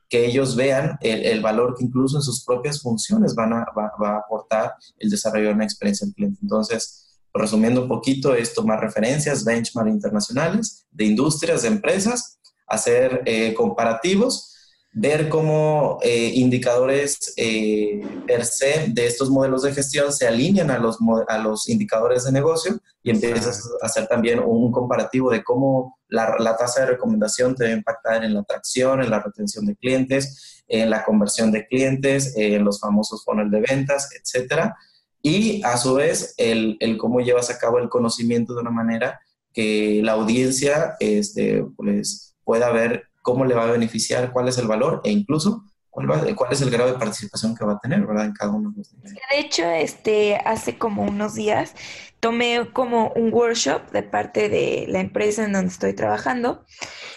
que 0.07 0.25
ellos 0.25 0.55
vean 0.55 0.97
el, 0.99 1.41
valor 1.41 1.73
que 1.77 1.85
incluso 1.85 2.17
en 2.17 2.21
sus 2.21 2.43
propias 2.43 2.81
funciones 2.81 3.33
van 3.33 3.53
a, 3.53 3.65
va, 3.75 3.93
va 4.01 4.09
a 4.09 4.17
aportar 4.17 4.75
el 4.99 5.09
desarrollo 5.09 5.47
de 5.47 5.53
una 5.53 5.63
experiencia 5.63 6.05
del 6.05 6.13
cliente. 6.13 6.39
Entonces, 6.41 7.17
resumiendo 7.33 7.83
un 7.83 7.87
poquito, 7.87 8.35
es 8.35 8.53
tomar 8.53 8.81
referencias, 8.81 9.45
benchmark 9.45 9.87
internacionales 9.87 10.85
de 10.91 11.05
industrias, 11.05 11.61
de 11.61 11.69
empresas, 11.69 12.39
hacer 12.67 13.23
comparativos 13.55 14.50
ver 14.93 15.29
cómo 15.29 15.99
eh, 16.01 16.31
indicadores 16.35 17.33
eh, 17.37 18.01
per 18.27 18.45
se 18.45 18.87
de 18.89 19.05
estos 19.05 19.29
modelos 19.29 19.63
de 19.63 19.73
gestión 19.73 20.11
se 20.11 20.27
alinean 20.27 20.69
a 20.69 20.79
los, 20.79 20.97
a 21.29 21.37
los 21.37 21.69
indicadores 21.69 22.25
de 22.25 22.33
negocio 22.33 22.77
y 23.01 23.11
empiezas 23.11 23.69
a 23.81 23.85
hacer 23.85 24.07
también 24.07 24.39
un 24.39 24.71
comparativo 24.71 25.31
de 25.31 25.43
cómo 25.43 25.97
la, 26.09 26.35
la, 26.39 26.57
tasa 26.57 26.81
de 26.81 26.87
recomendación 26.87 27.55
te 27.55 27.63
va 27.63 27.69
a 27.69 27.73
impactar 27.73 28.23
en 28.23 28.33
la 28.33 28.41
atracción, 28.41 29.01
en 29.01 29.09
la 29.09 29.19
retención 29.19 29.65
de 29.65 29.77
clientes, 29.77 30.63
en 30.67 30.89
la 30.89 31.05
conversión 31.05 31.51
de 31.51 31.65
clientes, 31.67 32.33
en 32.35 32.65
los 32.65 32.79
famosos 32.79 33.23
funnel 33.23 33.49
de 33.49 33.61
ventas, 33.61 34.09
etcétera. 34.13 34.75
Y 35.21 35.63
a 35.63 35.77
su 35.77 35.93
vez, 35.93 36.33
el, 36.37 36.77
el 36.79 36.97
cómo 36.97 37.21
llevas 37.21 37.49
a 37.49 37.57
cabo 37.57 37.79
el 37.79 37.89
conocimiento 37.89 38.53
de 38.53 38.61
una 38.61 38.71
manera 38.71 39.21
que 39.53 40.01
la 40.03 40.13
audiencia 40.13 40.95
este, 40.99 41.63
pues, 41.77 42.35
pueda 42.43 42.71
ver 42.71 43.10
cómo 43.21 43.45
le 43.45 43.55
va 43.55 43.63
a 43.63 43.71
beneficiar, 43.71 44.31
cuál 44.31 44.47
es 44.47 44.57
el 44.57 44.67
valor 44.67 45.01
e 45.03 45.11
incluso 45.11 45.65
cuál, 45.91 46.35
cuál 46.35 46.53
es 46.53 46.61
el 46.61 46.71
grado 46.71 46.93
de 46.93 46.97
participación 46.97 47.55
que 47.55 47.65
va 47.65 47.73
a 47.73 47.79
tener, 47.79 48.05
¿verdad? 48.05 48.25
En 48.25 48.33
cada 48.33 48.51
uno 48.51 48.71
de 48.71 48.77
los 48.77 48.93
niveles. 48.93 49.13
De 49.29 49.39
hecho, 49.39 49.69
este, 49.69 50.37
hace 50.37 50.77
como 50.77 51.03
unos 51.03 51.35
días 51.35 51.75
tomé 52.21 52.69
como 52.71 53.11
un 53.15 53.33
workshop 53.33 53.91
de 53.91 54.03
parte 54.03 54.47
de 54.47 54.85
la 54.87 54.99
empresa 54.99 55.43
en 55.43 55.53
donde 55.53 55.71
estoy 55.71 55.93
trabajando 55.93 56.63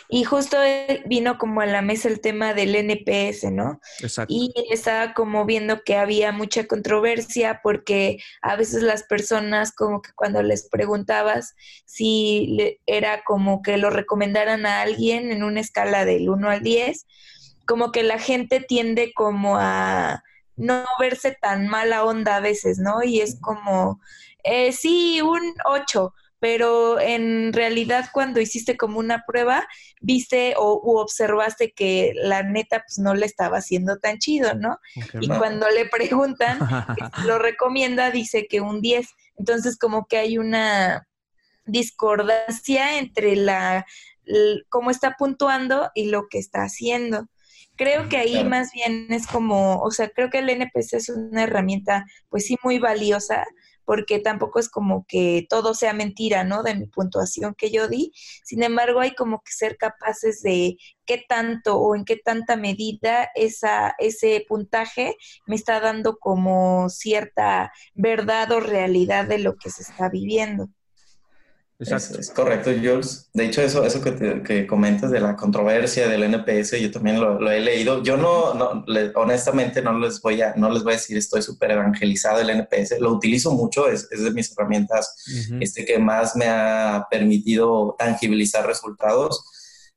y 0.09 0.25
justo 0.25 0.57
vino 1.07 1.37
como 1.37 1.61
a 1.61 1.67
la 1.67 1.83
mesa 1.83 2.09
el 2.09 2.21
tema 2.21 2.55
del 2.55 2.75
NPS, 2.75 3.53
¿no? 3.53 3.81
Exacto. 4.01 4.33
Y 4.35 4.53
estaba 4.71 5.13
como 5.13 5.45
viendo 5.45 5.83
que 5.83 5.97
había 5.97 6.33
mucha 6.33 6.67
controversia 6.67 7.61
porque 7.63 8.19
a 8.41 8.57
veces 8.57 8.83
las 8.83 9.03
personas 9.03 9.73
como 9.73 10.01
que 10.01 10.11
cuando 10.15 10.43
les 10.43 10.69
preguntabas 10.69 11.55
si 11.85 12.79
era 12.87 13.23
como 13.25 13.61
que 13.61 13.77
lo 13.77 13.91
recomendaran 13.91 14.65
a 14.65 14.81
alguien 14.81 15.31
en 15.31 15.43
una 15.43 15.61
escala 15.61 16.07
del 16.07 16.31
1 16.31 16.49
al 16.49 16.63
10, 16.63 17.07
como 17.67 17.93
que 17.93 18.03
la 18.03 18.19
gente 18.19 18.61
tiende 18.61 19.13
como 19.15 19.57
a 19.59 20.23
no 20.57 20.85
verse 21.01 21.37
tan 21.41 21.69
mala 21.69 22.05
onda 22.05 22.37
a 22.37 22.41
veces, 22.41 22.79
¿no? 22.79 23.03
Y 23.03 23.21
es 23.21 23.39
como, 23.41 24.01
eh, 24.45 24.73
sí, 24.73 25.21
un 25.21 25.55
8, 25.65 26.15
pero 26.39 27.01
en 27.01 27.53
realidad 27.53 28.11
cuando 28.13 28.41
hiciste 28.41 28.77
como 28.77 28.99
una 28.99 29.25
prueba, 29.27 29.67
viste 30.01 30.55
o 30.59 31.01
observaste 31.01 31.73
que 31.73 32.13
la 32.17 32.43
neta 32.43 32.85
pues 32.87 32.99
no 32.99 33.15
le 33.15 33.25
estaba 33.27 33.59
haciendo 33.59 33.99
tan 33.99 34.19
chido, 34.19 34.55
¿no? 34.55 34.79
y 35.21 35.29
cuando 35.29 35.69
le 35.71 35.87
preguntan, 35.87 36.59
lo 37.25 37.39
recomienda, 37.39 38.11
dice 38.11 38.47
que 38.47 38.61
un 38.61 38.83
10. 38.83 39.09
Entonces 39.39 39.79
como 39.79 40.07
que 40.07 40.19
hay 40.19 40.37
una 40.37 41.09
discordancia 41.65 42.99
entre 42.99 43.37
la 43.37 43.87
cómo 44.69 44.91
está 44.91 45.17
puntuando 45.19 45.91
y 45.95 46.07
lo 46.07 46.29
que 46.29 46.39
está 46.39 46.63
haciendo. 46.63 47.27
Creo 47.77 48.09
que 48.09 48.17
ahí 48.19 48.45
más 48.45 48.73
bien 48.73 49.07
es 49.11 49.27
como, 49.27 49.81
o 49.81 49.91
sea, 49.91 50.09
creo 50.11 50.31
que 50.31 50.39
el 50.39 50.49
NPC 50.49 50.97
es 50.97 51.09
una 51.09 51.43
herramienta, 51.45 52.05
pues 52.29 52.47
sí, 52.47 52.57
muy 52.63 52.79
valiosa, 52.79 53.45
porque 53.85 54.19
tampoco 54.19 54.59
es 54.59 54.69
como 54.69 55.05
que 55.07 55.47
todo 55.49 55.75
sea 55.75 55.93
mentira, 55.93 56.45
¿no? 56.45 56.63
De 56.63 56.75
mi 56.75 56.87
puntuación 56.87 57.55
que 57.55 57.71
yo 57.71 57.89
di. 57.89 58.13
Sin 58.45 58.63
embargo, 58.63 59.01
hay 59.01 59.15
como 59.15 59.41
que 59.41 59.53
ser 59.53 59.77
capaces 59.77 60.43
de 60.43 60.77
qué 61.05 61.25
tanto 61.29 61.77
o 61.79 61.95
en 61.95 62.05
qué 62.05 62.17
tanta 62.17 62.57
medida 62.57 63.29
esa, 63.35 63.95
ese 63.99 64.45
puntaje 64.49 65.17
me 65.47 65.57
está 65.57 65.81
dando 65.81 66.19
como 66.19 66.89
cierta 66.89 67.73
verdad 67.95 68.53
o 68.53 68.61
realidad 68.61 69.27
de 69.27 69.39
lo 69.39 69.57
que 69.57 69.71
se 69.71 69.83
está 69.83 70.09
viviendo. 70.09 70.69
Es, 71.79 72.31
correcto, 72.31 72.71
Jules. 72.71 73.31
De 73.33 73.47
hecho, 73.47 73.61
eso, 73.61 73.85
eso 73.85 74.01
que, 74.01 74.67
comentas 74.67 75.11
de 75.11 75.21
la 75.21 75.35
controversia 75.35 76.07
del 76.07 76.23
NPS, 76.23 76.81
yo 76.81 76.91
también 76.93 77.21
lo, 77.21 77.51
he 77.51 77.61
leído. 77.61 78.03
Yo 78.03 78.17
no, 78.17 78.55
no 78.55 78.85
honestamente, 79.17 79.83
no 79.83 79.99
les 79.99 80.21
voy 80.21 80.41
a, 80.41 80.55
no 80.55 80.71
les 80.71 80.85
voy 80.85 80.93
a 80.93 80.97
decir 80.97 81.17
estoy 81.17 81.43
súper 81.43 81.73
evangelizado 81.73 82.41
el 82.41 82.51
NPS. 82.51 83.01
Lo 83.01 83.13
utilizo 83.13 83.53
mucho, 83.53 83.89
es, 83.89 84.07
es 84.13 84.23
de 84.23 84.31
mis 84.31 84.53
herramientas 84.53 85.17
este, 85.61 85.85
que 85.85 85.99
más 85.99 86.37
me 86.37 86.47
ha 86.47 87.07
permitido 87.11 87.97
tangibilizar 87.99 88.65
resultados. 88.67 89.45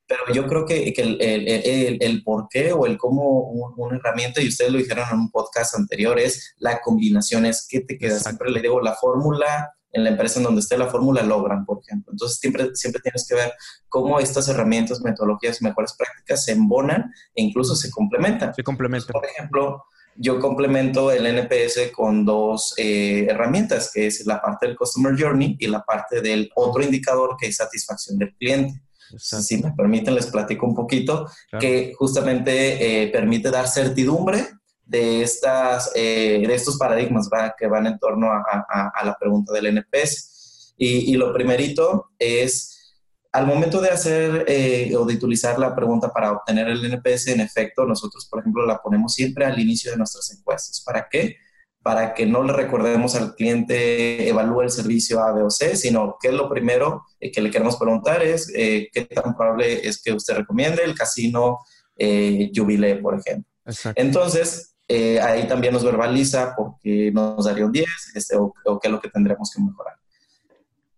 Pero 0.07 0.21
yo 0.33 0.47
creo 0.47 0.65
que, 0.65 0.93
que 0.93 1.01
el, 1.01 1.21
el, 1.21 1.97
el, 2.01 2.23
por 2.23 2.47
qué 2.49 2.71
o 2.71 2.85
el 2.85 2.97
cómo 2.97 3.41
una 3.75 3.97
herramienta, 3.97 4.41
y 4.41 4.47
ustedes 4.47 4.71
lo 4.71 4.77
dijeron 4.77 5.05
en 5.11 5.19
un 5.19 5.31
podcast 5.31 5.75
anterior, 5.75 6.17
es 6.17 6.55
la 6.57 6.79
combinación, 6.79 7.45
es 7.45 7.67
que 7.69 7.81
te 7.81 7.97
queda. 7.97 8.17
Siempre 8.17 8.49
le 8.49 8.61
digo, 8.61 8.81
la 8.81 8.95
fórmula 8.95 9.76
en 9.91 10.03
la 10.03 10.09
empresa 10.11 10.39
en 10.39 10.43
donde 10.43 10.61
esté 10.61 10.77
la 10.77 10.87
fórmula 10.87 11.23
logran, 11.23 11.65
por 11.65 11.79
ejemplo. 11.79 12.11
Entonces, 12.11 12.37
siempre, 12.39 12.75
siempre 12.75 13.01
tienes 13.01 13.25
que 13.27 13.35
ver 13.35 13.53
cómo 13.89 14.19
estas 14.19 14.47
herramientas, 14.49 15.01
metodologías, 15.01 15.61
mejores 15.61 15.93
prácticas 15.97 16.43
se 16.43 16.51
embonan 16.51 17.11
e 17.33 17.41
incluso 17.41 17.75
se 17.75 17.89
complementan. 17.89 18.53
Se 18.53 18.63
complementan. 18.63 19.11
por 19.13 19.25
ejemplo, 19.25 19.83
yo 20.15 20.39
complemento 20.39 21.11
el 21.11 21.25
NPS 21.25 21.91
con 21.93 22.25
dos 22.25 22.73
eh, 22.77 23.27
herramientas, 23.29 23.91
que 23.93 24.07
es 24.07 24.25
la 24.25 24.41
parte 24.41 24.67
del 24.67 24.75
Customer 24.75 25.15
Journey 25.17 25.55
y 25.59 25.67
la 25.67 25.83
parte 25.83 26.21
del 26.21 26.49
otro 26.55 26.83
indicador 26.83 27.35
que 27.39 27.47
es 27.47 27.55
satisfacción 27.55 28.17
del 28.17 28.35
cliente. 28.35 28.81
Si 29.17 29.63
me 29.63 29.71
permiten, 29.71 30.15
les 30.15 30.27
platico 30.27 30.65
un 30.65 30.75
poquito, 30.75 31.29
que 31.59 31.93
justamente 31.97 33.03
eh, 33.03 33.07
permite 33.07 33.49
dar 33.49 33.67
certidumbre 33.67 34.47
de, 34.87 35.21
estas, 35.21 35.91
eh, 35.95 36.43
de 36.47 36.55
estos 36.55 36.77
paradigmas 36.77 37.29
que 37.57 37.67
van 37.67 37.87
en 37.87 37.99
torno 37.99 38.31
a, 38.31 39.03
la 39.03 39.15
pregunta 39.19 39.53
del 39.53 39.67
NPS. 39.67 40.73
Y, 40.77 41.15
lo 41.15 41.33
primerito 41.33 42.11
es, 42.17 42.95
al 43.31 43.45
momento 43.47 43.81
de 43.81 43.89
hacer 43.89 44.45
eh, 44.47 44.95
o 44.95 45.05
de 45.05 45.15
utilizar 45.15 45.59
la 45.59 45.75
pregunta 45.75 46.11
para 46.13 46.31
obtener 46.31 46.67
el 46.69 46.85
NPS, 46.85 47.27
en 47.27 47.41
efecto, 47.41 47.85
nosotros, 47.85 48.27
por 48.29 48.39
ejemplo, 48.39 48.65
la 48.65 48.81
ponemos 48.81 49.13
siempre 49.13 49.45
al 49.45 49.59
inicio 49.59 49.91
de 49.91 49.97
nuestras 49.97 50.31
encuestas. 50.31 50.81
¿Para 50.85 51.07
qué? 51.09 51.35
Para 51.81 52.13
que 52.13 52.25
no 52.25 52.43
le 52.43 52.53
recordemos 52.53 53.15
al 53.15 53.35
cliente 53.35 54.27
evalúe 54.29 54.61
el 54.61 54.69
servicio 54.69 55.21
A, 55.21 55.31
B 55.33 55.41
o 55.41 55.49
C, 55.49 55.75
sino 55.75 56.17
que 56.21 56.31
lo 56.31 56.49
primero 56.49 57.03
eh, 57.19 57.31
que 57.31 57.41
le 57.41 57.49
queremos 57.49 57.77
preguntar 57.77 58.23
es 58.23 58.47
qué 58.47 59.09
tan 59.13 59.35
probable 59.35 59.87
es 59.87 60.01
que 60.01 60.13
usted 60.13 60.35
recomiende 60.37 60.83
el 60.83 60.95
casino 60.95 61.59
Jubilee, 61.97 62.95
por 63.01 63.19
ejemplo. 63.19 63.51
Entonces, 63.95 64.66
eh, 64.87 65.19
ahí 65.19 65.47
también 65.47 65.73
nos 65.73 65.83
verbaliza 65.83 66.55
porque 66.55 67.11
nos 67.11 67.43
daría 67.45 67.65
un 67.65 67.71
10 67.71 67.85
este, 68.15 68.37
o, 68.37 68.53
qué 68.81 68.87
es 68.87 68.91
lo 68.91 69.01
que 69.01 69.09
tendremos 69.09 69.51
que 69.53 69.61
mejorar. 69.61 69.95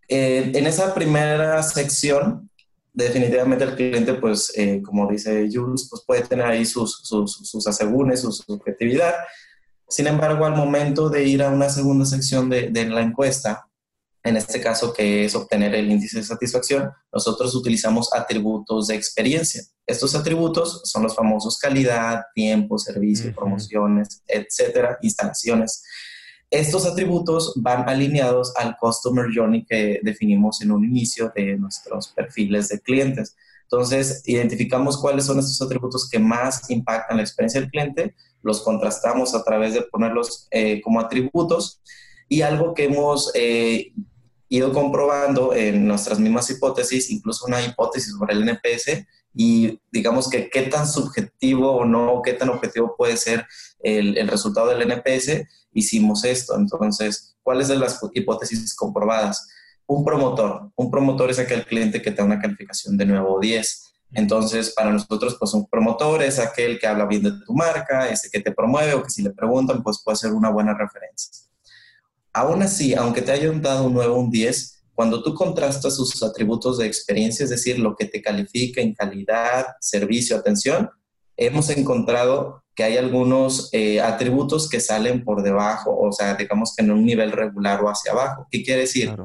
Eh, 0.08 0.52
en 0.54 0.68
esa 0.68 0.94
primera 0.94 1.62
sección, 1.64 2.50
definitivamente 2.94 3.64
el 3.64 3.76
cliente, 3.76 4.14
pues, 4.14 4.52
eh, 4.56 4.82
como 4.84 5.10
dice 5.10 5.50
Jules, 5.52 5.88
pues 5.90 6.04
puede 6.06 6.22
tener 6.22 6.46
ahí 6.46 6.66
sus, 6.66 7.02
sus, 7.04 7.32
sus 7.32 7.66
asegúnes, 7.66 8.22
su 8.22 8.32
subjetividad. 8.32 9.16
Sin 9.88 10.06
embargo, 10.06 10.46
al 10.46 10.56
momento 10.56 11.10
de 11.10 11.24
ir 11.24 11.42
a 11.42 11.50
una 11.50 11.70
segunda 11.70 12.06
sección 12.06 12.50
de, 12.50 12.70
de 12.70 12.86
la 12.86 13.02
encuesta, 13.02 13.69
en 14.24 14.36
este 14.36 14.60
caso 14.60 14.94
que 14.94 15.26
es 15.26 15.36
obtener 15.36 15.74
el 15.76 15.90
índice 15.90 16.18
de 16.18 16.26
satisfacción, 16.26 16.92
nosotros 17.12 17.56
utilizamos 17.56 18.14
atributos 18.14 18.88
de 18.88 18.96
experiencia. 18.96 19.64
Estos 19.88 20.14
atributos 20.14 20.82
son 20.84 21.04
los 21.04 21.16
famosos 21.16 21.58
calidad, 21.58 22.24
tiempo, 22.36 22.78
servicio, 22.78 23.34
promociones, 23.34 24.22
etcétera, 24.28 24.98
instalaciones. 25.02 25.84
Estos 26.52 26.86
atributos 26.86 27.54
van 27.58 27.88
alineados 27.88 28.54
al 28.58 28.76
Customer 28.78 29.28
Journey 29.34 29.66
que 29.66 30.00
definimos 30.04 30.62
en 30.62 30.72
un 30.72 30.84
inicio 30.84 31.32
de 31.36 31.58
nuestros 31.58 32.10
perfiles 32.10 32.70
de 32.70 32.80
clientes. 32.82 33.36
Entonces, 33.64 34.24
identificamos 34.26 34.98
cuáles 34.98 35.26
son 35.26 35.40
estos 35.40 35.62
atributos 35.62 36.10
que 36.10 36.18
más 36.20 36.70
impactan 36.72 37.18
la 37.18 37.24
experiencia 37.24 37.62
del 37.62 37.70
cliente, 37.70 38.16
los 38.42 38.62
contrastamos 38.62 39.36
a 39.36 39.44
través 39.44 39.76
de 39.76 39.84
ponerlos 39.84 40.48
eh, 40.50 40.82
como 40.82 41.00
atributos 41.00 41.82
y 42.30 42.44
algo 42.44 42.74
que 42.74 42.86
hemos 42.86 43.32
eh, 43.34 43.92
ido 44.48 44.72
comprobando 44.72 45.54
en 45.54 45.88
nuestras 45.88 46.20
mismas 46.20 46.50
hipótesis, 46.50 47.10
incluso 47.10 47.46
una 47.46 47.62
hipótesis 47.62 48.14
sobre 48.18 48.34
el 48.34 48.48
NPS, 48.48 49.06
y 49.34 49.80
digamos 49.92 50.30
que 50.30 50.50
qué 50.50 50.64
tan 50.64 50.88
subjetivo 50.88 51.72
o 51.72 51.86
no, 51.86 52.22
qué 52.24 52.34
tan 52.34 52.50
objetivo 52.50 52.96
puede 52.98 53.18
ser 53.18 53.46
el, 53.82 54.18
el 54.18 54.28
resultado 54.28 54.68
del 54.70 54.82
NPS, 54.84 55.44
hicimos 55.74 56.24
esto. 56.24 56.56
Entonces, 56.56 57.36
¿cuáles 57.44 57.68
de 57.68 57.78
las 57.78 58.00
hipótesis 58.14 58.76
comprobadas? 58.76 59.48
Un 59.86 60.04
promotor. 60.04 60.72
Un 60.76 60.92
promotor 60.92 61.30
es 61.32 61.40
aquel 61.40 61.66
cliente 61.66 62.02
que 62.02 62.12
te 62.12 62.18
da 62.18 62.26
una 62.26 62.40
calificación 62.40 62.98
de 62.98 63.06
nuevo 63.06 63.40
10. 63.40 63.94
Entonces, 64.14 64.74
para 64.76 64.92
nosotros, 64.92 65.38
pues 65.40 65.54
un 65.54 65.68
promotor 65.68 66.24
es 66.24 66.40
aquel 66.40 66.80
que 66.80 66.88
habla 66.88 67.06
bien 67.06 67.24
de 67.24 67.32
tu 67.46 67.54
marca, 67.54 68.10
ese 68.10 68.30
que 68.32 68.40
te 68.40 68.52
promueve 68.52 68.94
o 68.94 69.04
que 69.04 69.10
si 69.10 69.22
le 69.22 69.32
preguntan, 69.32 69.84
pues 69.84 70.02
puede 70.04 70.18
ser 70.18 70.32
una 70.34 70.50
buena 70.50 70.76
referencia. 70.76 71.49
Aún 72.34 72.62
así, 72.62 72.94
aunque 72.94 73.22
te 73.22 73.32
hayan 73.32 73.62
dado 73.62 73.86
un 73.86 73.94
9 73.94 74.12
o 74.12 74.20
un 74.20 74.30
10, 74.30 74.84
cuando 74.94 75.24
tú 75.24 75.34
contrastas 75.34 75.96
sus 75.96 76.22
atributos 76.24 76.78
de 76.78 76.86
experiencia, 76.86 77.44
es 77.44 77.50
decir, 77.50 77.80
lo 77.80 77.96
que 77.96 78.06
te 78.06 78.22
califica 78.22 78.82
en 78.82 78.94
calidad, 78.94 79.66
servicio, 79.80 80.36
atención, 80.36 80.90
hemos 81.38 81.70
encontrado 81.70 82.64
que 82.76 82.84
hay 82.84 82.98
algunos 82.98 83.70
eh, 83.72 84.02
atributos 84.02 84.70
que 84.70 84.80
salen 84.80 85.24
por 85.24 85.42
debajo, 85.42 85.98
o 85.98 86.12
sea, 86.12 86.36
digamos 86.36 86.74
que 86.76 86.84
en 86.84 86.92
un 86.92 87.06
nivel 87.06 87.32
regular 87.32 87.82
o 87.82 87.90
hacia 87.90 88.12
abajo. 88.12 88.48
¿Qué 88.52 88.64
quiere 88.64 88.82
decir? 88.82 89.16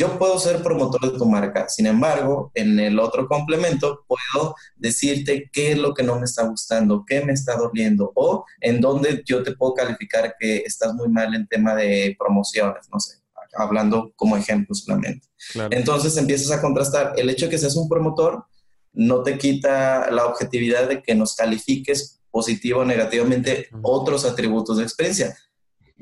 Yo 0.00 0.18
puedo 0.18 0.38
ser 0.38 0.62
promotor 0.62 1.12
de 1.12 1.18
tu 1.18 1.26
marca, 1.26 1.68
sin 1.68 1.84
embargo, 1.84 2.50
en 2.54 2.80
el 2.80 2.98
otro 2.98 3.28
complemento 3.28 4.06
puedo 4.08 4.54
decirte 4.74 5.50
qué 5.52 5.72
es 5.72 5.78
lo 5.78 5.92
que 5.92 6.02
no 6.02 6.18
me 6.18 6.24
está 6.24 6.44
gustando, 6.44 7.04
qué 7.06 7.22
me 7.22 7.34
está 7.34 7.54
doliendo 7.54 8.10
o 8.14 8.46
en 8.62 8.80
dónde 8.80 9.22
yo 9.26 9.42
te 9.42 9.54
puedo 9.54 9.74
calificar 9.74 10.36
que 10.40 10.62
estás 10.64 10.94
muy 10.94 11.10
mal 11.10 11.34
en 11.34 11.46
tema 11.46 11.74
de 11.74 12.16
promociones, 12.18 12.88
no 12.90 12.98
sé, 12.98 13.18
hablando 13.52 14.10
como 14.16 14.38
ejemplo 14.38 14.74
solamente. 14.74 15.28
Entonces 15.68 16.16
empiezas 16.16 16.50
a 16.50 16.62
contrastar. 16.62 17.12
El 17.18 17.28
hecho 17.28 17.44
de 17.44 17.50
que 17.50 17.58
seas 17.58 17.76
un 17.76 17.86
promotor 17.86 18.46
no 18.94 19.22
te 19.22 19.36
quita 19.36 20.10
la 20.10 20.24
objetividad 20.24 20.88
de 20.88 21.02
que 21.02 21.14
nos 21.14 21.36
califiques 21.36 22.22
positivo 22.30 22.80
o 22.80 22.84
negativamente 22.86 23.68
otros 23.82 24.24
atributos 24.24 24.78
de 24.78 24.84
experiencia. 24.84 25.36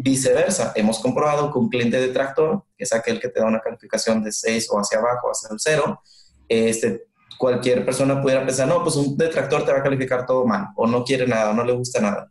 Viceversa, 0.00 0.72
hemos 0.76 1.00
comprobado 1.00 1.52
que 1.52 1.58
un 1.58 1.68
cliente 1.68 2.00
detractor, 2.00 2.62
que 2.76 2.84
es 2.84 2.92
aquel 2.92 3.18
que 3.20 3.28
te 3.28 3.40
da 3.40 3.46
una 3.46 3.60
calificación 3.60 4.22
de 4.22 4.30
6 4.30 4.68
o 4.70 4.78
hacia 4.78 4.98
abajo, 4.98 5.28
hacia 5.28 5.48
el 5.50 5.58
0, 5.58 6.00
este, 6.48 7.08
cualquier 7.36 7.84
persona 7.84 8.22
pudiera 8.22 8.46
pensar, 8.46 8.68
no, 8.68 8.82
pues 8.84 8.94
un 8.94 9.16
detractor 9.16 9.64
te 9.64 9.72
va 9.72 9.78
a 9.78 9.82
calificar 9.82 10.24
todo 10.24 10.46
mal, 10.46 10.68
o 10.76 10.86
no 10.86 11.02
quiere 11.02 11.26
nada, 11.26 11.50
o 11.50 11.54
no 11.54 11.64
le 11.64 11.72
gusta 11.72 12.00
nada. 12.00 12.30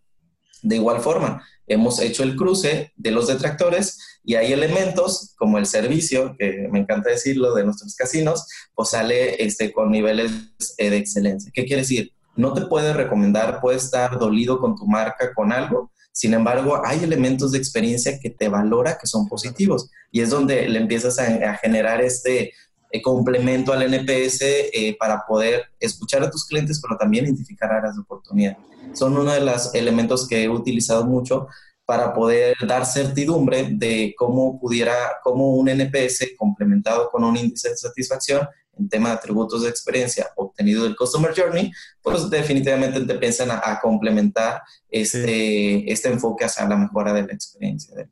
De 0.61 0.77
igual 0.77 1.01
forma, 1.01 1.45
hemos 1.67 1.99
hecho 1.99 2.23
el 2.23 2.37
cruce 2.37 2.93
de 2.95 3.11
los 3.11 3.27
detractores 3.27 3.99
y 4.23 4.35
hay 4.35 4.53
elementos 4.53 5.33
como 5.37 5.57
el 5.57 5.65
servicio, 5.65 6.35
que 6.39 6.69
me 6.71 6.79
encanta 6.79 7.09
decirlo, 7.09 7.53
de 7.53 7.65
nuestros 7.65 7.95
casinos, 7.95 8.47
pues 8.73 8.89
sale 8.89 9.43
este, 9.43 9.73
con 9.73 9.91
niveles 9.91 10.31
eh, 10.77 10.89
de 10.89 10.97
excelencia. 10.97 11.51
¿Qué 11.53 11.65
quiere 11.65 11.81
decir? 11.81 12.13
No 12.37 12.53
te 12.53 12.61
puede 12.61 12.93
recomendar, 12.93 13.59
puede 13.59 13.77
estar 13.77 14.17
dolido 14.17 14.59
con 14.59 14.75
tu 14.75 14.85
marca, 14.85 15.33
con 15.33 15.51
algo, 15.51 15.91
sin 16.17 16.33
embargo, 16.33 16.81
hay 16.83 17.03
elementos 17.03 17.51
de 17.51 17.59
experiencia 17.59 18.19
que 18.19 18.31
te 18.31 18.49
valora 18.49 18.97
que 18.97 19.05
son 19.05 19.27
positivos 19.27 19.91
y 20.11 20.21
es 20.21 20.31
donde 20.31 20.67
le 20.67 20.79
empiezas 20.79 21.19
a, 21.19 21.53
generar 21.57 22.01
este 22.01 22.53
eh, 22.89 23.01
complemento 23.03 23.71
al 23.71 23.83
NPS 23.83 24.41
eh, 24.41 24.97
para 24.99 25.27
poder 25.27 25.65
escuchar 25.79 26.23
a 26.23 26.31
tus 26.31 26.47
clientes, 26.47 26.81
pero 26.81 26.97
también 26.97 27.25
identificar 27.25 27.71
áreas 27.71 27.97
de 27.97 28.01
oportunidad. 28.01 28.57
Son 28.93 29.15
uno 29.15 29.31
de 29.31 29.41
los 29.41 29.75
elementos 29.75 30.27
que 30.27 30.45
he 30.45 30.49
utilizado 30.49 31.05
mucho 31.05 31.49
para 31.85 32.15
poder 32.15 32.55
dar 32.67 32.87
certidumbre 32.87 33.67
de 33.69 34.15
cómo 34.17 34.59
pudiera, 34.59 34.95
cómo 35.23 35.53
un 35.53 35.69
NPS 35.69 36.31
complementado 36.35 37.11
con 37.11 37.25
un 37.25 37.37
índice 37.37 37.69
de 37.69 37.77
satisfacción 37.77 38.47
en 38.77 38.89
tema 38.89 39.09
de 39.09 39.15
atributos 39.15 39.63
de 39.63 39.69
experiencia 39.69 40.27
obtenido 40.35 40.83
del 40.83 40.95
Customer 40.95 41.33
Journey, 41.35 41.71
pues 42.01 42.29
definitivamente 42.29 43.01
te 43.01 43.15
piensan 43.15 43.51
a, 43.51 43.79
complementar 43.81 44.61
este, 44.89 45.91
este 45.91 46.09
enfoque 46.09 46.45
hacia 46.45 46.67
la 46.67 46.77
mejora 46.77 47.13
de 47.13 47.23
la 47.23 47.33
experiencia 47.33 47.95
del 47.95 48.09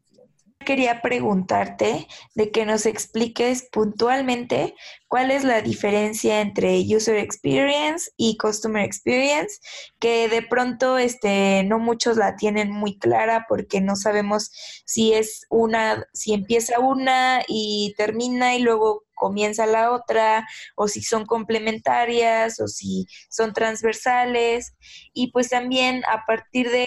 quería 0.66 1.02
preguntarte 1.02 2.08
de 2.34 2.52
que 2.52 2.66
nos 2.66 2.86
expliques 2.86 3.70
puntualmente 3.72 4.76
cuál 5.08 5.32
es 5.32 5.46
la 5.46 5.62
diferencia 5.62 6.42
entre 6.42 6.82
user 6.82 7.16
experience 7.16 8.12
y 8.18 8.36
customer 8.36 8.84
experience, 8.84 9.60
que 10.00 10.28
de 10.28 10.42
pronto 10.42 10.98
este 10.98 11.64
no 11.64 11.80
muchos 11.80 12.18
la 12.18 12.36
tienen 12.36 12.72
muy 12.72 13.00
clara 13.00 13.46
porque 13.48 13.80
no 13.80 13.96
sabemos 13.96 14.52
si 14.86 15.14
es 15.14 15.46
una 15.50 16.06
si 16.14 16.34
empieza 16.34 16.80
una 16.80 17.44
y 17.48 17.94
termina 17.98 18.56
y 18.56 18.60
luego 18.62 19.05
comienza 19.16 19.66
la 19.66 19.92
otra, 19.92 20.48
o 20.76 20.88
si 20.88 21.02
son 21.02 21.26
complementarias, 21.26 22.60
o 22.60 22.68
si 22.68 23.08
son 23.30 23.54
transversales. 23.54 24.76
Y 25.14 25.32
pues 25.32 25.50
también 25.50 26.04
a 26.08 26.26
partir 26.26 26.70
de, 26.70 26.86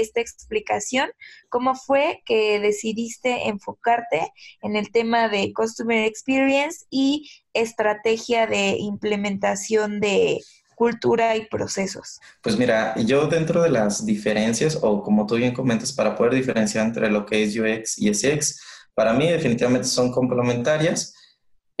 esta 0.00 0.20
explicación, 0.20 1.10
¿cómo 1.48 1.74
fue 1.74 2.22
que 2.24 2.60
decidiste 2.60 3.48
enfocarte 3.48 4.32
en 4.62 4.76
el 4.76 4.92
tema 4.92 5.28
de 5.28 5.52
Customer 5.52 6.04
Experience 6.04 6.86
y 6.90 7.30
estrategia 7.52 8.46
de 8.46 8.76
implementación 8.78 10.00
de 10.00 10.40
cultura 10.74 11.36
y 11.36 11.46
procesos? 11.46 12.20
Pues 12.42 12.56
mira, 12.56 12.94
yo 12.96 13.26
dentro 13.26 13.62
de 13.62 13.70
las 13.70 14.06
diferencias, 14.06 14.78
o 14.80 15.02
como 15.02 15.26
tú 15.26 15.36
bien 15.36 15.52
comentas, 15.52 15.92
para 15.92 16.16
poder 16.16 16.34
diferenciar 16.34 16.86
entre 16.86 17.10
lo 17.10 17.26
que 17.26 17.42
es 17.42 17.56
UX 17.56 17.98
y 17.98 18.14
SX, 18.14 18.60
para 18.94 19.12
mí 19.12 19.28
definitivamente 19.28 19.86
son 19.86 20.10
complementarias 20.10 21.14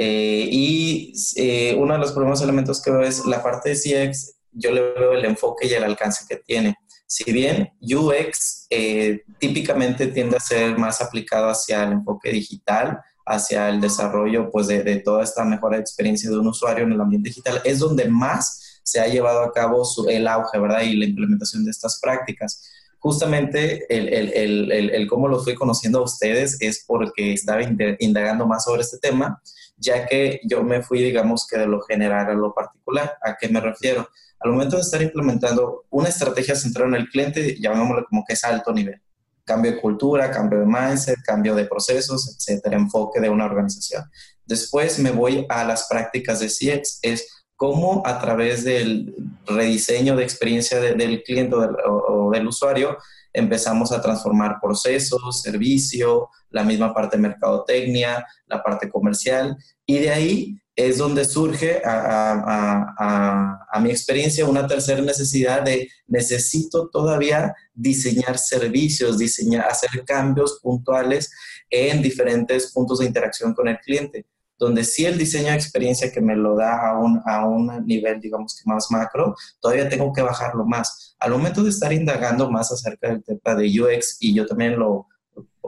eh, 0.02 0.48
y 0.50 1.12
eh, 1.36 1.74
uno 1.76 1.92
de 1.92 2.00
los 2.00 2.12
primeros 2.12 2.40
elementos 2.40 2.80
que 2.80 2.90
veo 2.90 3.02
es 3.02 3.26
la 3.26 3.42
parte 3.42 3.68
de 3.68 3.74
CX, 3.74 4.32
yo 4.50 4.70
le 4.70 4.80
veo 4.80 5.12
el 5.12 5.26
enfoque 5.26 5.66
y 5.66 5.74
el 5.74 5.84
alcance 5.84 6.24
que 6.26 6.36
tiene. 6.36 6.74
Si 7.06 7.30
bien 7.30 7.70
UX 7.82 8.66
eh, 8.70 9.24
típicamente 9.38 10.06
tiende 10.06 10.38
a 10.38 10.40
ser 10.40 10.78
más 10.78 11.02
aplicado 11.02 11.50
hacia 11.50 11.84
el 11.84 11.92
enfoque 11.92 12.32
digital, 12.32 12.98
hacia 13.26 13.68
el 13.68 13.82
desarrollo 13.82 14.48
pues, 14.50 14.68
de, 14.68 15.02
toda 15.04 15.22
esta 15.22 15.44
mejora 15.44 15.76
de 15.76 15.82
experiencia 15.82 16.30
de 16.30 16.38
un 16.38 16.46
usuario 16.46 16.84
en 16.84 16.92
el 16.92 17.00
ambiente 17.02 17.28
digital, 17.28 17.60
es 17.62 17.78
donde 17.78 18.08
más 18.08 18.80
se 18.82 19.00
ha 19.00 19.06
llevado 19.06 19.42
a 19.42 19.52
cabo 19.52 19.86
el 20.08 20.26
auge, 20.26 20.58
¿verdad? 20.58 20.80
Y 20.80 20.96
la 20.96 21.04
implementación 21.04 21.62
de 21.62 21.72
estas 21.72 22.00
prácticas 22.00 22.66
justamente 23.00 23.84
el, 23.94 24.08
el, 24.08 24.72
el, 24.72 24.90
el, 24.90 25.06
cómo 25.08 25.28
lo 25.28 25.42
fui 25.42 25.54
conociendo 25.54 25.98
a 25.98 26.04
ustedes 26.04 26.56
es 26.60 26.84
porque 26.86 27.32
estaba 27.32 27.62
indagando 27.98 28.46
más 28.46 28.64
sobre 28.64 28.82
este 28.82 28.98
tema 28.98 29.42
ya 29.80 30.06
que 30.06 30.40
yo 30.44 30.62
me 30.62 30.82
fui, 30.82 31.02
digamos, 31.02 31.46
que 31.46 31.58
de 31.58 31.66
lo 31.66 31.80
general 31.80 32.28
a 32.28 32.34
lo 32.34 32.54
particular. 32.54 33.16
¿A 33.22 33.36
qué 33.36 33.48
me 33.48 33.60
refiero? 33.60 34.08
Al 34.38 34.52
momento 34.52 34.76
de 34.76 34.82
estar 34.82 35.02
implementando 35.02 35.86
una 35.90 36.08
estrategia 36.08 36.54
centrada 36.54 36.88
en 36.88 36.94
el 36.94 37.08
cliente, 37.08 37.56
llamémoslo 37.58 38.06
como 38.08 38.24
que 38.26 38.34
es 38.34 38.44
alto 38.44 38.72
nivel. 38.72 39.00
Cambio 39.44 39.72
de 39.72 39.80
cultura, 39.80 40.30
cambio 40.30 40.60
de 40.60 40.66
mindset, 40.66 41.20
cambio 41.24 41.54
de 41.54 41.64
procesos, 41.64 42.36
etcétera, 42.36 42.76
enfoque 42.76 43.20
de 43.20 43.30
una 43.30 43.46
organización. 43.46 44.04
Después 44.44 44.98
me 44.98 45.10
voy 45.10 45.46
a 45.48 45.64
las 45.64 45.88
prácticas 45.88 46.40
de 46.40 46.48
CX, 46.48 47.00
es 47.02 47.44
cómo 47.56 48.02
a 48.06 48.20
través 48.20 48.64
del 48.64 49.14
rediseño 49.46 50.16
de 50.16 50.24
experiencia 50.24 50.80
del 50.80 51.22
cliente 51.22 51.56
o 51.56 52.30
del 52.32 52.46
usuario 52.46 52.96
empezamos 53.32 53.92
a 53.92 54.00
transformar 54.00 54.58
procesos, 54.60 55.42
servicio, 55.42 56.30
la 56.50 56.64
misma 56.64 56.92
parte 56.92 57.16
de 57.16 57.22
mercadotecnia, 57.22 58.26
la 58.46 58.62
parte 58.62 58.88
comercial, 58.88 59.56
y 59.86 59.98
de 59.98 60.10
ahí 60.10 60.60
es 60.76 60.98
donde 60.98 61.24
surge 61.24 61.82
a, 61.84 63.80
mi 63.80 63.90
experiencia 63.90 64.46
una 64.46 64.66
tercera 64.66 65.00
necesidad 65.00 65.62
de 65.62 65.88
necesito 66.06 66.88
todavía 66.88 67.54
diseñar 67.72 68.38
servicios, 68.38 69.18
diseñar, 69.18 69.66
hacer 69.66 70.04
cambios 70.04 70.60
puntuales 70.62 71.30
en 71.70 72.02
diferentes 72.02 72.72
puntos 72.72 72.98
de 72.98 73.06
interacción 73.06 73.54
con 73.54 73.68
el 73.68 73.78
cliente 73.78 74.26
donde 74.58 74.84
sí 74.84 75.06
el 75.06 75.16
diseño 75.16 75.48
de 75.48 75.54
experiencia 75.54 76.12
que 76.12 76.20
me 76.20 76.36
lo 76.36 76.54
da 76.54 76.90
a 76.90 76.98
un, 76.98 77.20
a 77.24 77.46
un 77.46 77.86
nivel, 77.86 78.20
digamos 78.20 78.54
que 78.54 78.68
más 78.70 78.90
macro, 78.90 79.34
todavía 79.58 79.88
tengo 79.88 80.12
que 80.12 80.20
bajarlo 80.20 80.66
más. 80.66 81.16
Al 81.18 81.30
momento 81.30 81.64
de 81.64 81.70
estar 81.70 81.90
indagando 81.94 82.50
más 82.50 82.70
acerca 82.70 83.08
del 83.08 83.24
tema 83.24 83.56
de 83.56 83.80
UX, 83.80 84.18
y 84.20 84.34
yo 84.34 84.46
también 84.46 84.78
lo, 84.78 85.08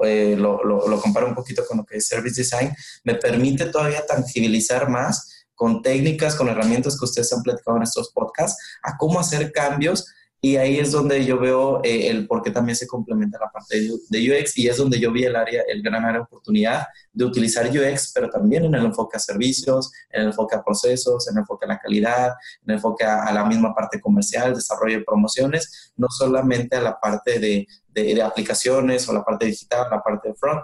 eh, 0.04 0.34
lo, 0.36 0.64
lo, 0.64 0.88
lo, 0.88 1.00
comparo 1.00 1.26
un 1.26 1.34
poquito 1.34 1.64
con 1.66 1.78
lo 1.78 1.84
que 1.84 1.98
es 1.98 2.06
Service 2.06 2.40
Design, 2.40 2.74
me 3.04 3.14
permite 3.14 3.66
todavía 3.66 4.04
tangibilizar 4.06 4.88
más 4.88 5.46
con 5.54 5.82
técnicas, 5.82 6.34
con 6.34 6.48
herramientas 6.48 6.98
que 6.98 7.04
ustedes 7.04 7.32
han 7.32 7.42
platicado 7.42 7.76
en 7.76 7.84
estos 7.84 8.10
podcasts, 8.12 8.60
a 8.82 8.96
cómo 8.96 9.20
hacer 9.20 9.52
cambios 9.52 10.06
y 10.44 10.56
ahí 10.56 10.80
es 10.80 10.90
donde 10.90 11.24
yo 11.24 11.38
veo 11.38 11.80
eh, 11.84 12.08
el 12.08 12.26
por 12.26 12.42
qué 12.42 12.50
también 12.50 12.74
se 12.74 12.88
complementa 12.88 13.38
la 13.38 13.48
parte 13.48 13.80
de, 14.10 14.40
UX 14.40 14.58
y 14.58 14.66
es 14.66 14.76
donde 14.76 14.98
yo 14.98 15.12
vi 15.12 15.22
el 15.22 15.36
área, 15.36 15.62
el 15.68 15.80
gran 15.82 16.04
área 16.04 16.18
de 16.18 16.24
oportunidad 16.24 16.84
de 17.12 17.24
utilizar 17.24 17.66
UX, 17.66 18.10
pero 18.12 18.28
también 18.28 18.64
en 18.64 18.74
el 18.74 18.86
enfoque 18.86 19.16
a 19.16 19.20
servicios, 19.20 19.92
en 20.10 20.22
el 20.22 20.26
enfoque 20.28 20.56
a 20.56 20.64
procesos, 20.64 21.28
en 21.28 21.36
el 21.36 21.42
enfoque 21.42 21.66
a 21.66 21.68
la 21.68 21.78
calidad, 21.78 22.32
en 22.64 22.70
el 22.70 22.74
enfoque 22.74 23.04
a, 23.04 23.32
la 23.32 23.44
misma 23.44 23.72
parte 23.72 24.00
comercial, 24.00 24.52
desarrollo 24.52 24.98
de 24.98 25.04
promociones, 25.04 25.92
no 25.96 26.08
solamente 26.10 26.76
a 26.76 26.80
la 26.80 26.98
parte 26.98 27.38
de, 27.38 27.68
de, 27.90 28.20
aplicaciones 28.20 29.08
o 29.08 29.12
la 29.12 29.24
parte 29.24 29.46
digital, 29.46 29.86
la 29.92 30.02
parte 30.02 30.30
de 30.30 30.34
front. 30.34 30.62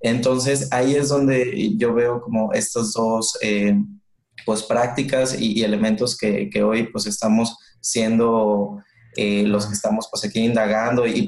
Entonces 0.00 0.66
ahí 0.72 0.96
es 0.96 1.10
donde 1.10 1.76
yo 1.76 1.94
veo 1.94 2.22
como 2.22 2.52
estas 2.52 2.92
dos 2.92 3.38
eh, 3.40 3.78
pues 4.44 4.64
prácticas 4.64 5.40
y, 5.40 5.60
y 5.60 5.62
elementos 5.62 6.18
que, 6.18 6.50
que, 6.50 6.64
hoy 6.64 6.88
pues 6.88 7.06
estamos 7.06 7.56
siendo 7.80 8.82
eh, 9.16 9.44
los 9.46 9.66
que 9.66 9.74
estamos 9.74 10.08
pues 10.10 10.24
aquí 10.24 10.40
indagando 10.40 11.06
y, 11.06 11.26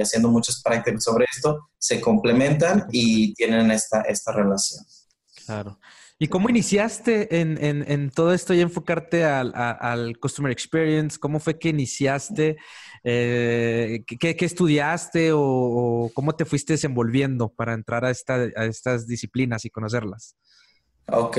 haciendo 0.00 0.28
muchas 0.28 0.62
prácticas 0.62 1.04
sobre 1.04 1.26
esto, 1.34 1.70
se 1.78 2.00
complementan 2.00 2.86
y 2.90 3.34
tienen 3.34 3.70
esta, 3.70 4.02
esta 4.02 4.32
relación. 4.32 4.84
Claro. 5.46 5.78
¿Y 6.22 6.28
cómo 6.28 6.50
iniciaste 6.50 7.40
en, 7.40 7.56
en, 7.62 8.10
todo 8.10 8.34
esto 8.34 8.52
y 8.52 8.60
enfocarte 8.60 9.24
al, 9.24 9.52
al, 9.54 10.18
Customer 10.18 10.52
Experience? 10.52 11.18
¿Cómo 11.18 11.40
fue 11.40 11.58
que 11.58 11.70
iniciaste? 11.70 12.58
Eh, 13.02 14.04
¿qué, 14.06 14.36
¿qué, 14.36 14.44
estudiaste 14.44 15.32
o, 15.32 15.40
o, 15.40 16.10
cómo 16.12 16.34
te 16.34 16.44
fuiste 16.44 16.74
desenvolviendo 16.74 17.48
para 17.48 17.72
entrar 17.72 18.04
a, 18.04 18.10
esta, 18.10 18.34
a 18.34 18.66
estas 18.66 19.06
disciplinas 19.06 19.64
y 19.64 19.70
conocerlas? 19.70 20.36
Ok, 21.12 21.38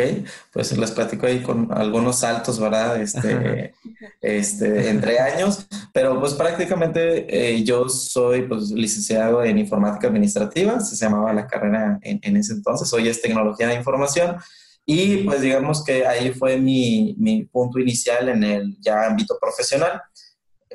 pues 0.52 0.78
les 0.78 0.92
platico 0.92 1.26
ahí 1.26 1.42
con 1.42 1.72
algunos 1.72 2.20
saltos, 2.20 2.60
¿verdad? 2.60 3.02
Este, 3.02 3.74
este, 4.22 4.90
entre 4.90 5.20
años, 5.20 5.68
pero 5.94 6.20
pues 6.20 6.34
prácticamente 6.34 7.26
eh, 7.30 7.64
yo 7.64 7.90
soy 7.90 8.44
pues, 8.44 8.72
licenciado 8.72 9.44
en 9.44 9.58
informática 9.58 10.08
administrativa, 10.08 10.80
se 10.80 10.96
llamaba 10.96 11.34
la 11.34 11.48
carrera 11.48 12.00
en, 12.02 12.20
en, 12.22 12.38
ese 12.38 12.54
entonces, 12.54 12.92
hoy 12.94 13.08
es 13.08 13.22
tecnología 13.22 13.68
de 13.68 13.76
información 13.76 14.38
y 14.86 15.18
pues 15.18 15.42
digamos 15.42 15.84
que 15.84 16.06
ahí 16.06 16.32
fue 16.32 16.58
mi, 16.58 17.16
mi 17.18 17.46
punto 17.46 17.80
inicial 17.80 18.30
en 18.30 18.44
el 18.44 18.78
ya 18.82 19.06
ámbito 19.06 19.38
profesional 19.40 20.02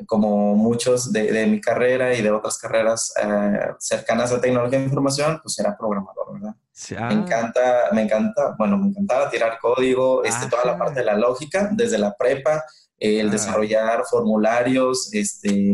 como 0.06 0.54
muchos 0.54 1.12
de, 1.12 1.32
de, 1.32 1.46
mi 1.46 1.60
carrera 1.60 2.14
y 2.14 2.20
de 2.20 2.30
otras 2.30 2.58
carreras 2.58 3.14
eh, 3.22 3.72
cercanas 3.78 4.32
a 4.32 4.40
tecnología 4.40 4.78
de 4.78 4.84
información, 4.84 5.40
pues 5.42 5.58
era 5.58 5.76
programador, 5.76 6.34
¿verdad? 6.34 6.54
Me 6.90 6.96
ah. 6.98 7.12
encanta, 7.12 7.88
me 7.92 8.02
encanta, 8.02 8.54
bueno, 8.58 8.76
me 8.76 8.88
encantaba 8.88 9.30
tirar 9.30 9.58
código, 9.58 10.24
este, 10.24 10.46
toda 10.48 10.64
la 10.64 10.78
parte 10.78 11.00
de 11.00 11.06
la 11.06 11.16
lógica, 11.16 11.70
desde 11.72 11.98
la 11.98 12.14
prepa, 12.14 12.64
el 12.98 13.28
ah. 13.28 13.32
desarrollar 13.32 14.04
formularios, 14.10 15.12
este, 15.12 15.72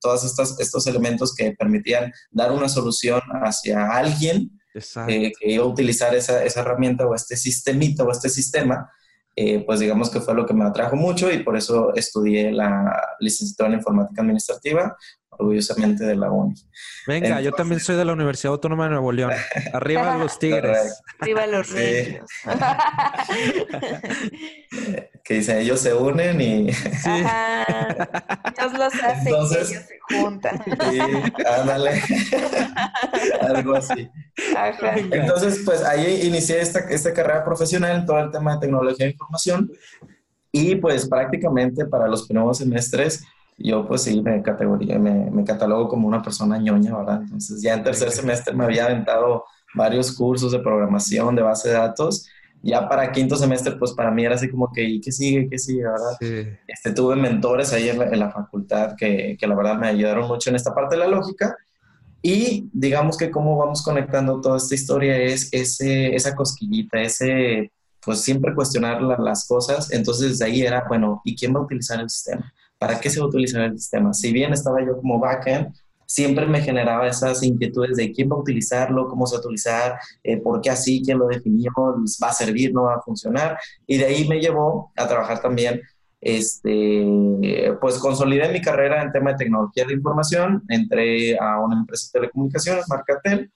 todos 0.00 0.24
estos, 0.24 0.60
estos 0.60 0.86
elementos 0.86 1.34
que 1.34 1.52
permitían 1.52 2.12
dar 2.30 2.52
una 2.52 2.68
solución 2.68 3.20
hacia 3.42 3.90
alguien 3.90 4.60
eh, 5.08 5.32
que 5.38 5.50
iba 5.50 5.64
a 5.64 5.68
utilizar 5.68 6.14
esa, 6.14 6.42
esa 6.44 6.60
herramienta 6.60 7.06
o 7.06 7.14
este 7.14 7.36
sistemita 7.36 8.04
o 8.04 8.10
este 8.10 8.28
sistema 8.28 8.90
eh, 9.34 9.64
pues 9.64 9.80
digamos 9.80 10.10
que 10.10 10.20
fue 10.20 10.34
lo 10.34 10.44
que 10.44 10.52
me 10.52 10.64
atrajo 10.64 10.94
mucho 10.94 11.32
y 11.32 11.42
por 11.42 11.56
eso 11.56 11.94
estudié 11.94 12.52
la 12.52 13.16
licenciatura 13.18 13.70
en 13.70 13.76
informática 13.76 14.20
administrativa, 14.20 14.96
orgullosamente 15.38 16.04
de 16.04 16.14
la 16.14 16.30
UNI. 16.30 16.54
Venga, 17.06 17.40
yo 17.40 17.52
también 17.52 17.80
soy 17.80 17.96
de 17.96 18.04
la 18.04 18.12
Universidad 18.12 18.52
Autónoma 18.52 18.84
de 18.84 18.90
Nuevo 18.90 19.12
León. 19.12 19.32
Arriba 19.72 20.16
los 20.16 20.38
tigres. 20.38 21.02
Arriba 21.20 21.46
los 21.46 21.70
reyes. 21.70 22.22
que 25.24 25.34
dicen, 25.34 25.58
ellos 25.58 25.80
se 25.80 25.94
unen 25.94 26.40
y... 26.40 26.66
Dios 26.66 26.76
los 28.74 28.94
hace 28.94 29.28
Entonces, 29.28 29.70
y 29.70 29.74
ellos 29.74 29.86
se 29.86 29.98
juntan. 30.14 30.62
Sí, 30.90 30.98
ándale. 31.60 32.02
Algo 33.54 33.74
así. 33.74 34.08
Entonces, 35.10 35.62
pues 35.64 35.82
ahí 35.82 36.26
inicié 36.26 36.60
esta, 36.60 36.80
esta 36.80 37.12
carrera 37.12 37.44
profesional 37.44 37.96
en 37.96 38.06
todo 38.06 38.20
el 38.20 38.30
tema 38.30 38.54
de 38.54 38.60
tecnología 38.60 39.06
de 39.06 39.12
información 39.12 39.70
y 40.52 40.76
pues 40.76 41.08
prácticamente 41.08 41.86
para 41.86 42.06
los 42.06 42.26
primeros 42.26 42.58
semestres 42.58 43.24
yo 43.58 43.86
pues 43.86 44.02
sí 44.02 44.20
me 44.22 44.42
categoría, 44.42 44.98
me, 44.98 45.30
me, 45.30 45.44
catalogo 45.44 45.88
como 45.88 46.08
una 46.08 46.22
persona 46.22 46.58
ñoña, 46.58 46.96
¿verdad? 46.96 47.22
Entonces 47.22 47.62
ya 47.62 47.74
en 47.74 47.82
tercer 47.82 48.10
semestre 48.10 48.54
me 48.54 48.64
había 48.64 48.86
aventado 48.86 49.44
varios 49.74 50.12
cursos 50.12 50.52
de 50.52 50.58
programación, 50.58 51.34
de 51.34 51.42
base 51.42 51.68
de 51.68 51.74
datos. 51.74 52.26
Ya 52.62 52.88
para 52.88 53.10
quinto 53.10 53.36
semestre, 53.36 53.72
pues 53.76 53.92
para 53.92 54.10
mí 54.10 54.24
era 54.24 54.36
así 54.36 54.48
como 54.48 54.70
que, 54.72 54.82
¿y 54.84 55.00
qué 55.00 55.10
sigue? 55.10 55.48
¿Qué 55.48 55.58
sigue? 55.58 55.82
¿verdad? 55.82 56.56
Este, 56.66 56.92
tuve 56.92 57.16
mentores 57.16 57.72
ahí 57.72 57.88
en 57.88 57.98
la, 57.98 58.04
en 58.06 58.20
la 58.20 58.30
facultad 58.30 58.94
que, 58.96 59.36
que, 59.38 59.46
la 59.46 59.56
verdad 59.56 59.76
me 59.76 59.88
ayudaron 59.88 60.28
mucho 60.28 60.50
en 60.50 60.56
esta 60.56 60.72
parte 60.72 60.94
de 60.94 61.00
la 61.00 61.08
lógica. 61.08 61.56
Y 62.22 62.68
digamos 62.72 63.16
que 63.16 63.32
cómo 63.32 63.56
vamos 63.56 63.82
conectando 63.82 64.40
toda 64.40 64.58
esta 64.58 64.76
historia 64.76 65.16
es 65.16 65.48
ese, 65.52 66.14
esa 66.14 66.36
cosquillita, 66.36 67.00
ese, 67.00 67.72
pues 68.04 68.20
siempre 68.20 68.54
cuestionar 68.54 69.02
las 69.02 69.46
cosas. 69.48 69.90
Entonces 69.90 70.38
de 70.38 70.44
ahí 70.44 70.62
era, 70.62 70.84
bueno, 70.86 71.20
¿y 71.24 71.34
quién 71.34 71.52
va 71.52 71.58
a 71.58 71.64
utilizar 71.64 71.98
el 71.98 72.08
sistema? 72.08 72.52
¿Para 72.82 72.98
qué 72.98 73.08
se 73.08 73.20
va 73.20 73.26
a 73.26 73.28
utilizar 73.28 73.62
el 73.62 73.78
sistema? 73.78 74.12
Si 74.12 74.32
bien 74.32 74.52
estaba 74.52 74.84
yo 74.84 74.96
como 74.96 75.20
backend, 75.20 75.72
siempre 76.04 76.46
me 76.46 76.60
generaba 76.60 77.06
esas 77.06 77.40
inquietudes 77.44 77.96
de 77.96 78.10
quién 78.10 78.28
va 78.28 78.34
a 78.34 78.40
utilizarlo, 78.40 79.06
cómo 79.06 79.24
se 79.24 79.36
va 79.36 79.38
a 79.38 79.44
utilizar, 79.44 79.98
eh, 80.24 80.38
por 80.38 80.60
qué 80.60 80.70
así, 80.70 81.00
quién 81.00 81.20
lo 81.20 81.28
definió, 81.28 81.70
va 81.76 82.28
a 82.28 82.32
servir, 82.32 82.74
no 82.74 82.82
va 82.82 82.96
a 82.96 83.00
funcionar. 83.00 83.56
Y 83.86 83.98
de 83.98 84.06
ahí 84.06 84.26
me 84.26 84.40
llevó 84.40 84.90
a 84.96 85.06
trabajar 85.06 85.40
también, 85.40 85.80
este, 86.20 87.72
pues 87.80 87.98
consolidé 87.98 88.52
mi 88.52 88.60
carrera 88.60 89.00
en 89.00 89.12
tema 89.12 89.30
de 89.30 89.36
tecnología 89.36 89.84
de 89.84 89.94
información, 89.94 90.64
entré 90.68 91.38
a 91.38 91.60
una 91.60 91.76
empresa 91.78 92.08
de 92.08 92.18
telecomunicaciones, 92.18 92.88
Marcatel, 92.88 93.52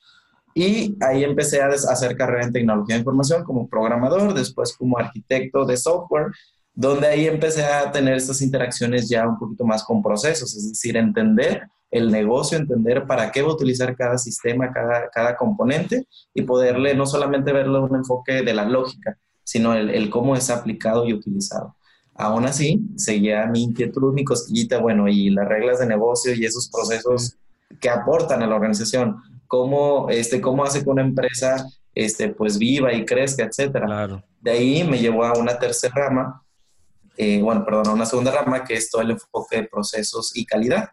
y 0.54 0.96
ahí 1.00 1.24
empecé 1.24 1.62
a 1.62 1.66
hacer 1.66 2.16
carrera 2.16 2.44
en 2.44 2.52
tecnología 2.52 2.94
de 2.94 3.00
información 3.00 3.42
como 3.42 3.68
programador, 3.68 4.34
después 4.34 4.76
como 4.76 4.98
arquitecto 4.98 5.64
de 5.64 5.76
software 5.76 6.28
donde 6.76 7.08
ahí 7.08 7.26
empecé 7.26 7.64
a 7.64 7.90
tener 7.90 8.14
estas 8.14 8.42
interacciones 8.42 9.08
ya 9.08 9.26
un 9.26 9.38
poquito 9.38 9.64
más 9.64 9.82
con 9.82 10.02
procesos, 10.02 10.54
es 10.54 10.68
decir, 10.68 10.96
entender 10.96 11.62
el 11.90 12.12
negocio, 12.12 12.58
entender 12.58 13.06
para 13.06 13.32
qué 13.32 13.40
va 13.40 13.48
a 13.48 13.54
utilizar 13.54 13.96
cada 13.96 14.18
sistema, 14.18 14.70
cada, 14.72 15.08
cada 15.08 15.36
componente 15.36 16.06
y 16.34 16.42
poderle 16.42 16.94
no 16.94 17.06
solamente 17.06 17.52
verlo 17.52 17.84
un 17.84 17.96
enfoque 17.96 18.42
de 18.42 18.52
la 18.52 18.66
lógica, 18.66 19.16
sino 19.42 19.72
el, 19.74 19.88
el, 19.88 20.10
cómo 20.10 20.36
es 20.36 20.50
aplicado 20.50 21.06
y 21.06 21.14
utilizado. 21.14 21.74
Aún 22.14 22.44
así, 22.44 22.82
seguía 22.96 23.46
mi 23.46 23.62
inquietud, 23.62 24.12
mi 24.12 24.24
cosquillita, 24.24 24.78
bueno, 24.78 25.08
y 25.08 25.30
las 25.30 25.48
reglas 25.48 25.78
de 25.78 25.86
negocio 25.86 26.34
y 26.34 26.44
esos 26.44 26.68
procesos 26.68 27.38
que 27.80 27.88
aportan 27.88 28.42
a 28.42 28.46
la 28.46 28.54
organización, 28.54 29.16
cómo, 29.46 30.10
este, 30.10 30.42
cómo 30.42 30.64
hace 30.64 30.82
que 30.82 30.90
una 30.90 31.02
empresa 31.02 31.66
este, 31.94 32.28
pues 32.28 32.58
viva 32.58 32.92
y 32.92 33.06
crezca, 33.06 33.44
etcétera. 33.44 33.86
Claro. 33.86 34.22
De 34.40 34.50
ahí 34.50 34.84
me 34.84 34.98
llevó 34.98 35.24
a 35.24 35.38
una 35.38 35.58
tercera 35.58 35.94
rama, 35.94 36.42
eh, 37.16 37.40
bueno, 37.40 37.64
perdón, 37.64 37.88
una 37.90 38.06
segunda 38.06 38.30
rama 38.30 38.64
que 38.64 38.74
es 38.74 38.90
todo 38.90 39.02
el 39.02 39.12
enfoque 39.12 39.56
de 39.56 39.68
procesos 39.68 40.32
y 40.34 40.44
calidad. 40.44 40.90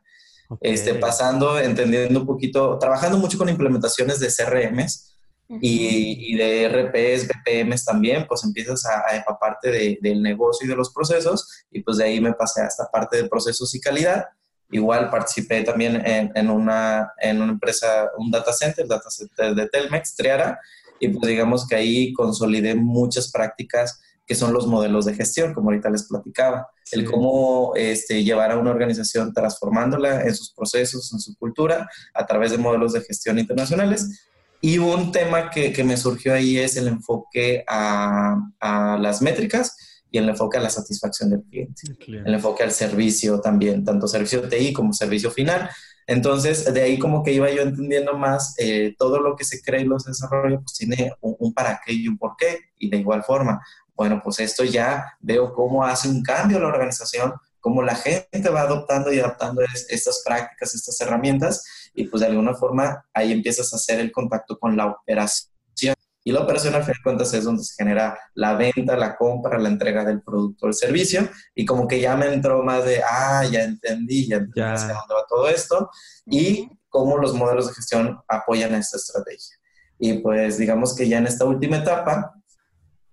Este, 0.62 0.94
pasando, 0.96 1.60
entendiendo 1.60 2.20
un 2.20 2.26
poquito, 2.28 2.78
trabajando 2.78 3.18
mucho 3.18 3.38
con 3.38 3.50
implementaciones 3.50 4.20
de 4.20 4.28
CRMs 4.28 5.16
y, 5.62 6.36
de 6.36 6.68
RPs, 6.70 7.28
BPMs 7.28 7.86
también, 7.86 8.26
pues 8.28 8.44
empiezas 8.44 8.86
a, 8.86 9.04
a 9.10 9.16
empaparte 9.16 9.72
de, 9.72 10.00
del 10.02 10.22
negocio 10.22 10.66
y 10.66 10.70
de 10.70 10.76
los 10.76 10.92
procesos 10.92 11.66
y 11.72 11.82
pues 11.82 11.98
de 11.98 12.06
ahí 12.06 12.22
me 12.22 12.34
pasé 12.34 12.62
a 12.62 12.68
esta 12.68 12.90
parte 12.92 13.18
de 13.18 13.30
procesos 13.30 13.74
y 13.74 13.80
calidad. 13.80 14.26
Igual 14.72 15.10
participé 15.10 15.64
también 15.64 16.06
en, 16.06 16.32
en, 16.34 16.50
una, 16.50 17.14
en 17.20 17.42
una 17.42 17.54
empresa, 17.54 18.10
un 18.18 18.32
data 18.32 18.52
center, 18.52 18.88
data 18.88 19.10
center 19.10 19.54
de 19.54 19.70
Telmex, 19.70 20.16
Triara, 20.16 20.60
y 21.00 21.10
pues 21.10 21.28
digamos 21.28 21.68
que 21.68 21.76
ahí 21.76 22.14
consolidé 22.14 22.76
muchas 22.76 23.32
prácticas 23.32 24.02
que 24.26 24.36
son 24.36 24.54
los 24.54 24.68
modelos 24.68 25.06
de 25.06 25.16
gestión, 25.16 25.54
como 25.54 25.70
ahorita 25.70 25.90
les 25.90 26.08
platicaba. 26.08 26.68
El 26.92 27.10
cómo 27.10 27.74
este, 27.76 28.24
llevar 28.24 28.52
a 28.52 28.58
una 28.58 28.72
organización 28.72 29.34
transformándola 29.34 30.24
en 30.24 30.36
sus 30.36 30.54
procesos, 30.54 31.12
en 31.14 31.20
su 31.20 31.36
cultura, 31.36 31.90
a 32.14 32.26
través 32.26 32.52
de 32.52 32.58
modelos 32.58 32.94
de 32.94 33.02
gestión 33.02 33.40
internacionales. 33.40 34.30
Y 34.62 34.78
un 34.78 35.12
tema 35.12 35.50
que, 35.50 35.74
que 35.74 35.84
me 35.84 35.98
surgió 35.98 36.34
ahí 36.34 36.58
es 36.58 36.78
el 36.78 36.88
enfoque 36.88 37.66
a, 37.68 38.38
a, 38.62 38.98
las 38.98 39.22
métricas 39.22 39.76
y 40.10 40.18
el 40.18 40.30
enfoque 40.30 40.58
a 40.58 40.62
la 40.62 40.70
satisfacción 40.70 41.32
del 41.32 41.44
cliente. 41.44 41.82
El, 42.08 42.26
el 42.26 42.34
enfoque 42.36 42.64
al 42.64 42.72
servicio 42.72 43.42
también, 43.42 43.84
tanto 43.84 44.08
servicio 44.08 44.48
TI 44.48 44.72
como 44.72 44.94
servicio 44.94 45.32
final. 45.32 45.70
Entonces, 46.08 46.74
de 46.74 46.82
ahí 46.82 47.00
como 47.00 47.24
que 47.24 47.34
iba 47.34 47.50
yo 47.50 47.62
entendiendo 47.62 48.18
más 48.18 48.56
eh, 48.58 48.96
todo 48.98 49.20
lo 49.20 49.36
que 49.36 49.46
se 49.46 49.62
cree 49.62 49.82
y 49.82 49.86
los 49.86 50.06
desarrollos, 50.06 50.62
pues 50.64 50.78
tiene 50.78 51.12
un, 51.22 51.36
un, 51.40 51.54
para 51.54 51.80
qué 51.86 51.94
y 51.94 52.08
un 52.08 52.18
por 52.18 52.36
qué. 52.38 52.60
Y 52.78 52.90
de 52.90 52.98
igual 52.98 53.24
forma, 53.24 53.62
bueno, 53.96 54.22
pues 54.24 54.40
esto 54.40 54.64
ya 54.64 55.18
veo 55.20 55.54
cómo 55.54 55.86
hace 55.86 56.10
un 56.10 56.24
cambio 56.24 56.60
la 56.60 56.68
organización, 56.68 57.34
cómo 57.60 57.82
la 57.82 57.96
gente 57.96 58.50
va 58.50 58.62
adoptando 58.62 59.14
y 59.14 59.20
adaptando 59.20 59.62
estas 59.90 60.22
prácticas, 60.26 60.76
estas 60.76 61.00
herramientas, 61.02 61.64
y 61.94 62.06
pues 62.06 62.22
de 62.22 62.28
alguna 62.28 62.56
forma 62.56 63.06
ahí 63.14 63.32
empiezas 63.32 63.72
a 63.74 63.78
hacer 63.78 64.00
el 64.00 64.12
contacto 64.12 64.58
con 64.60 64.76
la 64.76 64.88
operación. 64.88 65.54
Y 66.26 66.32
la 66.32 66.42
operación, 66.42 66.74
al 66.74 66.84
fin 66.84 66.94
de 66.94 67.04
cuentas, 67.04 67.34
es 67.34 67.44
donde 67.44 67.64
se 67.64 67.76
genera 67.76 68.18
la 68.34 68.56
venta, 68.56 68.96
la 68.96 69.18
compra, 69.18 69.60
la 69.60 69.68
entrega 69.68 70.06
del 70.06 70.22
producto 70.22 70.66
o 70.66 70.70
el 70.70 70.74
servicio. 70.74 71.28
Y 71.54 71.66
como 71.66 71.86
que 71.86 72.00
ya 72.00 72.16
me 72.16 72.34
entró 72.34 72.64
más 72.64 72.86
de, 72.86 73.02
ah, 73.04 73.44
ya 73.52 73.64
entendí, 73.64 74.28
ya 74.28 74.38
entendí 74.38 74.62
hacia 74.62 74.94
dónde 74.94 75.16
va 75.16 75.26
todo 75.28 75.50
esto. 75.50 75.90
Y 76.26 76.70
cómo 76.88 77.18
los 77.18 77.34
modelos 77.34 77.68
de 77.68 77.74
gestión 77.74 78.22
apoyan 78.28 78.74
esta 78.76 78.98
estrategia. 78.98 79.58
Y 80.00 80.20
pues 80.20 80.58
digamos 80.58 80.96
que 80.96 81.10
ya 81.10 81.18
en 81.18 81.28
esta 81.28 81.44
última 81.44 81.78
etapa, 81.78 82.34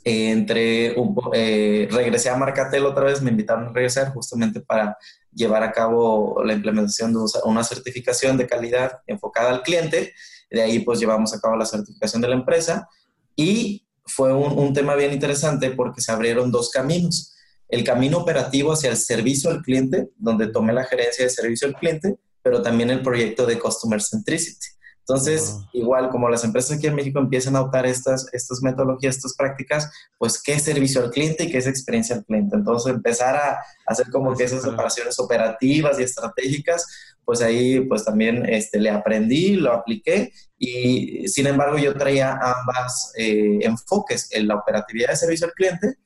entre 0.04 0.94
eh, 1.34 1.88
regresé 1.90 2.30
a 2.30 2.36
Marcatel 2.36 2.86
otra 2.86 3.04
vez, 3.04 3.20
me 3.20 3.30
invitaron 3.30 3.68
a 3.68 3.72
regresar 3.72 4.12
justamente 4.12 4.60
para 4.60 4.96
llevar 5.32 5.62
a 5.62 5.72
cabo 5.72 6.42
la 6.44 6.54
implementación 6.54 7.12
de 7.12 7.20
una 7.44 7.62
certificación 7.64 8.36
de 8.36 8.46
calidad 8.46 9.00
enfocada 9.06 9.50
al 9.50 9.62
cliente. 9.62 10.14
De 10.50 10.62
ahí 10.62 10.80
pues 10.80 10.98
llevamos 10.98 11.34
a 11.34 11.40
cabo 11.40 11.56
la 11.56 11.66
certificación 11.66 12.22
de 12.22 12.28
la 12.28 12.34
empresa 12.34 12.88
y 13.36 13.86
fue 14.06 14.32
un, 14.32 14.58
un 14.58 14.72
tema 14.72 14.94
bien 14.94 15.12
interesante 15.12 15.70
porque 15.70 16.00
se 16.00 16.12
abrieron 16.12 16.50
dos 16.50 16.70
caminos. 16.70 17.36
El 17.68 17.84
camino 17.84 18.18
operativo 18.18 18.72
hacia 18.72 18.90
el 18.90 18.96
servicio 18.96 19.50
al 19.50 19.62
cliente, 19.62 20.08
donde 20.16 20.48
tomé 20.48 20.72
la 20.72 20.84
gerencia 20.84 21.24
de 21.24 21.30
servicio 21.30 21.68
al 21.68 21.74
cliente, 21.74 22.16
pero 22.42 22.62
también 22.62 22.90
el 22.90 23.02
proyecto 23.02 23.46
de 23.46 23.58
Customer 23.58 24.00
Centricity. 24.00 24.66
Entonces, 25.10 25.58
igual 25.72 26.08
como 26.08 26.28
las 26.28 26.44
empresas 26.44 26.78
aquí 26.78 26.86
en 26.86 26.94
México 26.94 27.18
empiezan 27.18 27.56
a 27.56 27.58
adoptar 27.58 27.84
estas, 27.84 28.32
estas 28.32 28.62
metodologías, 28.62 29.16
estas 29.16 29.34
prácticas, 29.34 29.90
pues 30.18 30.40
qué 30.40 30.52
es 30.52 30.62
servicio 30.62 31.02
al 31.02 31.10
cliente 31.10 31.42
y 31.44 31.50
qué 31.50 31.58
es 31.58 31.66
experiencia 31.66 32.14
al 32.14 32.24
cliente. 32.24 32.54
Entonces, 32.54 32.94
empezar 32.94 33.34
a 33.34 33.58
hacer 33.86 34.08
como 34.10 34.36
que 34.36 34.44
esas 34.44 34.64
operaciones 34.64 35.18
operativas 35.18 35.98
y 35.98 36.04
estratégicas, 36.04 36.86
pues 37.24 37.42
ahí 37.42 37.80
pues 37.80 38.04
también 38.04 38.48
este, 38.48 38.78
le 38.78 38.90
aprendí, 38.90 39.56
lo 39.56 39.72
apliqué 39.72 40.32
y 40.56 41.26
sin 41.26 41.48
embargo 41.48 41.76
yo 41.76 41.92
traía 41.94 42.38
ambas 42.40 43.12
eh, 43.18 43.58
enfoques, 43.62 44.28
en 44.30 44.46
la 44.46 44.54
operatividad 44.54 45.08
de 45.08 45.16
servicio 45.16 45.48
al 45.48 45.54
cliente, 45.54 45.96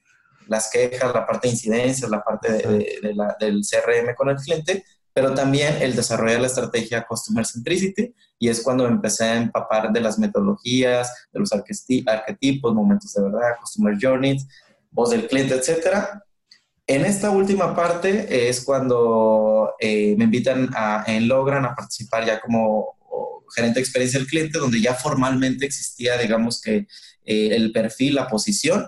las 0.49 0.71
quejas, 0.71 1.13
la 1.13 1.27
parte 1.27 1.49
de 1.49 1.53
incidencias, 1.53 2.11
la 2.11 2.23
parte 2.23 2.53
de, 2.53 2.59
de, 2.59 2.99
de 3.03 3.15
la, 3.15 3.37
del 3.39 3.61
CRM 3.61 4.15
con 4.15 4.31
el 4.31 4.37
cliente, 4.37 4.83
pero 5.15 5.33
también 5.33 5.81
el 5.81 5.95
desarrollar 5.95 6.41
la 6.41 6.49
estrategia 6.49 7.07
Customer 7.09 7.47
Centricity, 7.47 8.13
y 8.39 8.49
es 8.49 8.63
cuando 8.63 8.87
empecé 8.87 9.25
a 9.25 9.37
empapar 9.37 9.93
de 9.93 10.01
las 10.01 10.19
metodologías, 10.19 11.29
de 11.33 11.41
los 11.41 11.51
arquetipos, 11.53 12.75
momentos 12.75 13.13
de 13.15 13.23
verdad, 13.23 13.57
Customer 13.61 13.97
Journeys, 13.99 14.47
voz 14.91 15.11
del 15.11 15.29
cliente, 15.29 15.55
etc. 15.55 16.05
En 16.87 17.05
esta 17.05 17.31
última 17.31 17.75
parte 17.75 18.49
es 18.49 18.65
cuando 18.65 19.75
eh, 19.79 20.17
me 20.19 20.25
invitan 20.25 20.69
a, 20.75 21.05
en 21.07 21.29
Logran 21.29 21.65
a 21.65 21.75
participar 21.75 22.27
ya 22.27 22.41
como 22.41 22.99
gerente 23.55 23.77
de 23.77 23.83
experiencia 23.83 24.19
del 24.19 24.29
cliente, 24.29 24.59
donde 24.59 24.81
ya 24.81 24.95
formalmente 24.95 25.65
existía, 25.65 26.19
digamos 26.19 26.61
que, 26.61 26.89
eh, 27.25 27.55
el 27.55 27.73
perfil, 27.73 28.17
la 28.17 28.27
posición, 28.27 28.87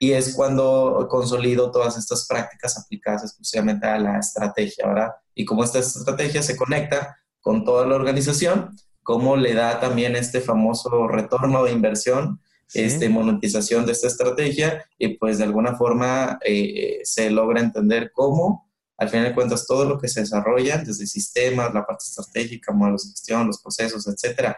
y 0.00 0.12
es 0.12 0.34
cuando 0.34 1.06
consolido 1.08 1.70
todas 1.70 1.96
estas 1.96 2.26
prácticas 2.26 2.76
aplicadas 2.76 3.22
exclusivamente 3.22 3.86
a 3.86 3.98
la 3.98 4.18
estrategia, 4.18 4.88
¿verdad? 4.88 5.10
Y 5.34 5.44
cómo 5.44 5.62
esta 5.62 5.78
estrategia 5.78 6.42
se 6.42 6.56
conecta 6.56 7.18
con 7.40 7.64
toda 7.64 7.86
la 7.86 7.94
organización, 7.94 8.76
cómo 9.02 9.36
le 9.36 9.54
da 9.54 9.78
también 9.78 10.16
este 10.16 10.40
famoso 10.40 11.06
retorno 11.06 11.62
de 11.62 11.72
inversión 11.72 12.40
este, 12.74 13.08
monetización 13.08 13.84
de 13.84 13.92
esta 13.92 14.06
estrategia 14.06 14.84
y 14.96 15.08
pues 15.18 15.38
de 15.38 15.44
alguna 15.44 15.76
forma 15.76 16.38
eh, 16.44 17.00
se 17.02 17.30
logra 17.30 17.60
entender 17.60 18.12
cómo, 18.12 18.70
al 18.96 19.08
final 19.08 19.26
de 19.26 19.34
cuentas, 19.34 19.66
todo 19.66 19.84
lo 19.84 19.98
que 19.98 20.08
se 20.08 20.20
desarrolla, 20.20 20.78
desde 20.78 21.06
sistemas, 21.06 21.74
la 21.74 21.84
parte 21.84 22.04
estratégica, 22.06 22.72
modelos 22.72 23.04
de 23.04 23.10
gestión, 23.10 23.46
los 23.46 23.60
procesos, 23.60 24.06
etcétera, 24.06 24.56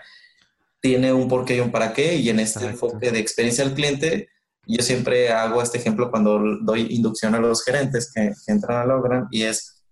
tiene 0.81 1.13
un 1.13 1.29
porqué 1.29 1.57
y 1.57 1.61
un 1.61 1.71
para 1.71 1.93
qué 1.93 2.17
y 2.17 2.29
en 2.29 2.41
este 2.41 2.65
enfoque 2.67 3.11
de 3.11 3.19
experiencia 3.19 3.65
al 3.65 3.75
cliente, 3.75 4.29
yo 4.67 4.83
siempre 4.83 5.33
hago 5.33 5.63
este 5.63 5.79
ejemplo 5.79 6.11
cuando 6.11 6.41
doy 6.61 6.87
inducción 6.91 7.35
a 7.35 7.41
los 7.41 7.65
gerentes 7.65 8.11
que, 8.13 8.33
entran 8.47 8.79
a 8.79 8.85
Logran 8.85 9.27
y 9.31 9.43
es, 9.43 9.83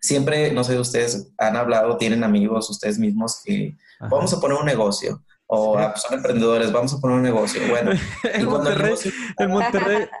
siempre, 0.00 0.52
no 0.52 0.64
sé, 0.64 0.78
ustedes 0.78 1.32
han 1.38 1.56
hablado, 1.56 1.96
tienen 1.96 2.24
amigos 2.24 2.70
ustedes 2.70 2.98
mismos 2.98 3.40
que 3.44 3.76
vamos 4.00 4.32
a 4.32 4.40
poner 4.40 4.58
un 4.58 4.66
negocio 4.66 5.22
o 5.48 5.78
ah, 5.78 5.92
pues, 5.92 6.02
son 6.02 6.14
emprendedores, 6.14 6.72
vamos 6.72 6.92
a 6.94 6.98
poner 6.98 7.16
un 7.16 7.22
negocio. 7.22 7.60
Bueno, 7.68 7.92
el, 8.32 8.46
Monterrey, 8.46 8.94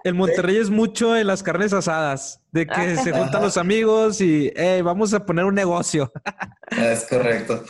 el, 0.04 0.14
Monterrey, 0.14 0.56
es 0.56 0.70
mucho 0.70 1.16
en 1.16 1.26
las 1.26 1.42
carnes 1.42 1.72
asadas, 1.72 2.40
de 2.52 2.66
que 2.66 2.96
se 3.02 3.12
juntan 3.12 3.42
los 3.42 3.56
amigos 3.56 4.20
y 4.20 4.52
vamos 4.82 5.12
a 5.14 5.24
poner 5.24 5.44
un 5.44 5.54
negocio. 5.54 6.12
Es 6.68 7.06
correcto, 7.08 7.62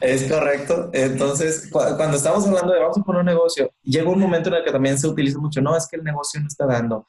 es 0.00 0.30
correcto. 0.30 0.88
Entonces, 0.92 1.68
cuando 1.72 2.16
estamos 2.16 2.46
hablando 2.46 2.72
de 2.72 2.78
vamos 2.78 2.98
a 2.98 3.02
poner 3.02 3.20
un 3.22 3.26
negocio, 3.26 3.72
llega 3.82 4.08
un 4.08 4.20
momento 4.20 4.48
en 4.48 4.54
el 4.54 4.64
que 4.64 4.70
también 4.70 4.96
se 4.96 5.08
utiliza 5.08 5.40
mucho, 5.40 5.60
no, 5.60 5.76
es 5.76 5.88
que 5.88 5.96
el 5.96 6.04
negocio 6.04 6.40
no 6.40 6.46
está 6.46 6.64
dando 6.64 7.04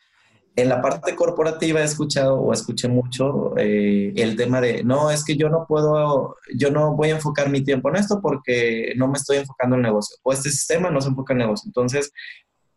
en 0.55 0.69
la 0.69 0.81
parte 0.81 1.15
corporativa 1.15 1.81
he 1.81 1.83
escuchado 1.83 2.39
o 2.39 2.53
escuché 2.53 2.87
mucho 2.87 3.57
eh, 3.57 4.13
el 4.15 4.35
tema 4.35 4.61
de, 4.61 4.83
no, 4.83 5.11
es 5.11 5.25
que 5.25 5.35
yo 5.35 5.49
no 5.49 5.65
puedo, 5.67 6.37
yo 6.55 6.71
no 6.71 6.95
voy 6.95 7.09
a 7.09 7.15
enfocar 7.15 7.49
mi 7.49 7.61
tiempo 7.61 7.89
en 7.89 7.97
esto 7.97 8.21
porque 8.21 8.93
no 8.95 9.07
me 9.07 9.17
estoy 9.17 9.37
enfocando 9.37 9.75
en 9.75 9.81
el 9.81 9.91
negocio. 9.91 10.17
O 10.23 10.31
este 10.31 10.49
sistema 10.49 10.89
no 10.89 11.01
se 11.01 11.09
enfoca 11.09 11.33
en 11.33 11.41
el 11.41 11.47
negocio. 11.47 11.67
Entonces, 11.67 12.11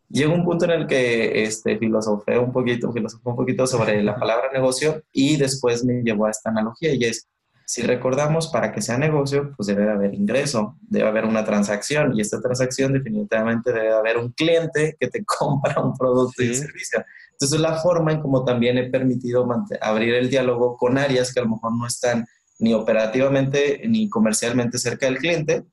llega 0.09 0.33
un 0.33 0.43
punto 0.43 0.65
en 0.65 0.71
el 0.71 0.87
que 0.87 1.43
este, 1.43 1.77
filosofé 1.77 2.37
un 2.37 2.51
poquito, 2.51 2.91
filosofé 2.91 3.29
un 3.29 3.35
poquito 3.35 3.65
sobre 3.65 4.03
la 4.03 4.17
palabra 4.17 4.51
negocio 4.51 5.03
y 5.13 5.37
después 5.37 5.85
me 5.85 6.01
llevó 6.01 6.25
a 6.25 6.31
esta 6.31 6.49
analogía 6.49 6.93
y 6.93 7.05
es, 7.05 7.29
si 7.65 7.83
recordamos, 7.83 8.47
para 8.47 8.71
que 8.73 8.81
sea 8.81 8.97
negocio, 8.97 9.53
pues 9.55 9.67
debe 9.67 9.83
de 9.83 9.91
haber 9.91 10.13
ingreso, 10.15 10.75
debe 10.81 11.07
haber 11.07 11.25
una 11.25 11.45
transacción 11.45 12.17
y 12.17 12.21
esta 12.21 12.41
transacción 12.41 12.91
definitivamente 12.91 13.71
debe 13.71 13.87
de 13.87 13.93
haber 13.93 14.17
un 14.17 14.31
cliente 14.31 14.97
que 14.99 15.07
te 15.07 15.23
compra 15.39 15.79
un 15.81 15.95
producto 15.95 16.43
y 16.43 16.49
un 16.49 16.55
servicio. 16.55 17.05
Entonces, 17.39 17.61
la 17.61 17.75
forma 17.75 18.11
en 18.11 18.19
como 18.19 18.43
también 18.43 18.77
he 18.77 18.89
permitido 18.89 19.47
abrir 19.79 20.13
el 20.15 20.29
diálogo 20.29 20.75
con 20.75 20.97
áreas 20.97 21.33
que 21.33 21.39
a 21.39 21.43
lo 21.43 21.51
mejor 21.51 21.77
no 21.77 21.87
están 21.87 22.27
ni 22.59 22.73
operativamente 22.73 23.81
ni 23.87 24.09
comercialmente 24.09 24.77
cerca 24.77 25.05
del 25.05 25.19
cliente, 25.19 25.63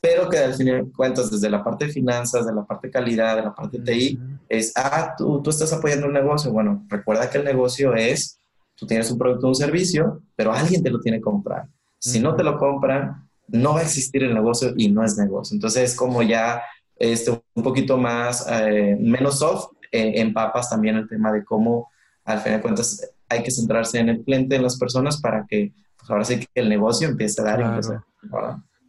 pero 0.00 0.28
que 0.28 0.38
al 0.38 0.54
final 0.54 0.86
de 0.86 0.92
cuentas, 0.92 1.28
desde 1.28 1.50
la 1.50 1.64
parte 1.64 1.86
de 1.86 1.92
finanzas, 1.92 2.46
de 2.46 2.54
la 2.54 2.64
parte 2.64 2.86
de 2.86 2.92
calidad, 2.92 3.34
de 3.34 3.42
la 3.42 3.52
parte 3.52 3.78
de 3.78 3.92
TI, 3.92 4.20
es, 4.48 4.72
ah, 4.76 5.14
tú, 5.18 5.42
tú 5.42 5.50
estás 5.50 5.72
apoyando 5.72 6.06
un 6.06 6.12
negocio. 6.12 6.52
Bueno, 6.52 6.86
recuerda 6.88 7.28
que 7.28 7.38
el 7.38 7.44
negocio 7.44 7.94
es, 7.94 8.38
tú 8.76 8.86
tienes 8.86 9.10
un 9.10 9.18
producto 9.18 9.46
o 9.46 9.48
un 9.48 9.56
servicio, 9.56 10.22
pero 10.36 10.52
alguien 10.52 10.80
te 10.80 10.90
lo 10.90 11.00
tiene 11.00 11.18
que 11.18 11.22
comprar. 11.22 11.66
Si 11.98 12.20
no 12.20 12.36
te 12.36 12.44
lo 12.44 12.56
compran, 12.56 13.28
no 13.48 13.74
va 13.74 13.80
a 13.80 13.82
existir 13.82 14.22
el 14.22 14.32
negocio 14.32 14.74
y 14.76 14.90
no 14.90 15.04
es 15.04 15.18
negocio. 15.18 15.54
Entonces 15.56 15.90
es 15.90 15.96
como 15.96 16.22
ya 16.22 16.62
este, 16.96 17.30
un 17.54 17.62
poquito 17.64 17.96
más, 17.96 18.46
eh, 18.48 18.96
menos 19.00 19.40
soft, 19.40 19.72
eh, 19.90 20.20
empapas 20.20 20.70
también 20.70 20.96
el 20.96 21.08
tema 21.08 21.32
de 21.32 21.44
cómo, 21.44 21.90
al 22.24 22.40
final 22.40 22.58
de 22.58 22.62
cuentas, 22.62 23.12
hay 23.28 23.42
que 23.42 23.50
centrarse 23.50 23.98
en 23.98 24.08
el 24.08 24.22
cliente, 24.22 24.56
en 24.56 24.62
las 24.62 24.78
personas, 24.78 25.20
para 25.20 25.46
que 25.48 25.72
pues, 25.98 26.10
ahora 26.10 26.24
sí 26.24 26.38
que 26.38 26.46
el 26.54 26.68
negocio 26.68 27.08
empiece 27.08 27.40
a 27.40 27.44
dar. 27.44 27.82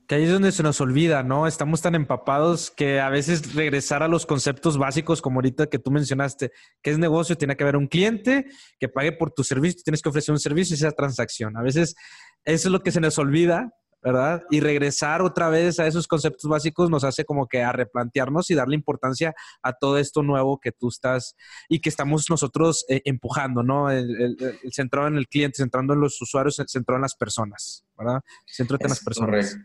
que 0.08 0.16
ahí 0.16 0.24
es 0.24 0.32
donde 0.32 0.52
se 0.52 0.62
nos 0.62 0.82
olvida, 0.82 1.24
¿no? 1.24 1.47
Estamos 1.47 1.82
tan 1.82 1.95
empapados 1.95 2.70
que 2.70 2.99
a 2.99 3.10
veces 3.10 3.56
regresar 3.56 4.04
a 4.04 4.08
los 4.10 4.26
conceptos 4.26 4.78
básicos, 4.78 5.22
como 5.22 5.38
ahorita 5.38 5.68
que 5.68 5.80
tú 5.80 5.89
mencionaste, 5.89 6.52
que 6.82 6.91
es 6.91 6.97
negocio, 6.97 7.38
tiene 7.38 7.56
que 7.56 7.64
haber 7.64 7.78
un 7.78 7.88
cliente 7.88 8.47
que 8.80 8.89
pague 8.89 9.14
por 9.14 9.32
tu 9.32 9.43
servicio, 9.43 9.82
tienes 9.84 10.02
que 10.02 10.10
ofrecer 10.10 10.34
un 10.34 10.39
servicio 10.39 10.74
y 10.74 10.78
esa 10.78 10.91
transacción. 10.91 11.56
A 11.56 11.62
veces 11.62 11.95
eso 12.43 12.68
es 12.68 12.72
lo 12.72 12.82
que 12.82 12.91
se 12.91 12.99
nos 12.99 13.18
olvida 13.20 13.74
¿verdad? 14.02 14.43
Y 14.49 14.60
regresar 14.60 15.22
otra 15.22 15.49
vez 15.49 15.80
a 15.80 15.86
esos 15.86 16.08
conceptos 16.08 16.49
básicos 16.49 16.89
nos 16.89 17.04
hace 17.04 17.24
como 17.24 17.47
que 17.47 17.62
a 17.62 17.72
replantearnos 17.72 18.49
y 18.49 18.56
darle 18.56 18.76
importancia 18.76 19.34
a 19.62 19.74
todo 19.74 19.97
esto 19.97 20.24
nuevo 20.24 20.60
que 20.60 20.72
tú 20.72 20.89
estás 20.89 21.36
y 21.70 21.80
que 21.80 21.89
estamos 21.89 22.30
nosotros 22.30 22.84
eh, 22.89 23.02
empujando, 23.06 23.62
¿no? 23.62 23.91
El, 23.91 24.38
centrado 24.72 25.08
en 25.08 25.18
el 25.18 25.28
cliente, 25.28 25.58
centrando 25.58 25.93
en 25.93 26.02
los 26.02 26.20
usuarios, 26.22 26.62
centrado 26.68 26.97
en 26.97 27.04
las 27.04 27.16
personas, 27.16 27.86
¿verdad? 27.97 28.22
Centrado 28.45 28.86
en 28.86 28.89
las 28.89 29.04
personas. 29.04 29.58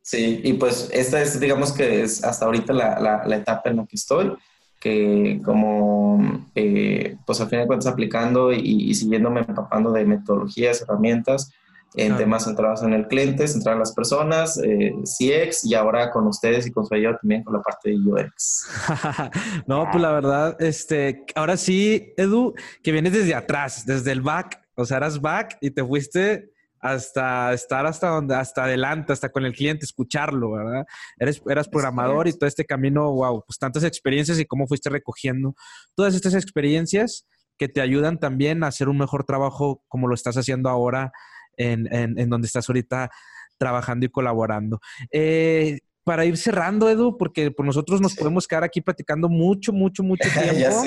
Sí, 0.00 0.40
y 0.42 0.54
pues 0.54 0.88
esta 0.92 1.20
es, 1.20 1.38
digamos 1.38 1.72
que 1.72 2.02
es 2.02 2.24
hasta 2.24 2.46
ahorita 2.46 2.72
la, 2.72 3.22
la, 3.26 3.36
etapa 3.36 3.70
en 3.70 3.76
la 3.76 3.86
que 3.86 3.96
estoy 3.96 4.32
que 4.80 5.40
como, 5.44 6.48
eh, 6.54 7.16
pues 7.26 7.40
al 7.40 7.48
final 7.48 7.64
de 7.64 7.66
cuentas 7.66 7.92
aplicando 7.92 8.52
y, 8.52 8.60
y 8.60 8.94
siguiéndome 8.94 9.40
empapando 9.40 9.90
de 9.90 10.04
metodologías, 10.04 10.82
herramientas, 10.82 11.50
en 11.94 12.16
temas 12.16 12.44
centrados 12.44 12.82
en 12.82 12.92
el 12.92 13.06
cliente, 13.06 13.48
centrados 13.48 13.76
en 13.76 13.80
las 13.80 13.92
personas, 13.94 14.58
eh, 14.58 14.92
CX 15.02 15.64
y 15.64 15.74
ahora 15.74 16.10
con 16.10 16.26
ustedes 16.26 16.66
y 16.66 16.72
con 16.72 16.84
su 16.84 16.94
ayuda 16.94 17.16
también 17.18 17.42
con 17.42 17.54
la 17.54 17.62
parte 17.62 17.90
de 17.90 17.96
UX. 17.96 18.68
no, 19.66 19.88
pues 19.90 20.02
la 20.02 20.12
verdad, 20.12 20.56
este, 20.60 21.24
ahora 21.34 21.56
sí, 21.56 22.12
Edu, 22.16 22.54
que 22.82 22.92
vienes 22.92 23.12
desde 23.12 23.34
atrás, 23.34 23.86
desde 23.86 24.12
el 24.12 24.20
back, 24.20 24.60
o 24.74 24.84
sea, 24.84 24.98
eras 24.98 25.20
back 25.20 25.56
y 25.60 25.70
te 25.70 25.84
fuiste 25.84 26.50
hasta 26.80 27.52
estar 27.54 27.86
hasta 27.86 28.08
donde, 28.08 28.34
hasta 28.34 28.64
adelante, 28.64 29.12
hasta 29.12 29.30
con 29.30 29.44
el 29.44 29.54
cliente, 29.54 29.84
escucharlo, 29.84 30.52
¿verdad? 30.52 30.84
Eres, 31.18 31.42
eras 31.48 31.68
programador 31.68 32.28
y 32.28 32.32
todo 32.32 32.46
este 32.46 32.64
camino, 32.64 33.10
wow, 33.12 33.42
pues 33.46 33.58
tantas 33.58 33.84
experiencias 33.84 34.38
y 34.38 34.44
cómo 34.44 34.66
fuiste 34.66 34.90
recogiendo 34.90 35.54
todas 35.94 36.14
estas 36.14 36.34
experiencias 36.34 37.26
que 37.58 37.68
te 37.68 37.80
ayudan 37.80 38.20
también 38.20 38.62
a 38.62 38.68
hacer 38.68 38.88
un 38.88 38.98
mejor 38.98 39.24
trabajo 39.24 39.82
como 39.88 40.08
lo 40.08 40.14
estás 40.14 40.36
haciendo 40.36 40.68
ahora 40.68 41.12
en, 41.56 41.88
en, 41.92 42.28
donde 42.28 42.46
estás 42.46 42.68
ahorita 42.68 43.10
trabajando 43.58 44.06
y 44.06 44.08
colaborando. 44.08 44.80
Eh, 45.10 45.78
para 46.04 46.24
ir 46.24 46.36
cerrando, 46.36 46.88
Edu, 46.88 47.16
porque 47.18 47.50
por 47.50 47.66
nosotros 47.66 48.00
nos 48.00 48.14
podemos 48.14 48.46
quedar 48.46 48.62
aquí 48.62 48.80
platicando 48.80 49.28
mucho, 49.28 49.72
mucho, 49.72 50.02
mucho 50.04 50.28
tiempo, 50.30 50.84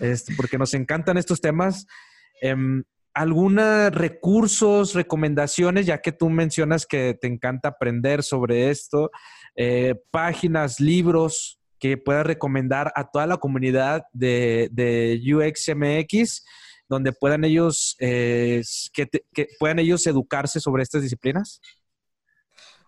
este, 0.00 0.34
porque 0.34 0.58
nos 0.58 0.72
encantan 0.74 1.18
estos 1.18 1.40
temas. 1.40 1.86
Eh, 2.40 2.54
¿Algunos 3.16 3.92
recursos, 3.92 4.94
recomendaciones, 4.94 5.86
ya 5.86 5.98
que 5.98 6.10
tú 6.10 6.28
mencionas 6.30 6.84
que 6.84 7.16
te 7.20 7.28
encanta 7.28 7.68
aprender 7.68 8.24
sobre 8.24 8.70
esto? 8.70 9.12
Eh, 9.54 9.94
páginas, 10.10 10.80
libros 10.80 11.60
que 11.78 11.96
puedas 11.96 12.26
recomendar 12.26 12.92
a 12.96 13.10
toda 13.10 13.26
la 13.26 13.36
comunidad 13.36 14.04
de, 14.12 14.68
de 14.72 15.20
UXMX 15.32 16.44
donde 16.88 17.12
puedan 17.12 17.44
ellos, 17.44 17.96
eh, 17.98 18.62
que, 18.92 19.08
puedan 19.58 19.78
ellos 19.78 20.06
educarse 20.06 20.60
sobre 20.60 20.82
estas 20.82 21.02
disciplinas? 21.02 21.60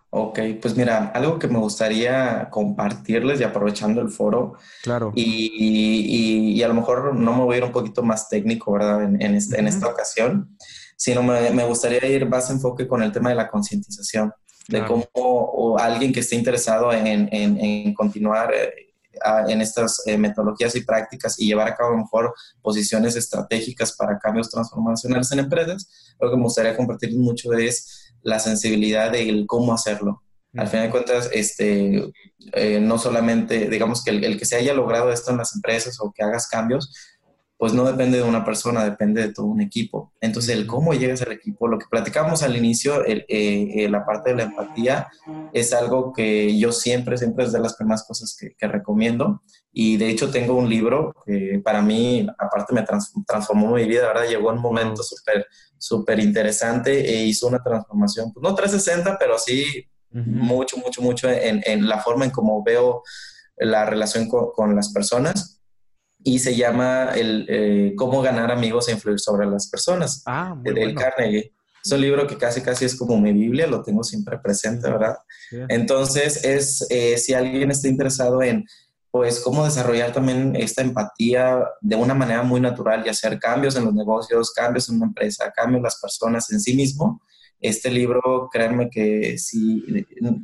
Ok, 0.09 0.39
pues 0.61 0.75
mira, 0.75 1.11
algo 1.13 1.37
que 1.37 1.47
me 1.47 1.59
gustaría 1.59 2.49
compartirles 2.49 3.41
y 3.41 3.43
aprovechando 3.43 4.01
el 4.01 4.09
foro. 4.09 4.53
Claro. 4.81 5.11
Y, 5.15 6.61
a 6.61 6.67
lo 6.67 6.73
mejor 6.73 7.15
no 7.15 7.33
me 7.33 7.43
voy 7.43 7.55
a 7.55 7.57
ir 7.57 7.63
un 7.65 7.71
poquito 7.71 8.03
más 8.03 8.29
técnico, 8.29 8.71
¿verdad? 8.71 9.03
En, 9.03 9.21
en, 9.21 9.35
este, 9.35 9.59
esta 9.67 9.87
ocasión, 9.87 10.55
sino 10.95 11.23
me, 11.23 11.63
gustaría 11.65 12.05
ir 12.07 12.27
más 12.27 12.49
enfoque 12.49 12.87
con 12.87 13.03
el 13.03 13.11
tema 13.11 13.29
de 13.29 13.35
la 13.35 13.49
concientización, 13.49 14.31
de 14.69 14.85
cómo 14.85 15.77
alguien 15.77 16.11
que 16.11 16.21
esté 16.21 16.35
interesado 16.35 16.91
en, 16.91 17.29
en 17.31 17.93
continuar 17.93 18.53
en 19.47 19.61
estas 19.61 20.01
eh, 20.05 20.17
metodologías 20.17 20.75
y 20.75 20.81
prácticas 20.81 21.39
y 21.39 21.47
llevar 21.47 21.67
a 21.67 21.75
cabo 21.75 21.97
mejor 21.97 22.33
posiciones 22.61 23.15
estratégicas 23.15 23.95
para 23.95 24.19
cambios 24.19 24.49
transformacionales 24.49 25.31
en 25.31 25.39
empresas, 25.39 26.15
lo 26.19 26.29
que 26.29 26.37
me 26.37 26.43
gustaría 26.43 26.75
compartir 26.75 27.17
mucho 27.17 27.53
es 27.53 28.13
la 28.21 28.39
sensibilidad 28.39 29.11
del 29.11 29.45
cómo 29.47 29.73
hacerlo. 29.73 30.23
Al 30.55 30.67
final 30.67 30.85
de 30.87 30.91
cuentas, 30.91 31.29
este, 31.33 32.11
eh, 32.53 32.79
no 32.79 32.97
solamente, 32.97 33.69
digamos 33.69 34.03
que 34.03 34.11
el, 34.11 34.39
que 34.39 34.45
se 34.45 34.55
haya 34.55 34.73
logrado 34.73 35.11
esto 35.11 35.31
en 35.31 35.37
las 35.37 35.53
empresas 35.55 35.99
o 35.99 36.11
que 36.11 36.23
hagas 36.23 36.47
cambios, 36.47 36.93
pues 37.57 37.73
no 37.73 37.85
depende 37.85 38.17
de 38.17 38.23
una 38.23 38.45
persona, 38.45 38.83
depende 38.83 39.21
de 39.21 39.33
todo 39.33 39.47
un 39.47 39.61
equipo. 39.61 40.13
Entonces, 40.21 40.55
el 40.55 40.67
cómo 40.67 40.93
llegas 40.93 41.23
al 41.23 41.31
equipo, 41.31 41.67
lo 41.67 41.79
que 41.79 41.87
platicamos 41.89 42.43
al 42.43 42.55
inicio, 42.55 43.03
el, 43.03 43.25
eh, 43.27 43.83
eh, 43.83 43.89
la 43.89 44.05
parte 44.05 44.29
de 44.29 44.35
la 44.35 44.43
empatía, 44.43 45.07
es 45.53 45.73
algo 45.73 46.13
que 46.13 46.55
yo 46.57 46.71
siempre, 46.71 47.17
siempre 47.17 47.45
es 47.45 47.51
de 47.51 47.59
las 47.59 47.75
primeras 47.75 48.05
cosas 48.05 48.37
que, 48.39 48.55
que 48.55 48.67
recomiendo. 48.67 49.41
Y 49.73 49.97
de 49.97 50.07
hecho 50.09 50.29
tengo 50.29 50.53
un 50.53 50.69
libro 50.69 51.15
que 51.25 51.59
para 51.63 51.81
mí, 51.81 52.27
aparte 52.37 52.75
me 52.75 52.85
transformó 53.25 53.73
mi 53.73 53.85
vida, 53.85 54.07
¿verdad? 54.07 54.29
Llegó 54.29 54.49
un 54.49 54.61
momento 54.61 55.01
súper, 55.01 55.47
súper 55.79 56.19
interesante 56.19 57.09
e 57.09 57.25
hizo 57.25 57.47
una 57.47 57.63
transformación, 57.63 58.31
pues 58.33 58.43
no 58.43 58.53
360, 58.53 59.17
pero 59.17 59.37
sí 59.39 59.87
mucho, 60.11 60.77
mucho, 60.77 61.01
mucho 61.01 61.29
en, 61.29 61.61
en, 61.65 61.87
la 61.87 61.99
forma 61.99 62.25
en 62.25 62.31
cómo 62.31 62.63
veo 62.63 63.03
la 63.57 63.85
relación 63.85 64.27
con, 64.29 64.51
con 64.51 64.75
las 64.75 64.93
personas 64.93 65.56
y 66.27 66.39
se 66.39 66.57
llama 66.57 67.11
el, 67.15 67.45
eh, 67.47 67.93
Cómo 67.95 68.21
ganar 68.21 68.51
amigos 68.51 68.89
e 68.89 68.91
influir 68.91 69.17
sobre 69.17 69.47
las 69.47 69.69
personas, 69.69 70.23
ah, 70.25 70.57
de 70.61 70.73
Dale 70.73 70.93
Carnegie. 70.93 71.53
Es 71.81 71.89
un 71.89 72.01
libro 72.01 72.27
que 72.27 72.37
casi 72.37 72.59
casi 72.59 72.83
es 72.83 72.95
como 72.95 73.17
mi 73.17 73.31
Biblia, 73.31 73.65
lo 73.65 73.81
tengo 73.81 74.03
siempre 74.03 74.37
presente, 74.37 74.89
¿verdad? 74.89 75.15
Entonces, 75.69 76.43
es 76.43 76.85
eh, 76.89 77.17
si 77.17 77.33
alguien 77.33 77.71
está 77.71 77.87
interesado 77.87 78.41
en 78.43 78.65
pues 79.09 79.39
cómo 79.39 79.63
desarrollar 79.63 80.11
también 80.11 80.53
esta 80.57 80.81
empatía 80.81 81.63
de 81.79 81.95
una 81.95 82.13
manera 82.13 82.43
muy 82.43 82.59
natural 82.59 83.03
y 83.05 83.09
hacer 83.09 83.39
cambios 83.39 83.77
en 83.77 83.85
los 83.85 83.93
negocios, 83.93 84.51
cambios 84.51 84.89
en 84.89 84.97
una 84.97 85.05
empresa, 85.05 85.49
cambios 85.55 85.77
en 85.77 85.83
las 85.83 86.01
personas 86.01 86.51
en 86.51 86.59
sí 86.59 86.75
mismo. 86.75 87.21
Este 87.59 87.89
libro, 87.89 88.49
créanme 88.51 88.89
que 88.89 89.37
si 89.37 89.83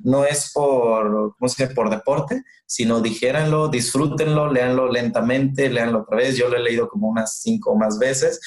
no 0.04 0.26
es 0.26 0.52
por, 0.52 1.36
¿cómo 1.38 1.50
se 1.50 1.64
dice? 1.64 1.76
por 1.76 1.90
deporte, 1.90 2.44
sino 2.66 3.02
dijéranlo, 3.02 3.68
disfrútenlo, 3.68 4.52
léanlo 4.52 4.92
lentamente, 4.92 5.70
léanlo 5.70 6.02
otra 6.02 6.18
vez. 6.18 6.36
Yo 6.36 6.50
lo 6.50 6.58
he 6.58 6.64
leído 6.64 6.90
como 6.90 7.08
unas 7.08 7.40
cinco 7.40 7.72
o 7.72 7.76
más 7.76 8.00
veces 8.00 8.40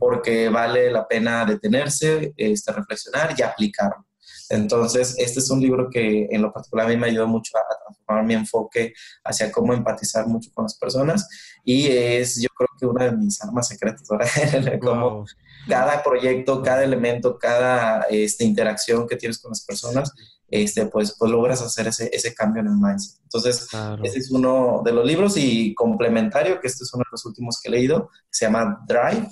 porque 0.00 0.48
vale 0.48 0.90
la 0.90 1.06
pena 1.06 1.44
detenerse, 1.44 2.32
este, 2.36 2.72
reflexionar 2.72 3.34
y 3.36 3.42
aplicarlo. 3.42 4.06
Entonces, 4.50 5.14
este 5.18 5.40
es 5.40 5.50
un 5.50 5.60
libro 5.60 5.88
que 5.90 6.28
en 6.30 6.42
lo 6.42 6.52
particular 6.52 6.86
a 6.86 6.88
mí 6.88 6.96
me 6.96 7.06
ayudó 7.08 7.26
mucho 7.26 7.56
a, 7.58 7.62
transformar 7.84 8.24
mi 8.24 8.34
enfoque 8.34 8.92
hacia 9.24 9.50
cómo 9.50 9.72
empatizar 9.72 10.26
mucho 10.26 10.50
con 10.52 10.64
las 10.64 10.76
personas 10.78 11.26
y 11.64 11.86
es 11.86 12.40
yo 12.40 12.48
creo 12.56 12.68
que 12.78 12.86
una 12.86 13.06
de 13.06 13.12
mis 13.16 13.42
armas 13.42 13.68
secretas 13.68 14.08
ahora, 14.10 14.26
como 14.80 15.24
cada 15.68 16.02
proyecto, 16.02 16.62
cada 16.62 16.84
elemento, 16.84 17.38
cada 17.38 18.02
este, 18.10 18.44
interacción 18.44 19.08
que 19.08 19.16
tienes 19.16 19.38
con 19.38 19.50
las 19.50 19.64
personas, 19.64 20.12
este, 20.48 20.86
pues, 20.86 21.16
pues 21.18 21.30
logras 21.30 21.62
hacer 21.62 21.88
ese, 21.88 22.10
ese 22.12 22.34
cambio 22.34 22.60
en 22.60 22.68
el 22.68 22.76
mindset. 22.76 23.18
Entonces, 23.22 23.66
ese 24.02 24.18
es 24.18 24.30
uno 24.30 24.82
de 24.84 24.92
los 24.92 25.06
libros 25.06 25.36
y 25.36 25.74
complementario, 25.74 26.60
que 26.60 26.68
este 26.68 26.84
es 26.84 26.92
uno 26.92 27.00
de 27.00 27.12
los 27.12 27.24
últimos 27.24 27.60
que 27.60 27.68
he 27.68 27.72
leído, 27.72 28.10
se 28.30 28.44
llama 28.44 28.84
Drive, 28.86 29.28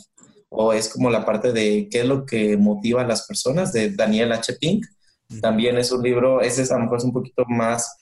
o 0.49 0.73
es 0.73 0.89
como 0.89 1.11
la 1.11 1.25
parte 1.25 1.53
de 1.53 1.89
qué 1.91 2.01
es 2.01 2.07
lo 2.07 2.25
que 2.27 2.57
motiva 2.57 3.03
a 3.03 3.07
las 3.07 3.27
personas, 3.27 3.73
de 3.73 3.91
Daniel 3.91 4.33
H. 4.33 4.55
Pink. 4.55 4.85
También 5.41 5.79
es 5.79 5.93
un 5.93 6.03
libro, 6.03 6.41
ese 6.41 6.63
es 6.63 6.71
a 6.71 6.75
lo 6.75 6.85
mejor 6.85 6.99
es 6.99 7.05
un 7.05 7.13
poquito 7.13 7.45
más, 7.47 7.97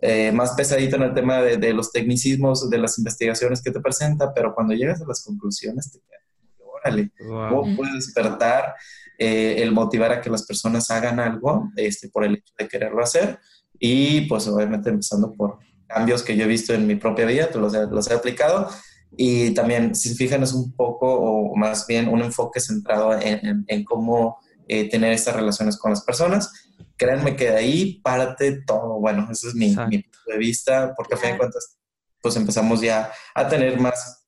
eh, 0.00 0.30
más 0.32 0.52
pesadito 0.52 0.96
en 0.96 1.02
el 1.02 1.14
tema 1.14 1.40
de, 1.40 1.56
de, 1.56 1.72
los 1.72 1.90
tecnicismos, 1.90 2.68
de 2.68 2.78
las 2.78 2.98
investigaciones 2.98 3.62
que 3.62 3.70
te 3.70 3.80
presenta, 3.80 4.34
pero 4.34 4.54
cuando 4.54 4.74
llegas 4.74 5.00
a 5.00 5.06
las 5.06 5.24
conclusiones 5.24 5.90
te 5.90 6.00
quedas, 6.00 6.16
órale, 6.58 7.10
¿cómo 7.18 7.76
puedes 7.76 7.94
despertar 7.94 8.74
eh, 9.18 9.56
el 9.58 9.72
motivar 9.72 10.12
a 10.12 10.20
que 10.20 10.28
las 10.28 10.44
personas 10.44 10.90
hagan 10.90 11.18
algo 11.18 11.70
este, 11.76 12.08
por 12.10 12.24
el 12.24 12.36
hecho 12.36 12.52
de 12.58 12.68
quererlo 12.68 13.02
hacer? 13.02 13.38
Y 13.78 14.22
pues 14.22 14.46
obviamente 14.48 14.90
empezando 14.90 15.32
por 15.32 15.58
cambios 15.86 16.22
que 16.22 16.36
yo 16.36 16.44
he 16.44 16.48
visto 16.48 16.74
en 16.74 16.86
mi 16.86 16.96
propia 16.96 17.24
vida, 17.26 17.48
los 17.54 17.72
los 17.72 18.10
he 18.10 18.14
aplicado. 18.14 18.68
Y 19.16 19.52
también, 19.52 19.94
si 19.94 20.10
se 20.10 20.14
fijan, 20.14 20.42
es 20.42 20.52
un 20.52 20.72
poco, 20.72 21.06
o 21.08 21.56
más 21.56 21.86
bien 21.86 22.08
un 22.08 22.20
enfoque 22.20 22.60
centrado 22.60 23.18
en, 23.18 23.64
en, 23.66 23.84
cómo 23.84 24.38
eh, 24.68 24.90
tener 24.90 25.12
estas 25.12 25.36
relaciones 25.36 25.78
con 25.78 25.90
las 25.90 26.04
personas 26.04 26.52
créanme 26.96 27.36
que 27.36 27.50
de 27.50 27.56
ahí 27.56 28.00
parte 28.00 28.62
todo. 28.66 28.98
Bueno, 29.00 29.28
ese 29.30 29.48
es 29.48 29.54
mi, 29.54 29.68
mi 29.88 30.02
punto 30.02 30.18
de 30.26 30.38
vista, 30.38 30.94
porque 30.96 31.14
a 31.14 31.18
fin 31.18 31.32
de 31.32 31.38
cuentas, 31.38 31.78
pues 32.20 32.36
empezamos 32.36 32.80
ya 32.80 33.10
a 33.34 33.48
tener 33.48 33.78
más 33.78 34.26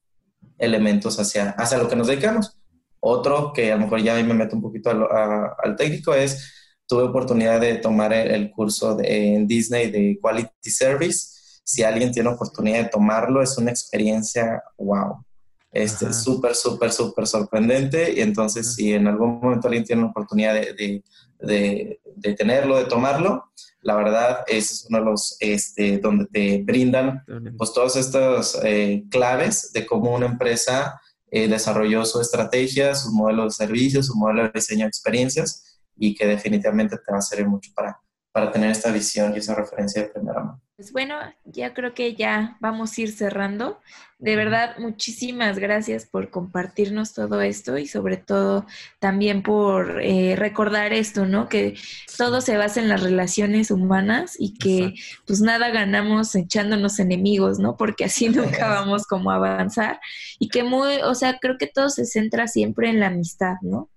elementos 0.58 1.18
hacia, 1.18 1.50
hacia 1.50 1.78
lo 1.78 1.88
que 1.88 1.96
nos 1.96 2.06
dedicamos. 2.06 2.58
Otro 3.00 3.52
que 3.52 3.72
a 3.72 3.76
lo 3.76 3.82
mejor 3.82 4.02
ya 4.02 4.14
me 4.14 4.34
meto 4.34 4.56
un 4.56 4.62
poquito 4.62 4.90
al 4.90 5.76
técnico 5.76 6.14
es, 6.14 6.52
tuve 6.86 7.04
oportunidad 7.04 7.60
de 7.60 7.76
tomar 7.76 8.12
el, 8.12 8.50
curso 8.50 8.96
de, 8.96 9.34
en 9.34 9.46
Disney 9.46 9.90
de 9.90 10.18
Quality 10.20 10.70
Service. 10.70 11.60
Si 11.62 11.82
alguien 11.82 12.10
tiene 12.10 12.30
oportunidad 12.30 12.84
de 12.84 12.88
tomarlo, 12.88 13.42
es 13.42 13.56
una 13.58 13.70
experiencia 13.70 14.62
wow. 14.78 15.24
Este, 15.70 16.12
súper, 16.14 16.54
súper, 16.54 16.90
súper 16.90 17.26
sorprendente. 17.26 18.14
Y 18.16 18.20
entonces, 18.20 18.74
si 18.74 18.94
en 18.94 19.06
algún 19.06 19.38
momento 19.38 19.68
alguien 19.68 19.84
tiene 19.84 20.02
la 20.02 20.08
oportunidad 20.08 20.54
de, 20.54 20.72
de, 20.72 21.04
de, 21.38 22.00
tenerlo, 22.36 22.76
de 22.76 22.84
tomarlo, 22.84 23.52
la 23.80 23.94
verdad 23.94 24.44
es 24.46 24.86
uno 24.88 24.98
de 24.98 25.04
los 25.04 25.36
este, 25.40 25.98
donde 25.98 26.26
te 26.26 26.62
brindan 26.62 27.24
pues 27.56 27.72
todas 27.72 27.96
estas 27.96 28.58
eh, 28.64 29.04
claves 29.10 29.72
de 29.72 29.86
cómo 29.86 30.14
una 30.14 30.26
empresa 30.26 31.00
eh, 31.30 31.46
desarrolló 31.46 32.04
su 32.04 32.20
estrategia, 32.20 32.94
su 32.94 33.12
modelo 33.12 33.44
de 33.44 33.50
servicios, 33.50 34.06
su 34.06 34.16
modelo 34.16 34.44
de 34.44 34.52
diseño 34.54 34.84
de 34.84 34.88
experiencias 34.88 35.80
y 35.96 36.14
que 36.14 36.26
definitivamente 36.26 36.96
te 36.96 37.12
va 37.12 37.18
a 37.18 37.22
servir 37.22 37.46
mucho 37.46 37.70
para, 37.74 38.00
para 38.32 38.52
tener 38.52 38.70
esta 38.70 38.92
visión 38.92 39.34
y 39.34 39.38
esa 39.38 39.54
referencia 39.54 40.02
de 40.02 40.08
primera 40.08 40.40
mano. 40.40 40.60
Pues 40.78 40.92
bueno, 40.92 41.16
ya 41.44 41.74
creo 41.74 41.92
que 41.92 42.14
ya 42.14 42.56
vamos 42.60 42.96
a 42.96 43.00
ir 43.00 43.10
cerrando. 43.10 43.80
De 44.20 44.36
verdad, 44.36 44.78
muchísimas 44.78 45.58
gracias 45.58 46.06
por 46.06 46.30
compartirnos 46.30 47.14
todo 47.14 47.40
esto 47.40 47.78
y 47.78 47.88
sobre 47.88 48.16
todo 48.16 48.64
también 49.00 49.42
por 49.42 50.00
eh, 50.00 50.36
recordar 50.36 50.92
esto, 50.92 51.26
¿no? 51.26 51.48
Que 51.48 51.76
todo 52.16 52.40
se 52.40 52.56
basa 52.56 52.78
en 52.78 52.88
las 52.88 53.02
relaciones 53.02 53.72
humanas 53.72 54.36
y 54.38 54.54
que 54.54 54.94
pues 55.26 55.40
nada 55.40 55.70
ganamos 55.70 56.32
echándonos 56.36 57.00
enemigos, 57.00 57.58
¿no? 57.58 57.76
Porque 57.76 58.04
así 58.04 58.28
nunca 58.28 58.68
vamos 58.68 59.04
como 59.04 59.32
a 59.32 59.36
avanzar 59.36 59.98
y 60.38 60.48
que 60.48 60.62
muy, 60.62 60.98
o 61.02 61.16
sea, 61.16 61.38
creo 61.40 61.58
que 61.58 61.66
todo 61.66 61.90
se 61.90 62.06
centra 62.06 62.46
siempre 62.46 62.88
en 62.88 63.00
la 63.00 63.08
amistad, 63.08 63.56
¿no? 63.62 63.90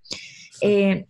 Eh, 0.61 1.05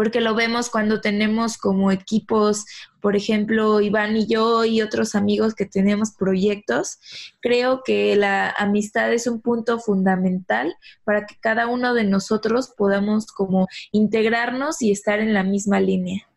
porque 0.00 0.22
lo 0.22 0.34
vemos 0.34 0.70
cuando 0.70 1.02
tenemos 1.02 1.58
como 1.58 1.92
equipos, 1.92 2.64
por 3.02 3.16
ejemplo, 3.16 3.82
Iván 3.82 4.16
y 4.16 4.26
yo 4.26 4.64
y 4.64 4.80
otros 4.80 5.14
amigos 5.14 5.54
que 5.54 5.66
tenemos 5.66 6.12
proyectos, 6.12 6.98
creo 7.40 7.82
que 7.84 8.16
la 8.16 8.48
amistad 8.48 9.12
es 9.12 9.26
un 9.26 9.42
punto 9.42 9.78
fundamental 9.78 10.74
para 11.04 11.26
que 11.26 11.34
cada 11.38 11.66
uno 11.66 11.92
de 11.92 12.04
nosotros 12.04 12.72
podamos 12.74 13.26
como 13.26 13.68
integrarnos 13.92 14.80
y 14.80 14.90
estar 14.90 15.20
en 15.20 15.34
la 15.34 15.42
misma 15.42 15.80
línea. 15.80 16.29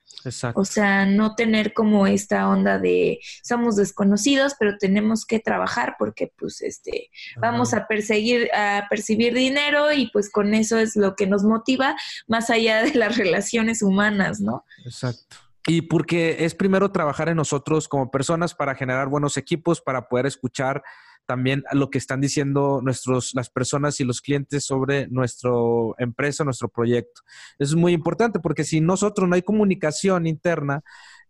O 0.56 0.66
sea, 0.66 1.06
no 1.06 1.36
tener 1.36 1.74
como 1.74 2.08
esta 2.08 2.48
onda 2.50 2.80
de 2.80 3.20
somos 3.44 3.76
desconocidos, 3.76 4.54
pero 4.60 4.78
tenemos 4.78 5.26
que 5.26 5.40
trabajar 5.40 5.96
porque 5.98 6.32
pues 6.38 6.62
este 6.62 7.10
vamos 7.38 7.74
a 7.74 7.88
perseguir 7.88 8.50
a 8.54 8.88
percibir 8.90 9.34
dinero 9.34 9.92
y 9.92 10.10
pues 10.12 10.30
con 10.32 10.54
eso 10.54 10.78
es 10.78 10.96
lo 10.96 11.16
que 11.16 11.28
nos 11.28 11.44
motiva 11.44 11.96
más 12.28 12.50
allá 12.50 12.84
de 12.84 12.94
las 12.96 13.18
relaciones 13.18 13.82
humanas, 13.82 14.40
¿no? 14.40 14.66
Exacto. 14.86 15.38
Y 15.66 15.84
porque 15.84 16.44
es 16.44 16.56
primero 16.56 16.92
trabajar 16.92 17.30
en 17.30 17.38
nosotros 17.38 17.88
como 17.88 18.12
personas 18.12 18.54
para 18.54 18.76
generar 18.76 19.08
buenos 19.08 19.38
equipos, 19.38 19.80
para 19.80 20.10
poder 20.10 20.26
escuchar 20.26 20.84
también 21.26 21.64
lo 21.72 21.90
que 21.90 21.98
están 21.98 22.22
diciendo 22.22 22.82
nuestros, 22.84 23.32
las 23.34 23.50
personas 23.50 24.00
y 24.00 24.04
los 24.04 24.22
clientes 24.22 24.66
sobre 24.66 25.08
nuestra 25.08 25.52
empresa, 25.98 26.44
nuestro 26.44 26.70
proyecto. 26.70 27.22
Eso 27.60 27.76
es 27.76 27.76
muy 27.76 27.94
importante 27.94 28.40
porque 28.40 28.64
si 28.64 28.82
nosotros 28.82 29.28
no 29.28 29.36
hay 29.36 29.42
comunicación 29.42 30.28
interna 30.28 30.82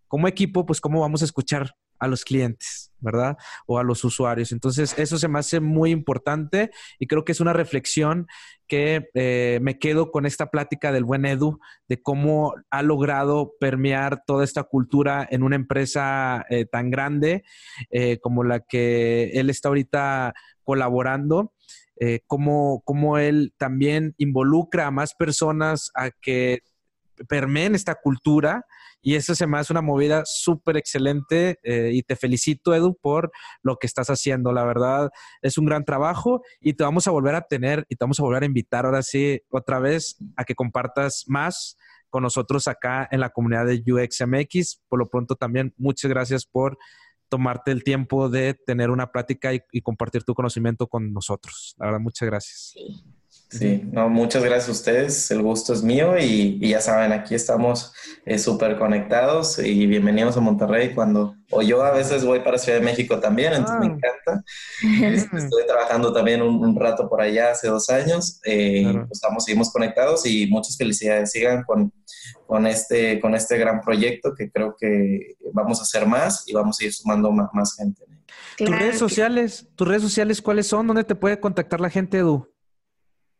como 0.08 0.28
equipo, 0.28 0.66
pues 0.66 0.82
cómo 0.82 1.02
vamos 1.02 1.22
a 1.22 1.26
escuchar 1.26 1.76
a 2.00 2.08
los 2.08 2.26
clientes, 2.26 2.83
¿verdad? 3.04 3.38
O 3.68 3.78
a 3.78 3.84
los 3.84 4.04
usuarios. 4.04 4.52
Entonces, 4.52 4.98
eso 4.98 5.18
se 5.18 5.28
me 5.28 5.40
hace 5.40 5.60
muy 5.60 5.92
importante 5.92 6.72
y 7.00 7.08
creo 7.08 7.24
que 7.24 7.34
es 7.34 7.40
una 7.40 7.54
reflexión 7.54 8.28
que 8.68 9.10
eh, 9.14 9.60
me 9.62 9.78
quedo 9.78 10.10
con 10.10 10.26
esta 10.26 10.50
plática 10.50 10.92
del 10.92 11.04
buen 11.04 11.26
Edu, 11.26 11.60
de 11.88 12.02
cómo 12.02 12.56
ha 12.72 12.82
logrado 12.82 13.54
permear 13.60 14.24
toda 14.26 14.44
esta 14.44 14.64
cultura 14.64 15.28
en 15.30 15.44
una 15.44 15.56
empresa 15.56 16.46
eh, 16.50 16.66
tan 16.66 16.90
grande 16.90 17.44
eh, 17.92 18.20
como 18.20 18.44
la 18.44 18.62
que 18.62 19.32
él 19.34 19.50
está 19.50 19.68
ahorita 19.68 20.34
colaborando. 20.64 21.54
cómo, 22.28 22.82
cómo 22.86 23.18
él 23.18 23.54
también 23.58 24.16
involucra 24.18 24.88
a 24.88 24.92
más 24.92 25.14
personas 25.14 25.92
a 25.94 26.10
que 26.10 26.64
permeen 27.30 27.76
esta 27.76 27.96
cultura 27.96 28.66
y 29.04 29.16
eso 29.16 29.36
se 29.36 29.46
me 29.46 29.60
una 29.70 29.82
movida 29.82 30.24
súper 30.26 30.78
excelente 30.78 31.60
eh, 31.62 31.92
y 31.94 32.04
te 32.04 32.16
felicito, 32.16 32.74
Edu, 32.74 32.98
por 33.00 33.32
lo 33.62 33.78
que 33.78 33.86
estás 33.86 34.10
haciendo. 34.10 34.54
La 34.54 34.64
verdad, 34.64 35.12
es 35.42 35.58
un 35.58 35.66
gran 35.66 35.84
trabajo 35.84 36.42
y 36.62 36.74
te 36.74 36.84
vamos 36.84 37.06
a 37.08 37.12
volver 37.12 37.36
a 37.36 37.42
tener 37.42 37.86
y 37.90 37.98
te 37.98 38.04
vamos 38.04 38.20
a 38.20 38.24
volver 38.24 38.44
a 38.44 38.46
invitar 38.46 38.86
ahora 38.86 39.04
sí 39.04 39.42
otra 39.50 39.80
vez 39.80 40.18
a 40.38 40.46
que 40.46 40.56
compartas 40.56 41.26
más 41.28 41.78
con 42.10 42.24
nosotros 42.24 42.68
acá 42.68 43.08
en 43.12 43.20
la 43.20 43.30
comunidad 43.30 43.66
de 43.66 43.84
UXMX. 43.86 44.82
Por 44.88 45.00
lo 45.00 45.10
pronto 45.10 45.36
también, 45.36 45.74
muchas 45.78 46.10
gracias 46.10 46.46
por 46.46 46.78
tomarte 47.28 47.72
el 47.72 47.84
tiempo 47.84 48.30
de 48.30 48.54
tener 48.54 48.90
una 48.90 49.12
plática 49.12 49.52
y, 49.54 49.82
compartir 49.82 50.24
tu 50.24 50.34
conocimiento 50.34 50.88
con 50.88 51.12
nosotros. 51.12 51.76
La 51.78 51.88
verdad, 51.88 52.00
muchas 52.00 52.28
gracias. 52.28 52.74
Sí, 53.58 53.84
no, 53.92 54.10
muchas 54.10 54.44
gracias 54.44 54.70
a 54.70 54.72
ustedes, 54.72 55.30
el 55.30 55.44
gusto 55.44 55.74
es 55.74 55.84
mío 55.84 56.18
y, 56.18 56.60
ya 56.68 56.82
saben, 56.82 57.12
aquí 57.12 57.36
estamos 57.36 57.94
eh, 58.26 58.40
súper 58.40 58.80
conectados 58.80 59.60
y 59.60 59.86
bienvenidos 59.86 60.36
a 60.38 60.40
Monterrey 60.40 60.96
cuando, 60.96 61.36
o 61.52 61.62
yo 61.62 61.84
a 61.84 61.92
veces 61.92 62.26
voy 62.26 62.40
para 62.40 62.58
Ciudad 62.58 62.80
de 62.80 62.86
México 62.86 63.20
también, 63.20 63.54
entonces 63.54 63.80
me 63.80 63.86
ah. 63.86 63.96
encanta. 63.96 65.38
Estoy 65.38 65.68
trabajando 65.68 66.12
también 66.12 66.42
un, 66.42 66.76
rato 66.76 67.08
por 67.08 67.22
allá 67.22 67.52
hace 67.52 67.68
dos 67.68 67.92
años, 67.92 68.40
eh, 68.44 68.92
pues 68.92 69.12
estamos, 69.12 69.46
seguimos 69.46 69.72
conectados 69.72 70.26
y 70.26 70.48
muchas 70.48 70.76
felicidades, 70.76 71.30
sigan 71.30 71.62
con, 71.64 71.94
con, 72.48 72.66
este, 72.66 73.20
con 73.20 73.36
este 73.36 73.60
gran 73.60 73.82
proyecto 73.82 74.34
que 74.36 74.50
creo 74.50 74.76
que 74.80 75.36
vamos 75.54 75.80
a 75.80 75.84
hacer 75.84 76.08
más 76.08 76.44
y 76.48 76.54
vamos 76.54 76.80
a 76.82 76.86
ir 76.86 76.94
sumando 76.94 77.32
más, 77.32 77.50
más 77.54 77.76
gente. 77.76 78.04
tus 78.58 78.70
redes 78.70 78.98
sociales, 78.98 79.68
tus 79.76 79.88
redes 79.88 80.02
sociales, 80.02 80.42
¿cuáles 80.42 80.66
son? 80.66 80.88
¿Dónde 80.88 81.04
te 81.04 81.14
puede 81.14 81.40
contactar 81.40 81.80
la 81.80 81.92
gente, 81.92 82.18
Edu? 82.18 82.53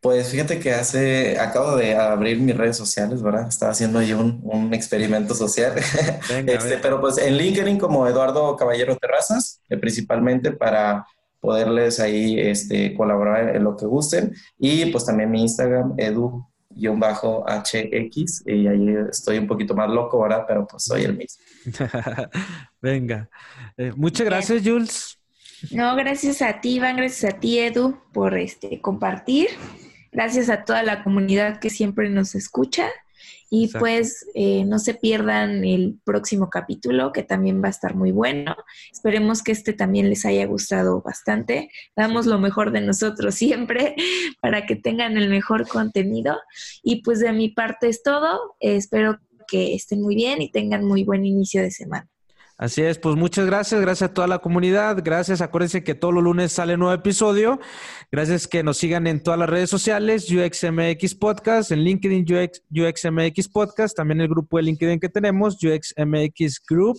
Pues 0.04 0.30
fíjate 0.30 0.60
que 0.60 0.70
hace, 0.70 1.38
acabo 1.38 1.76
de 1.76 1.96
abrir 1.96 2.38
mis 2.38 2.54
redes 2.54 2.76
sociales, 2.76 3.22
¿verdad? 3.22 3.48
Estaba 3.48 3.72
haciendo 3.72 4.00
ahí 4.00 4.12
un, 4.12 4.38
un 4.44 4.74
experimento 4.74 5.34
social. 5.34 5.72
este, 6.46 6.76
pero 6.76 7.00
pues 7.00 7.16
en 7.16 7.38
LinkedIn 7.38 7.78
como 7.78 8.06
Eduardo 8.06 8.54
Caballero 8.54 8.96
Terrazas, 8.96 9.62
eh, 9.70 9.78
principalmente 9.78 10.52
para 10.52 11.06
poderles 11.40 12.00
ahí 12.00 12.38
este, 12.38 12.94
colaborar 12.94 13.56
en 13.56 13.64
lo 13.64 13.78
que 13.78 13.86
gusten. 13.86 14.34
Y 14.58 14.84
pues 14.92 15.06
también 15.06 15.30
mi 15.30 15.40
Instagram, 15.40 15.94
edu-hx, 15.96 16.42
y 18.44 18.66
ahí 18.66 18.94
estoy 19.10 19.38
un 19.38 19.46
poquito 19.46 19.74
más 19.74 19.88
loco, 19.88 20.20
¿verdad? 20.20 20.44
Pero 20.46 20.66
pues 20.66 20.82
soy 20.82 21.04
el 21.04 21.16
mismo. 21.16 21.42
Venga. 22.82 23.30
Eh, 23.78 23.90
muchas 23.96 24.26
gracias, 24.26 24.60
Jules. 24.62 25.18
No, 25.70 25.96
gracias 25.96 26.42
a 26.42 26.60
ti, 26.60 26.74
Iván, 26.74 26.98
gracias 26.98 27.32
a 27.32 27.40
ti, 27.40 27.58
Edu, 27.58 27.96
por 28.12 28.36
este 28.36 28.82
compartir. 28.82 29.48
Gracias 30.14 30.48
a 30.48 30.64
toda 30.64 30.84
la 30.84 31.02
comunidad 31.02 31.58
que 31.58 31.70
siempre 31.70 32.08
nos 32.08 32.36
escucha. 32.36 32.88
Y 33.50 33.68
pues 33.68 34.26
eh, 34.34 34.64
no 34.64 34.78
se 34.78 34.94
pierdan 34.94 35.64
el 35.64 35.98
próximo 36.04 36.50
capítulo, 36.50 37.12
que 37.12 37.22
también 37.22 37.62
va 37.62 37.66
a 37.66 37.70
estar 37.70 37.94
muy 37.94 38.10
bueno. 38.10 38.56
Esperemos 38.92 39.42
que 39.42 39.52
este 39.52 39.72
también 39.72 40.08
les 40.08 40.24
haya 40.24 40.46
gustado 40.46 41.02
bastante. 41.02 41.70
Damos 41.96 42.26
lo 42.26 42.38
mejor 42.38 42.70
de 42.70 42.80
nosotros 42.80 43.34
siempre 43.36 43.96
para 44.40 44.66
que 44.66 44.76
tengan 44.76 45.16
el 45.16 45.28
mejor 45.28 45.68
contenido. 45.68 46.36
Y 46.82 47.02
pues 47.02 47.18
de 47.18 47.32
mi 47.32 47.48
parte 47.48 47.88
es 47.88 48.02
todo. 48.02 48.56
espero 48.60 49.18
que 49.48 49.74
estén 49.74 50.00
muy 50.00 50.14
bien 50.14 50.40
y 50.42 50.50
tengan 50.50 50.84
muy 50.84 51.02
buen 51.02 51.24
inicio 51.26 51.60
de 51.60 51.70
semana. 51.70 52.08
Así 52.56 52.82
es, 52.82 52.98
pues 52.98 53.16
muchas 53.16 53.46
gracias, 53.46 53.80
gracias 53.80 54.10
a 54.10 54.14
toda 54.14 54.28
la 54.28 54.38
comunidad, 54.38 54.98
gracias, 55.02 55.40
acuérdense 55.40 55.82
que 55.82 55.96
todos 55.96 56.14
los 56.14 56.22
lunes 56.22 56.52
sale 56.52 56.76
nuevo 56.76 56.94
episodio, 56.94 57.58
gracias 58.12 58.46
que 58.46 58.62
nos 58.62 58.76
sigan 58.76 59.08
en 59.08 59.20
todas 59.20 59.40
las 59.40 59.50
redes 59.50 59.68
sociales, 59.68 60.30
UXMX 60.30 61.16
Podcast, 61.16 61.72
en 61.72 61.80
LinkedIn 61.80 62.22
UX, 62.22 62.62
UXMX 62.70 63.48
Podcast, 63.48 63.96
también 63.96 64.20
el 64.20 64.28
grupo 64.28 64.56
de 64.56 64.62
LinkedIn 64.62 65.00
que 65.00 65.08
tenemos, 65.08 65.58
UXMX 65.64 66.62
Group, 66.68 66.96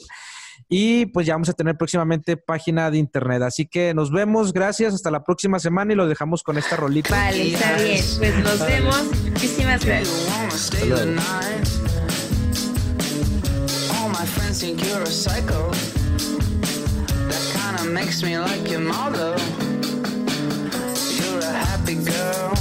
y 0.68 1.06
pues 1.06 1.26
ya 1.26 1.36
vamos 1.36 1.48
a 1.48 1.54
tener 1.54 1.78
próximamente 1.78 2.36
página 2.36 2.92
de 2.92 2.98
internet, 2.98 3.42
así 3.44 3.66
que 3.66 3.94
nos 3.94 4.12
vemos, 4.12 4.52
gracias, 4.52 4.94
hasta 4.94 5.10
la 5.10 5.24
próxima 5.24 5.60
semana 5.60 5.94
y 5.94 5.96
lo 5.96 6.06
dejamos 6.06 6.44
con 6.44 6.58
esta 6.58 6.76
rolita. 6.76 7.12
Vale, 7.12 7.54
está 7.54 7.78
bien, 7.82 8.04
pues 8.18 8.38
nos 8.40 8.60
vemos, 8.60 9.06
muchísimas 9.30 9.86
gracias. 9.86 10.70
friends 11.26 11.85
think 14.66 14.84
you're 14.84 15.02
a 15.04 15.06
psycho. 15.06 15.70
That 17.30 17.44
kinda 17.54 17.84
makes 17.92 18.24
me 18.24 18.36
like 18.40 18.68
your 18.68 18.80
mother. 18.80 19.36
You're 21.18 21.40
a 21.40 21.56
happy 21.68 21.98
girl, 22.14 22.52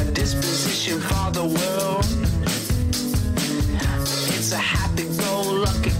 a 0.00 0.04
disposition 0.20 1.00
for 1.02 1.30
the 1.38 1.44
world. 1.58 2.06
It's 4.36 4.52
a 4.52 4.62
happy 4.74 5.04
go 5.20 5.42
lucky 5.66 5.97